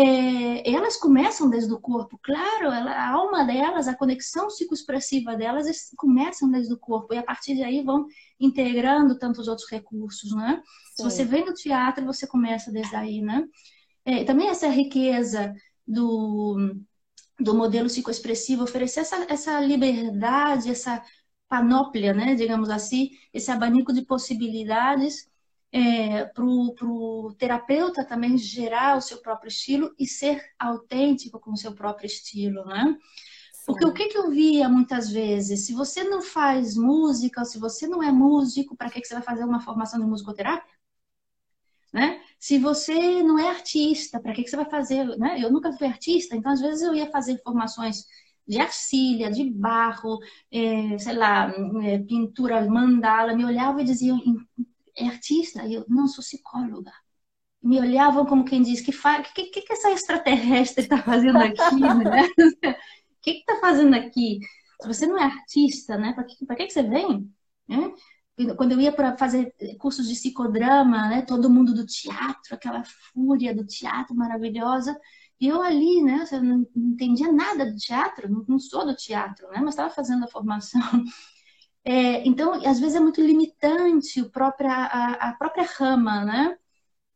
é, 0.00 0.70
elas 0.70 0.96
começam 0.96 1.50
desde 1.50 1.72
o 1.72 1.80
corpo, 1.80 2.20
claro, 2.22 2.66
ela, 2.66 2.92
a 2.92 3.10
alma 3.10 3.44
delas, 3.44 3.88
a 3.88 3.96
conexão 3.96 4.46
psicoexpressiva 4.46 5.34
delas 5.34 5.90
começam 5.96 6.48
desde 6.48 6.72
o 6.72 6.78
corpo 6.78 7.14
e 7.14 7.18
a 7.18 7.22
partir 7.22 7.58
daí 7.58 7.82
vão 7.82 8.06
integrando 8.38 9.18
tantos 9.18 9.48
outros 9.48 9.68
recursos, 9.68 10.32
né? 10.36 10.62
Sim. 10.94 10.94
Se 10.94 11.02
você 11.02 11.24
vem 11.24 11.44
do 11.44 11.52
teatro, 11.52 12.04
você 12.04 12.28
começa 12.28 12.70
desde 12.70 12.94
aí, 12.94 13.20
né? 13.20 13.44
É, 14.04 14.22
também 14.22 14.48
essa 14.48 14.68
riqueza 14.68 15.52
do, 15.84 16.76
do 17.38 17.54
modelo 17.54 17.86
psicoexpressivo, 17.86 18.64
oferecer 18.64 19.00
essa, 19.00 19.26
essa 19.28 19.60
liberdade, 19.60 20.70
essa 20.70 21.02
panóplia, 21.48 22.12
né, 22.12 22.34
digamos 22.34 22.68
assim, 22.68 23.10
esse 23.32 23.50
abanico 23.50 23.92
de 23.92 24.02
possibilidades 24.02 25.28
é, 25.72 26.24
para 26.24 26.44
o 26.44 27.34
terapeuta 27.38 28.04
também 28.04 28.36
gerar 28.36 28.96
o 28.96 29.00
seu 29.00 29.18
próprio 29.18 29.48
estilo 29.48 29.94
e 29.98 30.06
ser 30.06 30.42
autêntico 30.58 31.38
com 31.38 31.52
o 31.52 31.56
seu 31.56 31.74
próprio 31.74 32.06
estilo, 32.06 32.64
né? 32.64 32.96
Porque 33.66 33.84
o 33.84 33.92
que, 33.92 34.08
que 34.08 34.16
eu 34.16 34.30
via 34.30 34.66
muitas 34.66 35.10
vezes? 35.10 35.66
Se 35.66 35.74
você 35.74 36.02
não 36.02 36.22
faz 36.22 36.74
música, 36.74 37.44
se 37.44 37.58
você 37.58 37.86
não 37.86 38.02
é 38.02 38.10
músico, 38.10 38.74
para 38.74 38.88
que, 38.88 38.98
que 38.98 39.06
você 39.06 39.12
vai 39.12 39.22
fazer 39.22 39.44
uma 39.44 39.60
formação 39.60 40.00
de 40.00 40.06
musicoterapia? 40.06 40.77
Né? 41.92 42.20
Se 42.38 42.58
você 42.58 43.22
não 43.22 43.38
é 43.38 43.48
artista, 43.48 44.20
para 44.20 44.32
que, 44.32 44.42
que 44.42 44.50
você 44.50 44.56
vai 44.56 44.68
fazer? 44.68 45.04
Né? 45.16 45.38
Eu 45.42 45.50
nunca 45.50 45.72
fui 45.72 45.86
artista, 45.86 46.36
então 46.36 46.52
às 46.52 46.60
vezes 46.60 46.82
eu 46.82 46.94
ia 46.94 47.10
fazer 47.10 47.40
formações 47.42 48.04
de 48.46 48.58
arcilha, 48.58 49.30
de 49.30 49.50
barro, 49.50 50.18
é, 50.50 50.98
sei 50.98 51.12
lá, 51.14 51.52
é, 51.84 51.98
pintura 51.98 52.64
mandala, 52.68 53.34
me 53.36 53.44
olhava 53.44 53.82
e 53.82 53.84
dizia 53.84 54.14
é 54.96 55.06
artista? 55.06 55.64
E 55.64 55.74
eu, 55.74 55.84
não, 55.88 56.06
sou 56.08 56.22
psicóloga. 56.22 56.92
Me 57.62 57.78
olhavam 57.78 58.24
como 58.26 58.44
quem 58.44 58.62
diz, 58.62 58.80
que 58.80 58.92
fa... 58.92 59.22
que, 59.22 59.44
que, 59.46 59.62
que 59.62 59.72
essa 59.72 59.90
extraterrestre 59.90 60.84
está 60.84 61.02
fazendo 61.02 61.38
aqui, 61.38 61.80
né? 62.04 62.28
O 62.38 63.20
que 63.22 63.30
está 63.30 63.56
fazendo 63.60 63.94
aqui? 63.94 64.40
Se 64.80 64.86
você 64.86 65.06
não 65.06 65.18
é 65.18 65.24
artista, 65.24 65.96
né? 65.96 66.12
Para 66.12 66.24
que, 66.24 66.36
que, 66.36 66.66
que 66.66 66.70
você 66.70 66.82
vem? 66.82 67.30
Né? 67.68 67.92
Quando 68.56 68.72
eu 68.72 68.80
ia 68.80 68.92
para 68.92 69.16
fazer 69.16 69.52
cursos 69.78 70.06
de 70.08 70.14
psicodrama, 70.14 71.08
né? 71.08 71.22
Todo 71.22 71.50
mundo 71.50 71.74
do 71.74 71.84
teatro, 71.86 72.54
aquela 72.54 72.84
fúria 72.84 73.54
do 73.54 73.66
teatro 73.66 74.14
maravilhosa. 74.14 74.98
E 75.40 75.46
eu 75.48 75.62
ali, 75.62 76.02
né? 76.02 76.24
Eu 76.32 76.42
não 76.42 76.66
entendia 76.76 77.32
nada 77.32 77.66
do 77.66 77.76
teatro, 77.76 78.44
não 78.48 78.58
sou 78.58 78.86
do 78.86 78.94
teatro, 78.96 79.48
né? 79.50 79.58
Mas 79.60 79.70
estava 79.70 79.90
fazendo 79.90 80.24
a 80.24 80.28
formação. 80.28 80.80
É, 81.84 82.26
então, 82.28 82.52
às 82.66 82.78
vezes 82.78 82.96
é 82.96 83.00
muito 83.00 83.20
limitante 83.20 84.20
o 84.20 84.30
própria, 84.30 84.70
a, 84.72 85.30
a 85.30 85.32
própria 85.34 85.64
rama, 85.64 86.24
né? 86.24 86.58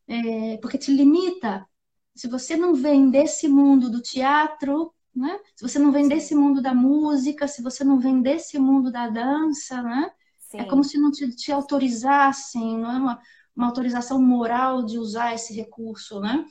É, 0.07 0.57
porque 0.57 0.77
te 0.77 0.91
limita. 0.91 1.67
Se 2.15 2.27
você 2.27 2.55
não 2.57 2.73
vem 2.75 3.09
desse 3.09 3.47
mundo 3.47 3.89
do 3.89 4.01
teatro, 4.01 4.93
né? 5.15 5.39
Se 5.55 5.63
você 5.67 5.79
não 5.79 5.91
vem 5.91 6.07
desse 6.07 6.35
mundo 6.35 6.61
da 6.61 6.73
música, 6.73 7.47
se 7.47 7.61
você 7.61 7.83
não 7.83 7.99
vem 7.99 8.21
desse 8.21 8.59
mundo 8.59 8.91
da 8.91 9.09
dança, 9.09 9.81
né? 9.83 10.11
Sim. 10.53 10.59
É 10.59 10.65
como 10.65 10.83
se 10.83 10.99
não 10.99 11.11
te, 11.11 11.35
te 11.35 11.51
autorizassem, 11.51 12.77
não 12.77 12.91
é 12.91 12.97
uma, 12.97 13.21
uma 13.55 13.65
autorização 13.65 14.21
moral 14.21 14.85
de 14.85 14.99
usar 14.99 15.33
esse 15.33 15.51
recurso, 15.51 16.19
né? 16.19 16.45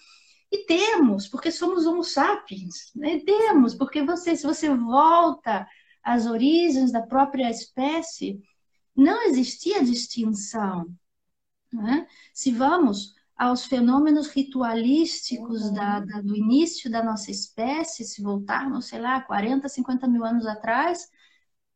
E 0.50 0.66
temos, 0.66 1.28
porque 1.28 1.52
somos 1.52 1.86
homo 1.86 2.02
sapiens, 2.02 2.90
né? 2.96 3.20
temos, 3.20 3.76
porque 3.76 4.02
você, 4.02 4.34
se 4.34 4.44
você 4.44 4.68
volta 4.74 5.66
às 6.02 6.26
origens 6.26 6.90
da 6.90 7.00
própria 7.00 7.48
espécie, 7.48 8.42
não 8.94 9.22
existia 9.22 9.84
distinção. 9.84 10.92
Né? 11.72 12.06
Se 12.34 12.50
vamos 12.50 13.14
aos 13.36 13.64
fenômenos 13.64 14.26
ritualísticos 14.26 15.62
uhum. 15.62 15.74
da, 15.74 16.00
da, 16.00 16.20
do 16.20 16.36
início 16.36 16.90
da 16.90 17.04
nossa 17.04 17.30
espécie, 17.30 18.04
se 18.04 18.20
voltarmos, 18.20 18.86
sei 18.86 18.98
lá, 18.98 19.20
40, 19.22 19.68
50 19.68 20.08
mil 20.08 20.24
anos 20.24 20.44
atrás, 20.44 21.08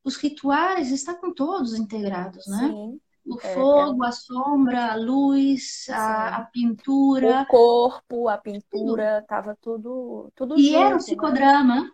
os 0.07 0.17
rituais 0.17 0.93
estão 0.93 1.35
todos 1.35 1.75
integrados, 1.75 2.47
né? 2.47 2.69
Sim. 2.69 3.01
O 3.27 3.41
é, 3.43 3.55
fogo, 3.55 4.05
é. 4.05 4.09
a 4.09 4.13
sombra, 4.13 4.93
a 4.93 4.95
luz, 4.95 5.87
a, 5.91 6.37
a, 6.37 6.45
pintura. 6.45 7.43
O 7.43 7.47
corpo, 7.47 8.29
a 8.29 8.39
pintura, 8.39 9.19
estava 9.19 9.59
tudo, 9.61 10.31
tudo 10.37 10.57
E 10.57 10.67
junto, 10.67 10.77
era 10.77 10.89
um 10.91 10.91
né? 10.93 10.97
psicodrama. 10.99 11.93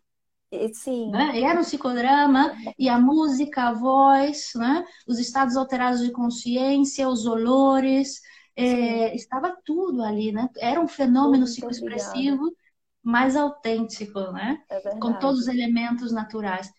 Né? 0.52 0.68
Sim. 0.74 1.10
Né? 1.10 1.40
Era 1.40 1.58
um 1.58 1.64
psicodrama, 1.64 2.52
e 2.78 2.86
a 2.86 2.98
música, 2.98 3.68
a 3.68 3.72
voz, 3.72 4.50
né? 4.54 4.84
os 5.08 5.18
estados 5.18 5.56
alterados 5.56 6.02
de 6.02 6.12
consciência, 6.12 7.08
os 7.08 7.24
olores, 7.24 8.20
é, 8.54 9.16
estava 9.16 9.56
tudo 9.64 10.02
ali, 10.02 10.32
né? 10.32 10.50
Era 10.58 10.78
um 10.78 10.86
fenômeno 10.86 11.46
psicoexpressivo 11.46 12.54
mais 13.02 13.36
autêntico, 13.36 14.20
né? 14.32 14.62
É 14.68 14.98
Com 14.98 15.14
todos 15.14 15.40
os 15.40 15.48
elementos 15.48 16.12
naturais. 16.12 16.70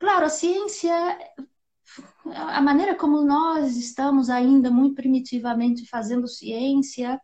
Claro, 0.00 0.24
a 0.24 0.30
ciência 0.30 0.92
a 2.26 2.60
maneira 2.60 2.96
como 2.96 3.22
nós 3.22 3.76
estamos 3.76 4.30
ainda 4.30 4.70
muito 4.70 4.94
primitivamente 4.94 5.86
fazendo 5.86 6.26
ciência 6.26 7.20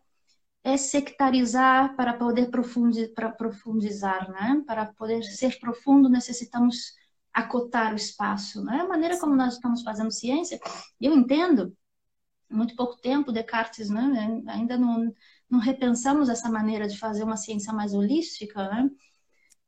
é 0.63 0.77
sectarizar 0.77 1.95
para 1.95 2.13
poder 2.13 2.49
profundi 2.51 3.07
para 3.09 3.31
profundizar, 3.31 4.29
né? 4.31 4.61
Para 4.67 4.85
poder 4.85 5.23
ser 5.23 5.59
profundo 5.59 6.09
necessitamos 6.09 6.93
acotar 7.33 7.93
o 7.93 7.95
espaço, 7.95 8.63
né? 8.63 8.81
A 8.81 8.87
maneira 8.87 9.19
como 9.19 9.35
nós 9.35 9.55
estamos 9.55 9.81
fazendo 9.81 10.11
ciência, 10.11 10.59
eu 10.99 11.13
entendo. 11.13 11.75
Muito 12.49 12.75
pouco 12.75 12.97
tempo 13.01 13.31
Descartes, 13.31 13.89
né? 13.89 14.41
Ainda 14.47 14.77
não 14.77 15.11
não 15.49 15.59
repensamos 15.59 16.29
essa 16.29 16.49
maneira 16.49 16.87
de 16.87 16.97
fazer 16.97 17.23
uma 17.23 17.37
ciência 17.37 17.73
mais 17.73 17.93
holística, 17.93 18.69
né? 18.69 18.89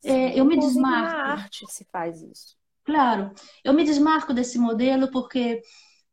É, 0.03 0.37
eu 0.39 0.45
me 0.45 0.57
desmarco. 0.57 1.15
Na 1.15 1.33
arte 1.33 1.65
se 1.71 1.85
faz 1.91 2.21
isso. 2.21 2.58
Claro, 2.83 3.33
eu 3.63 3.73
me 3.73 3.83
desmarco 3.83 4.33
desse 4.33 4.57
modelo 4.57 5.11
porque, 5.11 5.61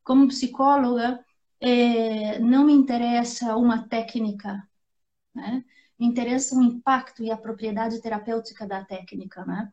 como 0.05 0.29
psicóloga, 0.29 1.25
é, 1.61 2.39
não 2.39 2.67
me 2.67 2.73
interessa 2.73 3.57
uma 3.57 3.89
técnica, 3.89 4.63
né? 5.35 5.65
me 5.99 6.07
interessa 6.07 6.55
o 6.55 6.63
impacto 6.63 7.23
e 7.23 7.31
a 7.31 7.37
propriedade 7.37 8.01
terapêutica 8.03 8.67
da 8.67 8.85
técnica. 8.85 9.45
Né? 9.45 9.71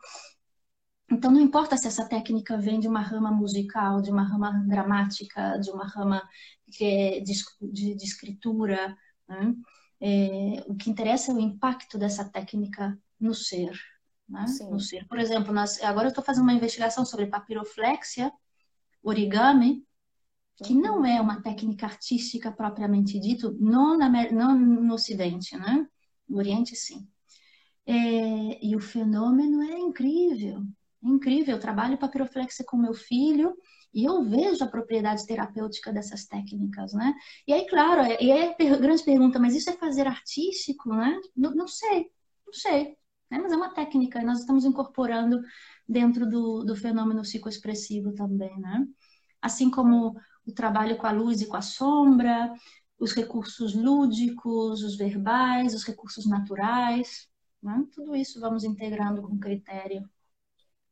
Então, 1.12 1.32
não 1.32 1.42
importa 1.42 1.76
se 1.78 1.88
essa 1.88 2.08
técnica 2.08 2.58
vem 2.58 2.80
de 2.80 2.88
uma 2.88 3.02
rama 3.02 3.32
musical, 3.32 4.02
de 4.02 4.10
uma 4.10 4.24
rama 4.24 4.52
dramática, 4.68 5.58
de 5.60 5.70
uma 5.72 5.86
rama 5.86 6.22
de, 6.68 7.22
de, 7.22 7.96
de 7.96 8.04
escritura. 8.04 8.98
Né? 9.28 9.54
É, 10.02 10.64
o 10.68 10.76
que 10.76 10.90
interessa 10.90 11.32
é 11.32 11.36
o 11.36 11.40
impacto 11.40 11.98
dessa 11.98 12.24
técnica 12.24 12.98
no 13.20 13.34
ser 13.34 13.78
né? 14.28 14.46
no 14.70 14.80
ser. 14.80 15.08
Por 15.08 15.20
exemplo, 15.20 15.54
nós, 15.54 15.82
agora 15.82 16.08
eu 16.08 16.10
estou 16.10 16.24
fazendo 16.24 16.44
uma 16.44 16.54
investigação 16.54 17.06
sobre 17.06 17.28
papiroflexia, 17.28 18.32
origami, 19.02 19.86
que 20.64 20.74
não 20.74 21.06
é 21.06 21.20
uma 21.20 21.42
técnica 21.42 21.86
artística 21.86 22.52
propriamente 22.52 23.20
dito, 23.20 23.56
não, 23.60 23.98
na, 23.98 24.10
não 24.32 24.58
no 24.58 24.94
Ocidente, 24.94 25.58
né? 25.58 25.88
No 26.28 26.38
Oriente, 26.38 26.76
sim. 26.76 27.08
É, 27.86 28.66
e 28.66 28.76
o 28.76 28.80
fenômeno 28.80 29.62
é 29.62 29.78
incrível, 29.78 30.64
é 31.04 31.08
incrível. 31.08 31.56
Eu 31.56 31.60
trabalho 31.60 31.98
papiroflexia 31.98 32.64
com 32.66 32.78
meu 32.78 32.94
filho 32.94 33.58
e 33.94 34.06
eu 34.06 34.24
vejo 34.24 34.64
a 34.64 34.68
propriedade 34.68 35.26
terapêutica 35.26 35.92
dessas 35.92 36.26
técnicas, 36.26 36.94
né? 36.94 37.14
E 37.48 37.52
aí, 37.52 37.68
claro, 37.68 38.02
é, 38.02 38.24
e 38.24 38.32
é 38.32 38.52
a 38.52 38.78
grande 38.78 39.04
pergunta, 39.04 39.40
mas 39.40 39.56
isso 39.56 39.70
é 39.70 39.74
fazer 39.74 40.08
artístico, 40.08 40.90
né? 40.94 41.20
Não, 41.36 41.54
não 41.54 41.68
sei, 41.68 42.10
não 42.46 42.54
sei 42.54 42.96
né? 43.34 43.40
mas 43.42 43.52
é 43.52 43.56
uma 43.56 43.74
técnica 43.74 44.22
e 44.22 44.26
nós 44.26 44.40
estamos 44.40 44.64
incorporando 44.64 45.42
dentro 45.88 46.30
do, 46.30 46.64
do 46.64 46.76
fenômeno 46.76 47.22
psicoexpressivo 47.22 48.14
também, 48.14 48.58
né? 48.60 48.86
Assim 49.42 49.70
como 49.72 50.16
o 50.46 50.54
trabalho 50.54 50.98
com 50.98 51.08
a 51.08 51.12
luz 51.12 51.42
e 51.42 51.48
com 51.48 51.58
a 51.58 51.62
sombra, 51.62 52.54
os 53.00 53.14
recursos 53.14 53.74
lúdicos, 53.74 54.84
os 54.84 54.96
verbais, 54.96 55.74
os 55.74 55.84
recursos 55.84 56.26
naturais, 56.26 57.28
né? 57.62 57.84
tudo 57.92 58.16
isso 58.16 58.40
vamos 58.40 58.64
integrando 58.64 59.22
com 59.22 59.40
critério. 59.40 60.08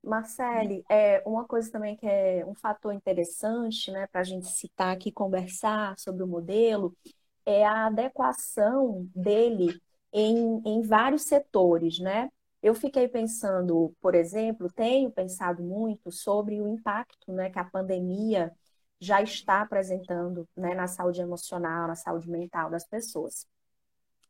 Marcele, 0.03 0.83
é 0.89 1.21
uma 1.27 1.45
coisa 1.45 1.71
também 1.71 1.95
que 1.95 2.07
é 2.07 2.43
um 2.45 2.55
fator 2.55 2.91
interessante, 2.91 3.91
né, 3.91 4.07
para 4.07 4.21
a 4.21 4.23
gente 4.23 4.47
citar 4.47 4.91
aqui, 4.95 5.11
conversar 5.11 5.95
sobre 5.99 6.23
o 6.23 6.27
modelo, 6.27 6.97
é 7.45 7.63
a 7.63 7.85
adequação 7.85 9.07
dele 9.15 9.79
em, 10.13 10.61
em 10.65 10.81
vários 10.81 11.23
setores, 11.23 11.99
né? 11.99 12.29
Eu 12.61 12.75
fiquei 12.75 13.07
pensando, 13.07 13.93
por 14.01 14.13
exemplo, 14.15 14.71
tenho 14.71 15.11
pensado 15.11 15.63
muito 15.63 16.11
sobre 16.11 16.61
o 16.61 16.67
impacto 16.67 17.31
né, 17.33 17.49
que 17.49 17.57
a 17.57 17.63
pandemia 17.63 18.51
já 18.99 19.21
está 19.21 19.61
apresentando 19.61 20.47
né, 20.55 20.75
na 20.75 20.87
saúde 20.87 21.21
emocional, 21.21 21.87
na 21.87 21.95
saúde 21.95 22.29
mental 22.29 22.69
das 22.69 22.85
pessoas. 22.87 23.47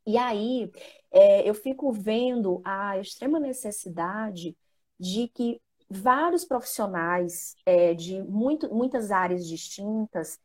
E 0.06 0.16
aí 0.18 0.70
é, 1.10 1.48
eu 1.48 1.54
fico 1.54 1.92
vendo 1.92 2.60
a 2.64 2.98
extrema 2.98 3.38
necessidade 3.38 4.56
de 4.98 5.28
que 5.28 5.60
vários 5.90 6.44
profissionais 6.44 7.54
é, 7.66 7.94
de 7.94 8.22
muito, 8.22 8.74
muitas 8.74 9.10
áreas 9.10 9.46
distintas 9.46 10.38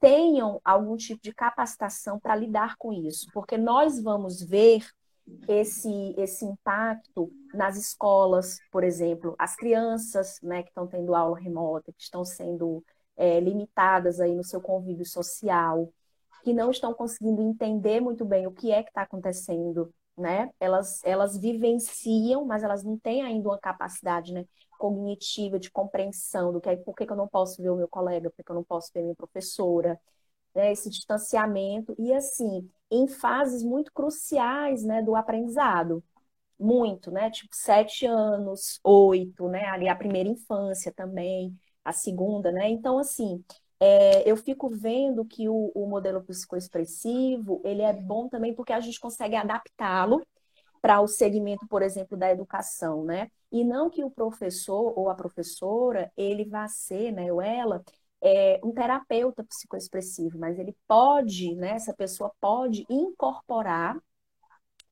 tenham 0.00 0.60
algum 0.64 0.96
tipo 0.96 1.22
de 1.22 1.32
capacitação 1.32 2.18
para 2.18 2.34
lidar 2.34 2.76
com 2.78 2.92
isso, 2.92 3.26
porque 3.32 3.58
nós 3.58 4.02
vamos 4.02 4.42
ver 4.42 4.84
esse, 5.46 6.14
esse 6.16 6.44
impacto 6.44 7.30
nas 7.54 7.76
escolas, 7.76 8.58
por 8.72 8.82
exemplo, 8.82 9.34
as 9.38 9.54
crianças 9.54 10.40
né, 10.42 10.62
que 10.62 10.70
estão 10.70 10.86
tendo 10.86 11.14
aula 11.14 11.38
remota, 11.38 11.92
que 11.92 12.02
estão 12.02 12.24
sendo 12.24 12.82
é, 13.16 13.38
limitadas 13.38 14.20
aí 14.20 14.34
no 14.34 14.42
seu 14.42 14.60
convívio 14.60 15.04
social, 15.04 15.92
que 16.42 16.52
não 16.52 16.70
estão 16.70 16.94
conseguindo 16.94 17.42
entender 17.42 18.00
muito 18.00 18.24
bem 18.24 18.46
o 18.46 18.52
que 18.52 18.72
é 18.72 18.82
que 18.82 18.88
está 18.88 19.02
acontecendo, 19.02 19.92
né? 20.16 20.50
Elas, 20.58 21.00
elas 21.04 21.36
vivenciam, 21.36 22.44
mas 22.46 22.62
elas 22.62 22.82
não 22.82 22.98
têm 22.98 23.22
ainda 23.22 23.48
uma 23.48 23.58
capacidade 23.58 24.32
né, 24.32 24.46
cognitiva 24.80 25.58
de 25.58 25.70
compreensão 25.70 26.52
do 26.52 26.60
que 26.60 26.70
é, 26.70 26.76
por 26.76 26.94
que, 26.96 27.04
eu 27.04 27.16
não 27.16 27.28
posso 27.28 27.62
ver 27.62 27.70
o 27.70 27.76
meu 27.76 27.88
colega, 27.88 28.30
por 28.30 28.42
que 28.44 28.50
eu 28.50 28.56
não 28.56 28.64
posso 28.64 28.90
ver 28.94 29.02
minha 29.02 29.14
professora, 29.14 30.00
né, 30.54 30.72
esse 30.72 30.90
distanciamento, 30.90 31.94
e 31.98 32.12
assim, 32.14 32.68
em 32.90 33.06
fases 33.08 33.62
muito 33.62 33.92
cruciais 33.92 34.82
né, 34.84 35.02
do 35.02 35.14
aprendizado. 35.16 36.02
Muito, 36.58 37.10
né? 37.10 37.30
Tipo, 37.30 37.54
sete 37.56 38.06
anos, 38.06 38.78
oito, 38.84 39.48
né? 39.48 39.66
Ali 39.66 39.88
a 39.88 39.96
primeira 39.96 40.28
infância 40.28 40.92
também, 40.92 41.58
a 41.84 41.92
segunda, 41.92 42.52
né? 42.52 42.68
Então, 42.68 42.98
assim, 42.98 43.42
é, 43.80 44.30
eu 44.30 44.36
fico 44.36 44.68
vendo 44.68 45.24
que 45.24 45.48
o, 45.48 45.72
o 45.74 45.86
modelo 45.88 46.22
psicoexpressivo, 46.22 47.62
ele 47.64 47.82
é 47.82 47.92
bom 47.94 48.28
também 48.28 48.54
porque 48.54 48.74
a 48.74 48.80
gente 48.80 49.00
consegue 49.00 49.36
adaptá-lo 49.36 50.22
para 50.80 51.00
o 51.00 51.06
segmento, 51.08 51.66
por 51.66 51.82
exemplo, 51.82 52.16
da 52.16 52.30
educação, 52.30 53.04
né? 53.04 53.30
E 53.52 53.64
não 53.64 53.90
que 53.90 54.04
o 54.04 54.10
professor 54.10 54.98
ou 54.98 55.08
a 55.08 55.14
professora, 55.14 56.12
ele 56.16 56.44
vá 56.44 56.68
ser, 56.68 57.12
né, 57.12 57.32
ou 57.32 57.42
ela, 57.42 57.82
é, 58.22 58.60
um 58.64 58.72
terapeuta 58.72 59.44
psicoexpressivo, 59.44 60.38
mas 60.38 60.58
ele 60.58 60.76
pode, 60.86 61.54
né, 61.56 61.70
essa 61.70 61.92
pessoa 61.94 62.32
pode 62.40 62.86
incorporar 62.88 63.98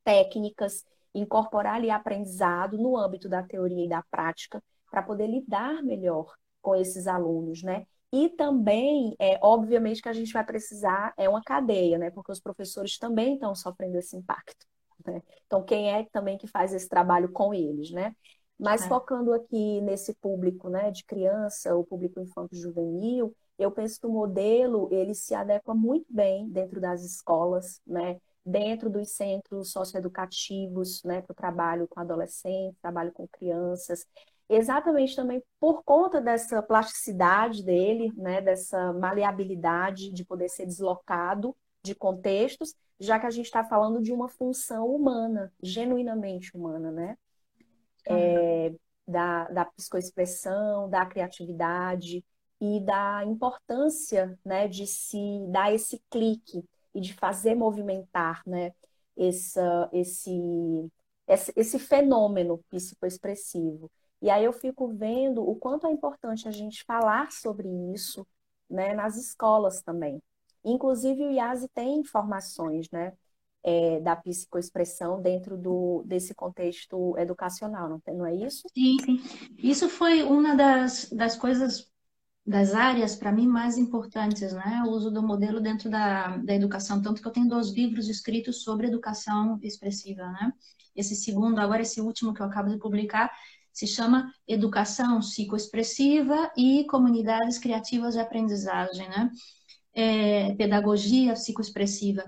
técnicas, 0.04 0.84
incorporar 1.14 1.76
ali 1.76 1.90
aprendizado 1.90 2.78
no 2.78 2.96
âmbito 2.96 3.28
da 3.28 3.42
teoria 3.42 3.84
e 3.84 3.88
da 3.88 4.02
prática 4.10 4.62
para 4.90 5.02
poder 5.02 5.26
lidar 5.26 5.82
melhor 5.82 6.34
com 6.62 6.74
esses 6.74 7.06
alunos, 7.06 7.62
né? 7.62 7.86
E 8.12 8.30
também, 8.30 9.14
é, 9.18 9.38
obviamente, 9.42 10.00
que 10.02 10.08
a 10.08 10.12
gente 10.14 10.32
vai 10.32 10.44
precisar, 10.44 11.12
é 11.16 11.28
uma 11.28 11.42
cadeia, 11.42 11.98
né? 11.98 12.10
Porque 12.10 12.32
os 12.32 12.40
professores 12.40 12.98
também 12.98 13.34
estão 13.34 13.54
sofrendo 13.54 13.98
esse 13.98 14.16
impacto. 14.16 14.66
Né? 15.10 15.22
Então, 15.46 15.62
quem 15.62 15.92
é 15.92 16.04
também 16.12 16.38
que 16.38 16.46
faz 16.46 16.72
esse 16.72 16.88
trabalho 16.88 17.30
com 17.30 17.52
eles, 17.54 17.90
né? 17.90 18.14
Mas 18.58 18.82
é. 18.84 18.88
focando 18.88 19.32
aqui 19.32 19.80
nesse 19.82 20.14
público, 20.14 20.68
né, 20.68 20.90
de 20.90 21.04
criança, 21.04 21.76
o 21.76 21.84
público 21.84 22.20
infanto-juvenil, 22.20 23.32
eu 23.56 23.70
penso 23.70 24.00
que 24.00 24.06
o 24.06 24.10
modelo, 24.10 24.88
ele 24.90 25.14
se 25.14 25.34
adequa 25.34 25.74
muito 25.74 26.06
bem 26.10 26.48
dentro 26.48 26.80
das 26.80 27.04
escolas, 27.04 27.80
né? 27.86 28.20
Dentro 28.44 28.88
dos 28.88 29.10
centros 29.10 29.72
socioeducativos, 29.72 31.02
né, 31.04 31.20
para 31.20 31.32
o 31.32 31.36
trabalho 31.36 31.86
com 31.88 32.00
adolescentes, 32.00 32.80
trabalho 32.80 33.12
com 33.12 33.28
crianças, 33.28 34.06
exatamente 34.48 35.14
também 35.14 35.42
por 35.60 35.82
conta 35.84 36.20
dessa 36.20 36.62
plasticidade 36.62 37.62
dele, 37.62 38.12
né, 38.16 38.40
dessa 38.40 38.92
maleabilidade 38.94 40.10
de 40.10 40.24
poder 40.24 40.48
ser 40.48 40.64
deslocado 40.64 41.54
de 41.82 41.94
contextos, 41.94 42.74
já 42.98 43.18
que 43.18 43.26
a 43.26 43.30
gente 43.30 43.46
está 43.46 43.64
falando 43.64 44.02
de 44.02 44.12
uma 44.12 44.28
função 44.28 44.86
humana, 44.86 45.52
genuinamente 45.62 46.56
humana, 46.56 46.90
né? 46.90 47.16
É, 48.06 48.72
da, 49.06 49.48
da 49.48 49.64
psicoexpressão, 49.64 50.88
da 50.88 51.06
criatividade 51.06 52.24
e 52.60 52.80
da 52.80 53.24
importância, 53.24 54.38
né, 54.44 54.68
de 54.68 54.86
se 54.86 55.46
dar 55.50 55.72
esse 55.72 56.02
clique 56.10 56.64
e 56.94 57.00
de 57.00 57.14
fazer 57.14 57.54
movimentar, 57.54 58.42
né, 58.46 58.72
essa, 59.16 59.88
esse, 59.92 60.90
esse, 61.26 61.52
esse 61.56 61.78
fenômeno 61.78 62.58
psicoexpressivo. 62.68 63.90
E 64.20 64.28
aí 64.30 64.44
eu 64.44 64.52
fico 64.52 64.88
vendo 64.88 65.48
o 65.48 65.56
quanto 65.56 65.86
é 65.86 65.90
importante 65.90 66.48
a 66.48 66.50
gente 66.50 66.84
falar 66.84 67.30
sobre 67.30 67.68
isso 67.94 68.26
né, 68.68 68.92
nas 68.94 69.16
escolas 69.16 69.80
também. 69.82 70.20
Inclusive 70.64 71.24
o 71.24 71.30
IASE 71.30 71.68
tem 71.68 71.98
informações 71.98 72.90
né, 72.90 73.12
é, 73.62 74.00
da 74.00 74.16
psicoexpressão 74.16 75.20
dentro 75.20 75.56
do, 75.56 76.02
desse 76.06 76.34
contexto 76.34 77.16
educacional, 77.18 77.88
não, 77.88 78.02
não 78.14 78.26
é 78.26 78.34
isso? 78.34 78.62
Sim, 78.74 78.96
sim. 79.04 79.20
Isso 79.58 79.88
foi 79.88 80.22
uma 80.22 80.54
das, 80.54 81.10
das 81.10 81.36
coisas, 81.36 81.90
das 82.46 82.74
áreas 82.74 83.16
para 83.16 83.32
mim 83.32 83.46
mais 83.46 83.76
importantes, 83.76 84.52
né? 84.52 84.82
O 84.86 84.90
uso 84.90 85.10
do 85.10 85.22
modelo 85.22 85.60
dentro 85.60 85.90
da, 85.90 86.36
da 86.38 86.54
educação, 86.54 87.02
tanto 87.02 87.20
que 87.20 87.28
eu 87.28 87.32
tenho 87.32 87.48
dois 87.48 87.70
livros 87.70 88.08
escritos 88.08 88.62
sobre 88.62 88.86
educação 88.86 89.58
expressiva, 89.62 90.26
né? 90.32 90.52
Esse 90.94 91.14
segundo, 91.14 91.60
agora 91.60 91.82
esse 91.82 92.00
último 92.00 92.32
que 92.34 92.40
eu 92.40 92.46
acabo 92.46 92.70
de 92.70 92.78
publicar, 92.78 93.30
se 93.72 93.86
chama 93.86 94.32
Educação 94.46 95.20
Psicoexpressiva 95.20 96.50
e 96.56 96.84
Comunidades 96.86 97.58
Criativas 97.58 98.14
de 98.14 98.20
Aprendizagem, 98.20 99.08
né? 99.08 99.30
É, 100.00 100.54
pedagogia 100.54 101.32
psicoexpressiva. 101.32 102.24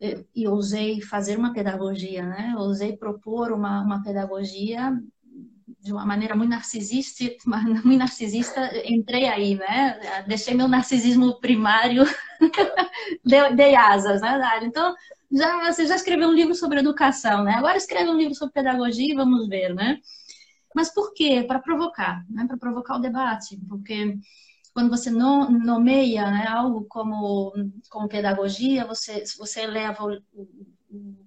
É, 0.00 0.24
e 0.34 0.46
ousei 0.48 1.00
fazer 1.00 1.38
uma 1.38 1.52
pedagogia, 1.54 2.24
né? 2.26 2.54
Ousei 2.58 2.96
propor 2.96 3.52
uma, 3.52 3.80
uma 3.82 4.02
pedagogia 4.02 4.92
de 5.80 5.92
uma 5.92 6.04
maneira 6.04 6.34
muito 6.34 6.50
narcisista, 6.50 7.24
muito 7.84 7.98
narcisista, 7.98 8.72
entrei 8.84 9.26
aí, 9.26 9.54
né? 9.54 10.24
Deixei 10.26 10.54
meu 10.54 10.68
narcisismo 10.68 11.38
primário, 11.40 12.04
dei, 13.24 13.74
asas, 13.76 14.20
né, 14.20 14.60
Então, 14.62 14.94
já, 15.30 15.72
você 15.72 15.86
já 15.86 15.96
escreveu 15.96 16.28
um 16.28 16.32
livro 16.32 16.54
sobre 16.54 16.80
educação, 16.80 17.44
né? 17.44 17.52
Agora 17.54 17.76
escreve 17.76 18.10
um 18.10 18.16
livro 18.16 18.34
sobre 18.34 18.54
pedagogia 18.54 19.12
e 19.12 19.16
vamos 19.16 19.48
ver, 19.48 19.74
né? 19.74 19.98
Mas 20.74 20.92
por 20.92 21.14
quê? 21.14 21.44
Para 21.46 21.58
provocar, 21.58 22.22
né? 22.28 22.46
para 22.46 22.58
provocar 22.58 22.96
o 22.96 23.00
debate, 23.00 23.58
porque 23.68 24.18
quando 24.76 24.90
você 24.90 25.10
nomeia 25.10 26.30
né, 26.30 26.46
algo 26.48 26.84
como, 26.84 27.50
como 27.88 28.08
pedagogia, 28.08 28.84
você, 28.84 29.24
você 29.38 29.62
eleva 29.62 30.04
o, 30.04 30.22
o, 30.90 31.26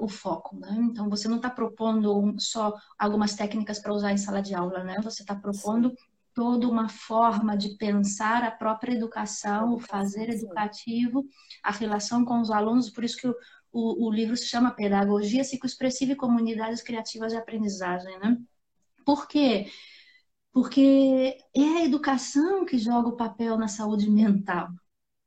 o 0.00 0.08
foco, 0.08 0.56
né? 0.58 0.74
Então, 0.80 1.06
você 1.10 1.28
não 1.28 1.36
está 1.36 1.50
propondo 1.50 2.34
só 2.38 2.72
algumas 2.98 3.34
técnicas 3.34 3.78
para 3.78 3.92
usar 3.92 4.12
em 4.12 4.16
sala 4.16 4.40
de 4.40 4.54
aula, 4.54 4.82
né? 4.84 5.02
Você 5.02 5.20
está 5.20 5.34
propondo 5.34 5.92
toda 6.32 6.66
uma 6.66 6.88
forma 6.88 7.58
de 7.58 7.76
pensar 7.76 8.42
a 8.42 8.50
própria 8.50 8.94
educação, 8.94 9.74
o 9.74 9.78
fazer 9.78 10.30
educativo, 10.30 11.26
a 11.62 11.70
relação 11.70 12.24
com 12.24 12.40
os 12.40 12.50
alunos, 12.50 12.88
por 12.88 13.04
isso 13.04 13.18
que 13.18 13.28
o, 13.28 13.34
o, 13.70 14.06
o 14.06 14.10
livro 14.10 14.34
se 14.34 14.46
chama 14.46 14.70
Pedagogia 14.70 15.42
Psicoexpressiva 15.42 16.12
e 16.12 16.16
Comunidades 16.16 16.80
Criativas 16.80 17.32
de 17.32 17.38
Aprendizagem, 17.38 18.18
né? 18.18 18.38
Por 19.04 19.28
quê? 19.28 19.66
Porque 19.66 19.97
é 21.54 21.60
a 21.78 21.84
educação 21.84 22.64
que 22.64 22.78
joga 22.78 23.08
o 23.08 23.16
papel 23.16 23.56
na 23.56 23.68
saúde 23.68 24.10
mental. 24.10 24.68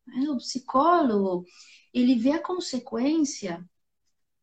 Né? 0.05 0.29
O 0.29 0.37
psicólogo, 0.37 1.45
ele 1.93 2.15
vê 2.15 2.31
a 2.31 2.43
consequência, 2.43 3.63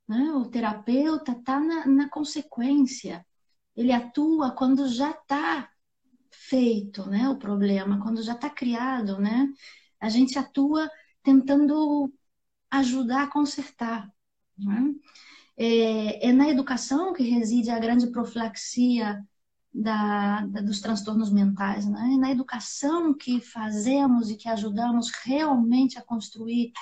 né? 0.08 0.32
o 0.32 0.46
terapeuta 0.48 1.32
está 1.32 1.60
na, 1.60 1.86
na 1.86 2.08
consequência. 2.08 3.24
Ele 3.76 3.92
atua 3.92 4.50
quando 4.52 4.88
já 4.88 5.10
está 5.10 5.70
feito 6.30 7.08
né, 7.08 7.28
o 7.28 7.36
problema, 7.36 8.00
quando 8.02 8.22
já 8.22 8.34
está 8.34 8.50
criado. 8.50 9.18
Né? 9.18 9.48
A 10.00 10.08
gente 10.08 10.38
atua 10.38 10.90
tentando 11.22 12.12
ajudar 12.70 13.24
a 13.24 13.30
consertar. 13.30 14.10
Né? 14.56 14.94
É, 15.56 16.28
é, 16.28 16.32
na 16.32 16.48
educação 16.48 17.12
que 17.12 17.22
reside 17.22 17.70
a 17.70 17.78
grande 17.78 18.10
profilaxia 18.10 19.22
da, 19.72 20.46
da, 20.46 20.60
dos 20.60 20.80
transtornos 20.80 21.30
mentais, 21.30 21.86
né? 21.86 22.12
é 22.14 22.16
na 22.16 22.30
educação 22.30 23.14
que 23.14 23.40
fazemos 23.40 24.30
e 24.30 24.36
que 24.36 24.48
ajudamos 24.48 25.10
realmente 25.24 25.98
a 25.98 26.02
construir 26.02 26.72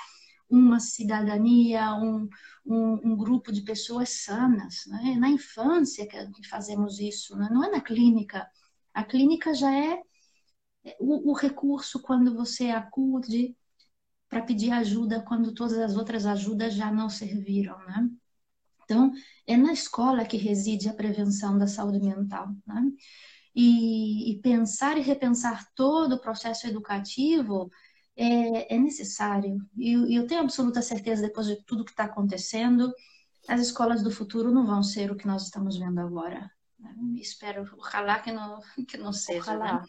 uma 0.49 0.79
cidadania, 0.79 1.93
um, 1.95 2.29
um, 2.65 3.11
um 3.11 3.15
grupo 3.15 3.51
de 3.51 3.61
pessoas 3.61 4.23
sanas. 4.23 4.85
Né? 4.87 5.13
É 5.15 5.15
na 5.17 5.29
infância 5.29 6.07
que, 6.07 6.47
fazemos 6.47 6.99
isso, 6.99 7.35
né? 7.37 7.49
não 7.51 7.63
é 7.63 7.69
na 7.69 7.81
clínica. 7.81 8.47
A 8.93 9.03
clínica 9.03 9.53
já 9.53 9.73
é 9.73 10.01
o, 10.99 11.31
o 11.31 11.33
recurso 11.33 12.01
quando 12.01 12.33
você 12.33 12.69
acude 12.69 13.55
para 14.29 14.41
pedir 14.41 14.71
ajuda 14.71 15.21
quando 15.21 15.53
todas 15.53 15.77
as 15.77 15.95
outras 15.95 16.25
ajudas 16.25 16.73
já 16.73 16.91
não 16.91 17.09
serviram, 17.09 17.77
né? 17.85 18.09
Então, 18.87 19.11
é 19.45 19.57
na 19.57 19.73
escola 19.73 20.23
que 20.23 20.37
reside 20.37 20.87
a 20.87 20.93
prevenção 20.93 21.57
da 21.57 21.67
saúde 21.67 21.99
mental. 21.99 22.47
Né? 22.65 22.89
E, 23.53 24.31
e, 24.31 24.41
pensar 24.41 24.97
e 24.97 25.01
repensar 25.01 25.67
todo 25.75 26.13
o 26.13 26.21
processo 26.21 26.67
educativo 26.67 27.69
é, 28.15 28.73
é 28.73 28.79
necessário. 28.79 29.57
E 29.75 29.91
eu, 29.91 30.09
eu 30.09 30.25
tenho 30.25 30.39
absoluta 30.39 30.81
certeza, 30.81 31.21
depois 31.21 31.47
de 31.47 31.61
tudo 31.65 31.83
que 31.83 31.91
está 31.91 32.05
acontecendo, 32.05 32.93
as 33.45 33.59
escolas 33.59 34.01
do 34.01 34.09
futuro 34.09 34.51
não 34.51 34.65
vão 34.65 34.81
ser 34.81 35.11
o 35.11 35.17
que 35.17 35.27
nós 35.27 35.43
estamos 35.43 35.77
vendo 35.77 35.99
agora. 35.99 36.49
Né? 36.79 36.95
Espero, 37.15 37.69
ojalá 37.77 38.19
que 38.19 38.31
não, 38.31 38.61
que 38.87 38.95
não 38.95 39.11
seja. 39.11 39.57
Né? 39.57 39.83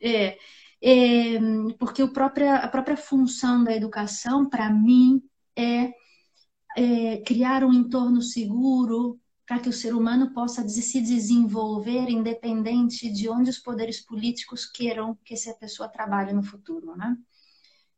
É, 0.00 0.38
é, 0.82 1.40
porque 1.78 2.02
o 2.02 2.12
própria, 2.12 2.56
a 2.56 2.68
própria 2.68 2.96
função 2.96 3.64
da 3.64 3.74
educação, 3.74 4.48
para 4.48 4.70
mim, 4.70 5.22
é 5.56 5.92
é, 6.76 7.18
criar 7.18 7.64
um 7.64 7.72
entorno 7.72 8.22
seguro 8.22 9.18
para 9.46 9.58
que 9.58 9.68
o 9.68 9.72
ser 9.72 9.94
humano 9.94 10.32
possa 10.34 10.68
se 10.68 11.00
desenvolver 11.00 12.10
independente 12.10 13.10
de 13.10 13.28
onde 13.30 13.48
os 13.48 13.58
poderes 13.58 13.98
políticos 13.98 14.66
queiram 14.66 15.16
que 15.24 15.32
essa 15.32 15.54
pessoa 15.54 15.88
trabalhe 15.88 16.32
no 16.34 16.42
futuro, 16.42 16.94
né? 16.94 17.16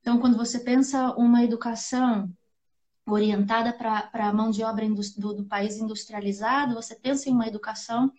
Então, 0.01 0.19
quando 0.19 0.37
você 0.37 0.61
pensa 0.61 1.15
uma 1.17 1.43
educação 1.43 2.33
orientada 3.07 3.73
para 3.73 4.09
a 4.13 4.33
mão 4.33 4.51
de 4.51 4.63
obra 4.63 4.89
do, 4.89 5.35
do, 5.35 5.45
país 5.45 5.77
industrializado, 5.77 6.75
você 6.75 6.95
pensa 6.95 7.29
em 7.29 7.33
uma 7.33 7.49
educação 7.49 8.13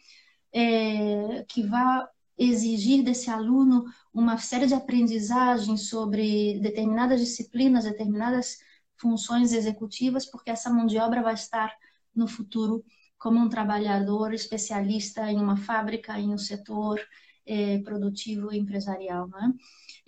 é, 0.54 1.46
que 1.48 1.64
vá 1.64 2.08
exigir 2.38 3.04
desse 3.04 3.30
aluno 3.30 3.86
uma 4.14 4.38
série 4.38 4.68
de 4.68 4.74
aprendizagens 4.74 5.88
sobre 5.90 6.60
determinadas 6.60 7.20
disciplinas, 7.20 7.86
determinadas 7.86 8.58
funções 9.02 9.52
executivas, 9.52 10.26
porque 10.26 10.52
essa 10.52 10.70
mão 10.70 10.86
de 10.86 10.98
obra 10.98 11.22
vai 11.22 11.34
estar 11.34 11.74
no 12.16 12.28
futuro 12.28 12.84
como 13.18 13.40
um 13.40 13.50
trabalhador 13.50 14.34
especialista 14.34 15.30
em 15.32 15.38
uma 15.38 15.58
fábrica, 15.58 16.20
em 16.20 16.34
um 16.34 16.38
setor 16.38 17.00
é, 17.46 17.80
produtivo 17.80 18.54
empresarial. 18.54 19.28
Né? 19.28 19.54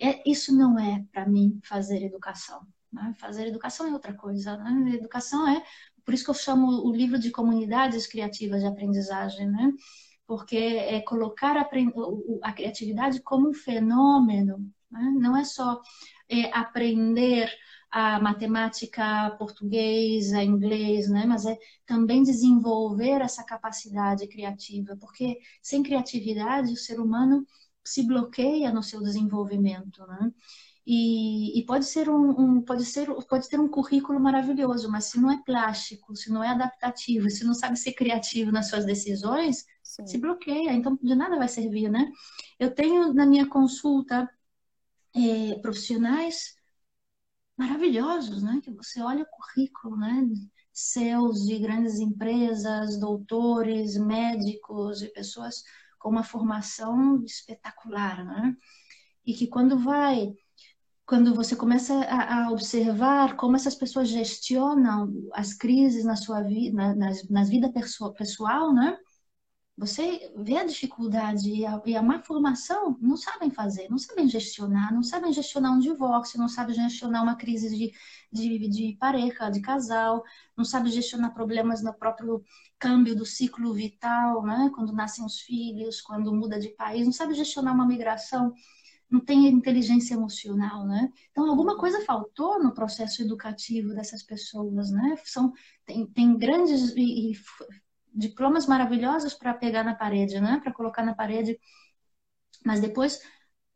É, 0.00 0.30
isso 0.30 0.56
não 0.56 0.78
é, 0.78 1.04
para 1.12 1.26
mim, 1.26 1.60
fazer 1.64 2.02
educação. 2.02 2.60
Né? 2.92 3.14
Fazer 3.18 3.46
educação 3.46 3.86
é 3.86 3.92
outra 3.92 4.14
coisa. 4.14 4.56
Né? 4.56 4.94
Educação 4.94 5.48
é, 5.48 5.62
por 6.04 6.14
isso 6.14 6.24
que 6.24 6.30
eu 6.30 6.34
chamo 6.34 6.86
o 6.86 6.94
livro 6.94 7.18
de 7.18 7.30
comunidades 7.30 8.06
criativas 8.06 8.62
de 8.62 8.68
aprendizagem. 8.68 9.50
Né? 9.50 9.72
porque 10.26 10.56
é 10.56 11.00
colocar 11.00 11.56
a, 11.56 11.68
a 12.42 12.52
criatividade 12.52 13.20
como 13.20 13.50
um 13.50 13.54
fenômeno, 13.54 14.58
né? 14.90 15.12
não 15.18 15.36
é 15.36 15.44
só 15.44 15.80
é, 16.28 16.50
aprender 16.56 17.50
a 17.94 18.18
matemática, 18.18 19.30
português, 19.38 20.32
a 20.32 20.42
inglês, 20.42 21.08
né? 21.08 21.24
Mas 21.26 21.46
é 21.46 21.56
também 21.86 22.24
desenvolver 22.24 23.20
essa 23.20 23.44
capacidade 23.44 24.26
criativa, 24.26 24.96
porque 24.96 25.38
sem 25.62 25.80
criatividade 25.80 26.72
o 26.72 26.76
ser 26.76 26.98
humano 26.98 27.46
se 27.84 28.04
bloqueia 28.04 28.72
no 28.72 28.82
seu 28.82 29.00
desenvolvimento, 29.00 30.04
né? 30.08 30.32
E, 30.84 31.56
e, 31.58 31.64
pode 31.64 31.84
ser 31.84 32.10
um, 32.10 32.30
um, 32.30 32.62
pode 32.62 32.84
ser 32.84 33.06
pode 33.28 33.48
ter 33.48 33.60
um 33.60 33.68
currículo 33.68 34.18
maravilhoso, 34.18 34.90
mas 34.90 35.04
se 35.04 35.20
não 35.20 35.30
é 35.30 35.40
plástico, 35.44 36.16
se 36.16 36.32
não 36.32 36.42
é 36.42 36.48
adaptativo, 36.48 37.30
se 37.30 37.44
não 37.44 37.54
sabe 37.54 37.76
ser 37.78 37.92
criativo 37.92 38.50
nas 38.50 38.68
suas 38.68 38.84
decisões, 38.84 39.64
Sim. 39.84 40.06
se 40.06 40.18
bloqueia. 40.18 40.72
Então 40.72 40.98
de 41.00 41.14
nada 41.14 41.36
vai 41.38 41.48
servir, 41.48 41.88
né? 41.88 42.10
Eu 42.58 42.74
tenho 42.74 43.14
na 43.14 43.24
minha 43.24 43.46
consulta 43.48 44.28
é, 45.14 45.54
profissionais 45.60 46.56
maravilhosos, 47.56 48.42
né? 48.42 48.60
Que 48.62 48.70
você 48.70 49.00
olha 49.00 49.22
o 49.22 49.26
currículo, 49.26 49.96
né? 49.96 50.28
Seus 50.72 51.46
de 51.46 51.58
grandes 51.58 51.98
empresas, 52.00 52.98
doutores, 52.98 53.96
médicos 53.96 55.02
e 55.02 55.08
pessoas 55.08 55.62
com 55.98 56.10
uma 56.10 56.24
formação 56.24 57.22
espetacular, 57.24 58.24
né? 58.24 58.56
E 59.24 59.32
que 59.32 59.46
quando 59.46 59.78
vai, 59.78 60.34
quando 61.06 61.34
você 61.34 61.56
começa 61.56 61.94
a, 62.04 62.44
a 62.44 62.50
observar 62.50 63.36
como 63.36 63.56
essas 63.56 63.74
pessoas 63.74 64.08
gestionam 64.08 65.12
as 65.32 65.54
crises 65.54 66.04
na 66.04 66.16
sua 66.16 66.42
vida, 66.42 66.76
na, 66.76 66.94
nas, 66.94 67.28
nas 67.28 67.48
vida 67.48 67.72
pessoal, 68.16 68.72
né? 68.72 68.98
Você 69.76 70.32
vê 70.36 70.56
a 70.58 70.64
dificuldade 70.64 71.50
e 71.50 71.66
a, 71.66 71.82
e 71.84 71.96
a 71.96 72.02
má 72.02 72.22
formação, 72.22 72.96
não 73.00 73.16
sabem 73.16 73.50
fazer, 73.50 73.88
não 73.90 73.98
sabem 73.98 74.28
gestionar, 74.28 74.94
não 74.94 75.02
sabem 75.02 75.32
gestionar 75.32 75.72
um 75.72 75.80
divórcio, 75.80 76.38
não 76.38 76.48
sabem 76.48 76.76
gestionar 76.76 77.24
uma 77.24 77.34
crise 77.34 77.68
de, 77.76 77.92
de, 78.32 78.68
de 78.68 78.96
pareja, 79.00 79.50
de 79.50 79.60
casal, 79.60 80.22
não 80.56 80.64
sabem 80.64 80.92
gestionar 80.92 81.34
problemas 81.34 81.82
no 81.82 81.92
próprio 81.92 82.44
câmbio 82.78 83.16
do 83.16 83.26
ciclo 83.26 83.74
vital, 83.74 84.44
né? 84.44 84.70
quando 84.72 84.92
nascem 84.92 85.24
os 85.24 85.40
filhos, 85.40 86.00
quando 86.00 86.32
muda 86.32 86.58
de 86.60 86.68
país, 86.68 87.04
não 87.04 87.12
sabe 87.12 87.34
gestionar 87.34 87.74
uma 87.74 87.86
migração, 87.86 88.54
não 89.10 89.20
tem 89.20 89.46
inteligência 89.48 90.14
emocional, 90.14 90.86
né? 90.86 91.12
Então, 91.30 91.48
alguma 91.48 91.76
coisa 91.78 92.04
faltou 92.04 92.62
no 92.62 92.74
processo 92.74 93.22
educativo 93.22 93.94
dessas 93.94 94.22
pessoas, 94.22 94.90
né? 94.90 95.16
São, 95.24 95.52
tem, 95.84 96.06
tem 96.06 96.36
grandes 96.36 96.94
e, 96.96 97.30
e 97.30 97.34
diplomas 98.14 98.66
maravilhosos 98.66 99.34
para 99.34 99.52
pegar 99.54 99.82
na 99.82 99.94
parede, 99.94 100.40
né? 100.40 100.60
Para 100.62 100.72
colocar 100.72 101.04
na 101.04 101.14
parede. 101.14 101.58
Mas 102.64 102.80
depois 102.80 103.20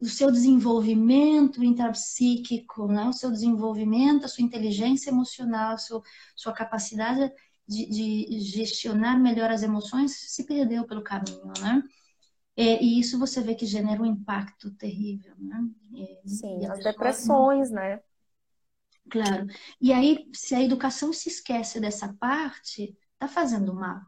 o 0.01 0.07
seu 0.07 0.30
desenvolvimento 0.30 1.62
intrapsíquico, 1.64 2.86
né? 2.86 3.09
O 3.09 3.12
seu 3.12 3.30
desenvolvimento, 3.30 4.24
a 4.24 4.28
sua 4.28 4.45
inteligência 4.45 5.11
emocional, 5.11 5.74
a 5.74 5.78
sua, 5.78 6.03
sua 6.36 6.53
capacidade 6.53 7.32
de, 7.66 7.86
de, 7.86 8.41
gestionar 8.41 9.18
melhor 9.18 9.51
as 9.51 9.62
emoções 9.62 10.12
se 10.16 10.47
perdeu 10.47 10.86
pelo 10.86 11.03
caminho, 11.03 11.53
né? 11.61 11.82
É, 12.57 12.82
e 12.82 12.99
isso 12.99 13.18
você 13.18 13.41
vê 13.41 13.55
que 13.55 13.66
gera 13.66 14.03
um 14.03 14.07
impacto 14.07 14.70
terrível, 14.72 15.34
né? 15.39 15.68
É, 15.97 16.28
Sim, 16.28 16.66
as 16.66 16.82
depressões, 16.82 17.70
não... 17.70 17.76
né? 17.76 18.01
Claro. 19.11 19.47
E 19.80 19.93
aí, 19.93 20.28
se 20.34 20.55
a 20.55 20.62
educação 20.62 21.12
se 21.12 21.28
esquece 21.28 21.80
dessa 21.80 22.12
parte, 22.14 22.97
tá 23.18 23.26
fazendo 23.26 23.74
mal. 23.74 24.01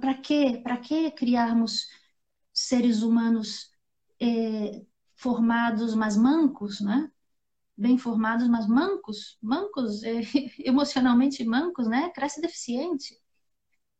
Para 0.00 0.14
que, 0.14 0.58
para 0.58 0.76
que 0.78 1.10
criarmos 1.12 1.88
seres 2.52 3.02
humanos 3.02 3.70
é, 4.20 4.84
formados, 5.14 5.94
mas 5.94 6.16
mancos, 6.16 6.80
né? 6.80 7.10
Bem 7.76 7.98
formados, 7.98 8.48
mas 8.48 8.66
mancos, 8.66 9.38
mancos, 9.42 10.02
emocionalmente 10.60 11.44
mancos, 11.44 11.88
né? 11.88 12.10
Cresce 12.10 12.40
deficiente, 12.40 13.20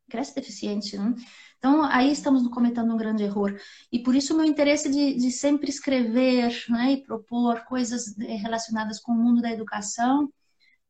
cresce 0.09 0.35
deficiente, 0.35 0.97
né? 0.97 1.15
Então, 1.57 1.83
aí 1.83 2.11
estamos 2.11 2.47
cometendo 2.49 2.93
um 2.93 2.97
grande 2.97 3.23
erro. 3.23 3.47
E 3.91 3.99
por 3.99 4.15
isso 4.15 4.33
o 4.33 4.37
meu 4.37 4.45
interesse 4.45 4.89
de, 4.91 5.15
de 5.15 5.31
sempre 5.31 5.69
escrever 5.69 6.65
né, 6.69 6.93
e 6.93 7.03
propor 7.03 7.65
coisas 7.65 8.17
é, 8.19 8.35
relacionadas 8.35 8.99
com 8.99 9.13
o 9.13 9.15
mundo 9.15 9.41
da 9.41 9.51
educação, 9.51 10.31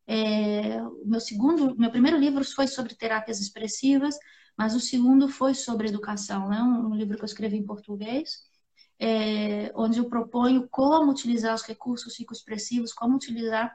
é, 0.07 0.81
o 0.83 1.05
meu 1.05 1.19
segundo, 1.19 1.75
meu 1.77 1.91
primeiro 1.91 2.17
livro 2.17 2.43
foi 2.45 2.67
sobre 2.67 2.95
terapias 2.95 3.41
expressivas, 3.41 4.17
mas 4.57 4.73
o 4.73 4.79
segundo 4.79 5.27
foi 5.27 5.53
sobre 5.53 5.89
educação, 5.89 6.47
né? 6.49 6.61
um, 6.61 6.91
um 6.91 6.95
livro 6.95 7.17
que 7.17 7.23
eu 7.23 7.25
escrevi 7.25 7.57
em 7.57 7.65
português, 7.65 8.43
é, 8.99 9.71
onde 9.75 9.99
eu 9.99 10.09
proponho 10.09 10.67
como 10.69 11.11
utilizar 11.11 11.53
os 11.53 11.61
recursos 11.63 12.13
psicoexpressivos, 12.13 12.93
como 12.93 13.15
utilizar 13.17 13.73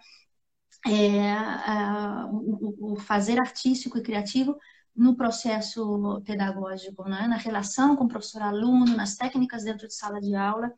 é, 0.87 1.31
a, 1.33 2.27
o, 2.33 2.95
o, 2.95 2.97
fazer 2.97 3.39
artístico 3.39 3.99
e 3.99 4.03
criativo 4.03 4.57
no 4.97 5.15
processo 5.15 6.21
pedagógico, 6.25 7.05
né? 7.09 7.27
na 7.29 7.37
relação 7.37 7.95
com 7.95 8.05
o 8.05 8.09
professor-aluno, 8.09 8.97
nas 8.97 9.17
técnicas 9.17 9.65
dentro 9.65 9.87
de 9.87 9.95
sala 9.95 10.21
de 10.21 10.35
aula. 10.35 10.73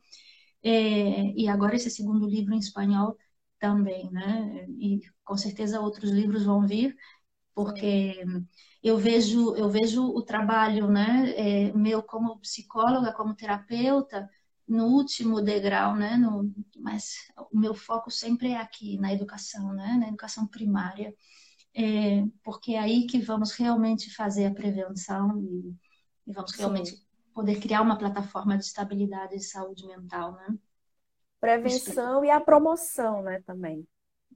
É, 0.62 1.32
e 1.36 1.48
agora 1.48 1.76
esse 1.76 1.90
segundo 1.90 2.26
livro 2.26 2.54
em 2.54 2.58
espanhol 2.58 3.16
também, 3.64 4.10
né? 4.10 4.66
E 4.78 5.00
com 5.24 5.36
certeza 5.38 5.80
outros 5.80 6.10
livros 6.10 6.44
vão 6.44 6.66
vir, 6.66 6.94
porque 7.54 8.24
eu 8.82 8.98
vejo 8.98 9.56
eu 9.56 9.70
vejo 9.70 10.04
o 10.04 10.22
trabalho, 10.22 10.88
né, 10.88 11.30
é, 11.36 11.72
meu 11.72 12.02
como 12.02 12.38
psicóloga, 12.40 13.12
como 13.14 13.34
terapeuta, 13.34 14.28
no 14.68 14.86
último 14.86 15.40
degrau, 15.42 15.96
né? 15.96 16.16
No, 16.18 16.52
mas 16.78 17.14
o 17.52 17.58
meu 17.58 17.74
foco 17.74 18.10
sempre 18.10 18.50
é 18.52 18.58
aqui 18.58 18.98
na 18.98 19.12
educação, 19.14 19.72
né? 19.74 19.96
Na 20.00 20.08
educação 20.08 20.46
primária, 20.46 21.14
é, 21.74 22.24
porque 22.44 22.74
é 22.74 22.80
aí 22.80 23.06
que 23.06 23.20
vamos 23.20 23.52
realmente 23.52 24.14
fazer 24.14 24.46
a 24.46 24.54
prevenção 24.54 25.38
e, 25.40 25.76
e 26.28 26.32
vamos 26.34 26.52
realmente 26.54 26.92
Sim. 26.92 27.04
poder 27.34 27.60
criar 27.60 27.82
uma 27.82 27.98
plataforma 27.98 28.56
de 28.58 28.64
estabilidade 28.64 29.36
e 29.36 29.40
saúde 29.42 29.86
mental, 29.86 30.32
né? 30.34 30.58
Prevenção 31.44 32.24
e 32.24 32.30
a 32.30 32.40
promoção, 32.40 33.22
né, 33.22 33.42
também. 33.46 33.86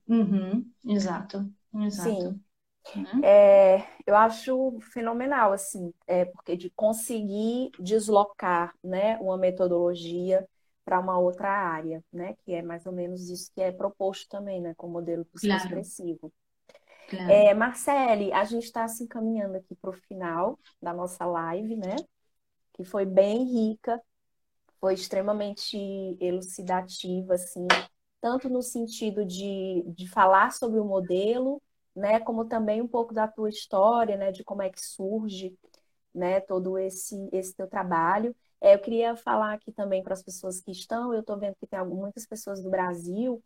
Uhum, 0.09 0.71
exato, 0.87 1.51
exato. 1.75 2.13
Sim. 2.13 2.41
Uhum. 2.95 3.23
É, 3.23 3.85
eu 4.07 4.17
acho 4.17 4.79
fenomenal, 4.93 5.53
assim, 5.53 5.93
é, 6.07 6.25
porque 6.25 6.57
de 6.57 6.71
conseguir 6.71 7.71
deslocar, 7.79 8.75
né, 8.83 9.19
uma 9.19 9.37
metodologia 9.37 10.47
para 10.85 10.99
uma 11.01 11.19
outra 11.19 11.51
área, 11.51 12.03
né, 12.13 12.35
que 12.45 12.55
é 12.55 12.63
mais 12.63 12.87
ou 12.87 12.93
menos 12.93 13.29
isso 13.29 13.51
que 13.55 13.61
é 13.61 13.71
proposto 13.71 14.29
também, 14.29 14.61
né, 14.61 14.75
com 14.77 14.87
o 14.87 14.91
modelo 14.91 15.27
claro. 15.35 15.59
expressivo. 15.59 16.33
Claro. 17.09 17.31
É, 17.31 17.55
Marcele, 17.55 18.33
a 18.33 18.45
gente 18.45 18.65
está 18.65 18.87
se 18.89 19.05
encaminhando 19.05 19.57
aqui 19.57 19.75
para 19.75 19.91
o 19.91 19.93
final 19.93 20.59
da 20.81 20.95
nossa 20.95 21.27
live, 21.27 21.77
né, 21.77 21.97
que 22.73 22.85
foi 22.85 23.05
bem 23.05 23.45
rica, 23.45 24.01
foi 24.81 24.95
extremamente 24.95 25.77
elucidativa, 26.21 27.35
assim, 27.35 27.67
tanto 28.21 28.49
no 28.49 28.63
sentido 28.63 29.25
de, 29.25 29.85
de 29.89 30.09
falar 30.09 30.53
sobre 30.53 30.81
o 30.81 30.85
modelo, 30.85 31.63
né, 31.95 32.21
como 32.21 32.45
também 32.47 32.81
um 32.83 32.89
pouco 32.89 33.13
da 33.15 33.27
tua 33.29 33.49
história, 33.49 34.17
né, 34.17 34.33
de 34.33 34.45
como 34.45 34.63
é 34.63 34.71
que 34.71 34.81
surge, 34.81 35.57
né, 36.15 36.41
todo 36.41 36.79
esse 36.79 37.29
esse 37.33 37.55
teu 37.55 37.69
trabalho. 37.69 38.35
É, 38.61 38.75
eu 38.75 38.81
queria 38.81 39.17
falar 39.17 39.55
aqui 39.55 39.73
também 39.73 40.03
para 40.03 40.15
as 40.15 40.23
pessoas 40.23 40.61
que 40.61 40.73
estão, 40.73 41.13
eu 41.15 41.21
estou 41.21 41.39
vendo 41.39 41.57
que 41.57 41.67
tem 41.67 41.85
muitas 41.87 42.27
pessoas 42.27 42.63
do 42.63 42.71
Brasil 42.71 43.43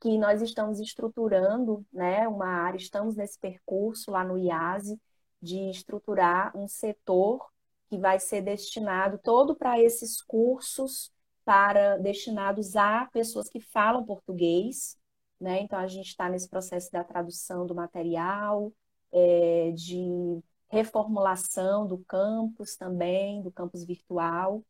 que 0.00 0.18
nós 0.18 0.42
estamos 0.42 0.80
estruturando, 0.80 1.84
né, 1.92 2.28
uma 2.28 2.46
área, 2.46 2.76
estamos 2.78 3.16
nesse 3.16 3.38
percurso 3.38 4.10
lá 4.10 4.24
no 4.24 4.38
IASE 4.38 5.00
de 5.40 5.70
estruturar 5.70 6.56
um 6.56 6.68
setor 6.68 7.46
que 7.94 8.00
vai 8.00 8.18
ser 8.18 8.42
destinado 8.42 9.18
todo 9.18 9.54
para 9.54 9.80
esses 9.80 10.20
cursos 10.20 11.12
para 11.44 11.98
destinados 11.98 12.74
a 12.74 13.06
pessoas 13.12 13.48
que 13.48 13.60
falam 13.60 14.04
português, 14.04 14.98
né? 15.40 15.60
Então 15.60 15.78
a 15.78 15.86
gente 15.86 16.08
está 16.08 16.28
nesse 16.28 16.48
processo 16.48 16.90
da 16.90 17.04
tradução 17.04 17.66
do 17.66 17.74
material, 17.74 18.72
é, 19.12 19.70
de 19.72 20.42
reformulação 20.68 21.86
do 21.86 21.98
campus 22.08 22.76
também, 22.76 23.42
do 23.42 23.52
campus 23.52 23.84
virtual. 23.84 24.64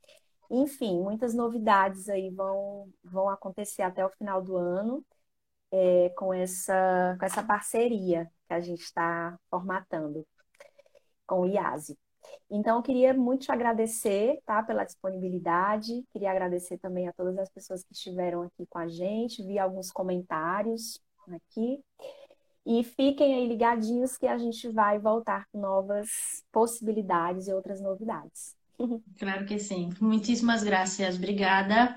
Enfim, 0.51 1.01
muitas 1.01 1.35
novidades 1.35 2.09
aí 2.09 2.31
vão, 2.31 2.93
vão 3.03 3.29
acontecer 3.29 3.83
até 3.83 4.05
o 4.05 4.11
final 4.11 4.43
do 4.43 4.57
ano 4.57 5.05
é, 5.73 6.11
com, 6.11 6.35
essa, 6.35 7.17
com 7.19 7.25
essa 7.25 7.43
parceria 7.43 8.31
que 8.49 8.55
a 8.55 8.61
gente 8.61 8.83
está 8.83 9.39
formatando 9.49 10.27
com 11.27 11.41
o 11.43 11.47
IASE. 11.47 11.97
Então, 12.51 12.77
eu 12.77 12.83
queria 12.83 13.15
muito 13.15 13.43
te 13.43 13.53
agradecer, 13.53 14.39
tá, 14.45 14.63
pela 14.63 14.85
disponibilidade. 14.85 16.05
Queria 16.13 16.31
agradecer 16.31 16.79
também 16.79 17.09
a 17.09 17.13
todas 17.13 17.39
as 17.39 17.49
pessoas 17.49 17.83
que 17.83 17.93
estiveram 17.93 18.43
aqui 18.43 18.67
com 18.69 18.79
a 18.79 18.89
gente. 18.89 19.43
Vi 19.43 19.59
alguns 19.59 19.91
comentários 19.91 21.01
aqui. 21.29 21.81
E 22.67 22.83
fiquem 22.83 23.35
aí 23.35 23.47
ligadinhos 23.47 24.17
que 24.17 24.27
a 24.27 24.39
gente 24.39 24.69
vai 24.69 24.99
voltar 24.99 25.47
com 25.53 25.61
novas 25.61 26.09
possibilidades 26.51 27.47
e 27.47 27.53
outras 27.53 27.81
novidades. 27.81 28.57
Claro 29.19 29.47
que 29.47 29.59
sim. 29.59 29.91
Muitíssimas 30.01 30.65
graças. 30.65 31.17
Obrigada. 31.17 31.97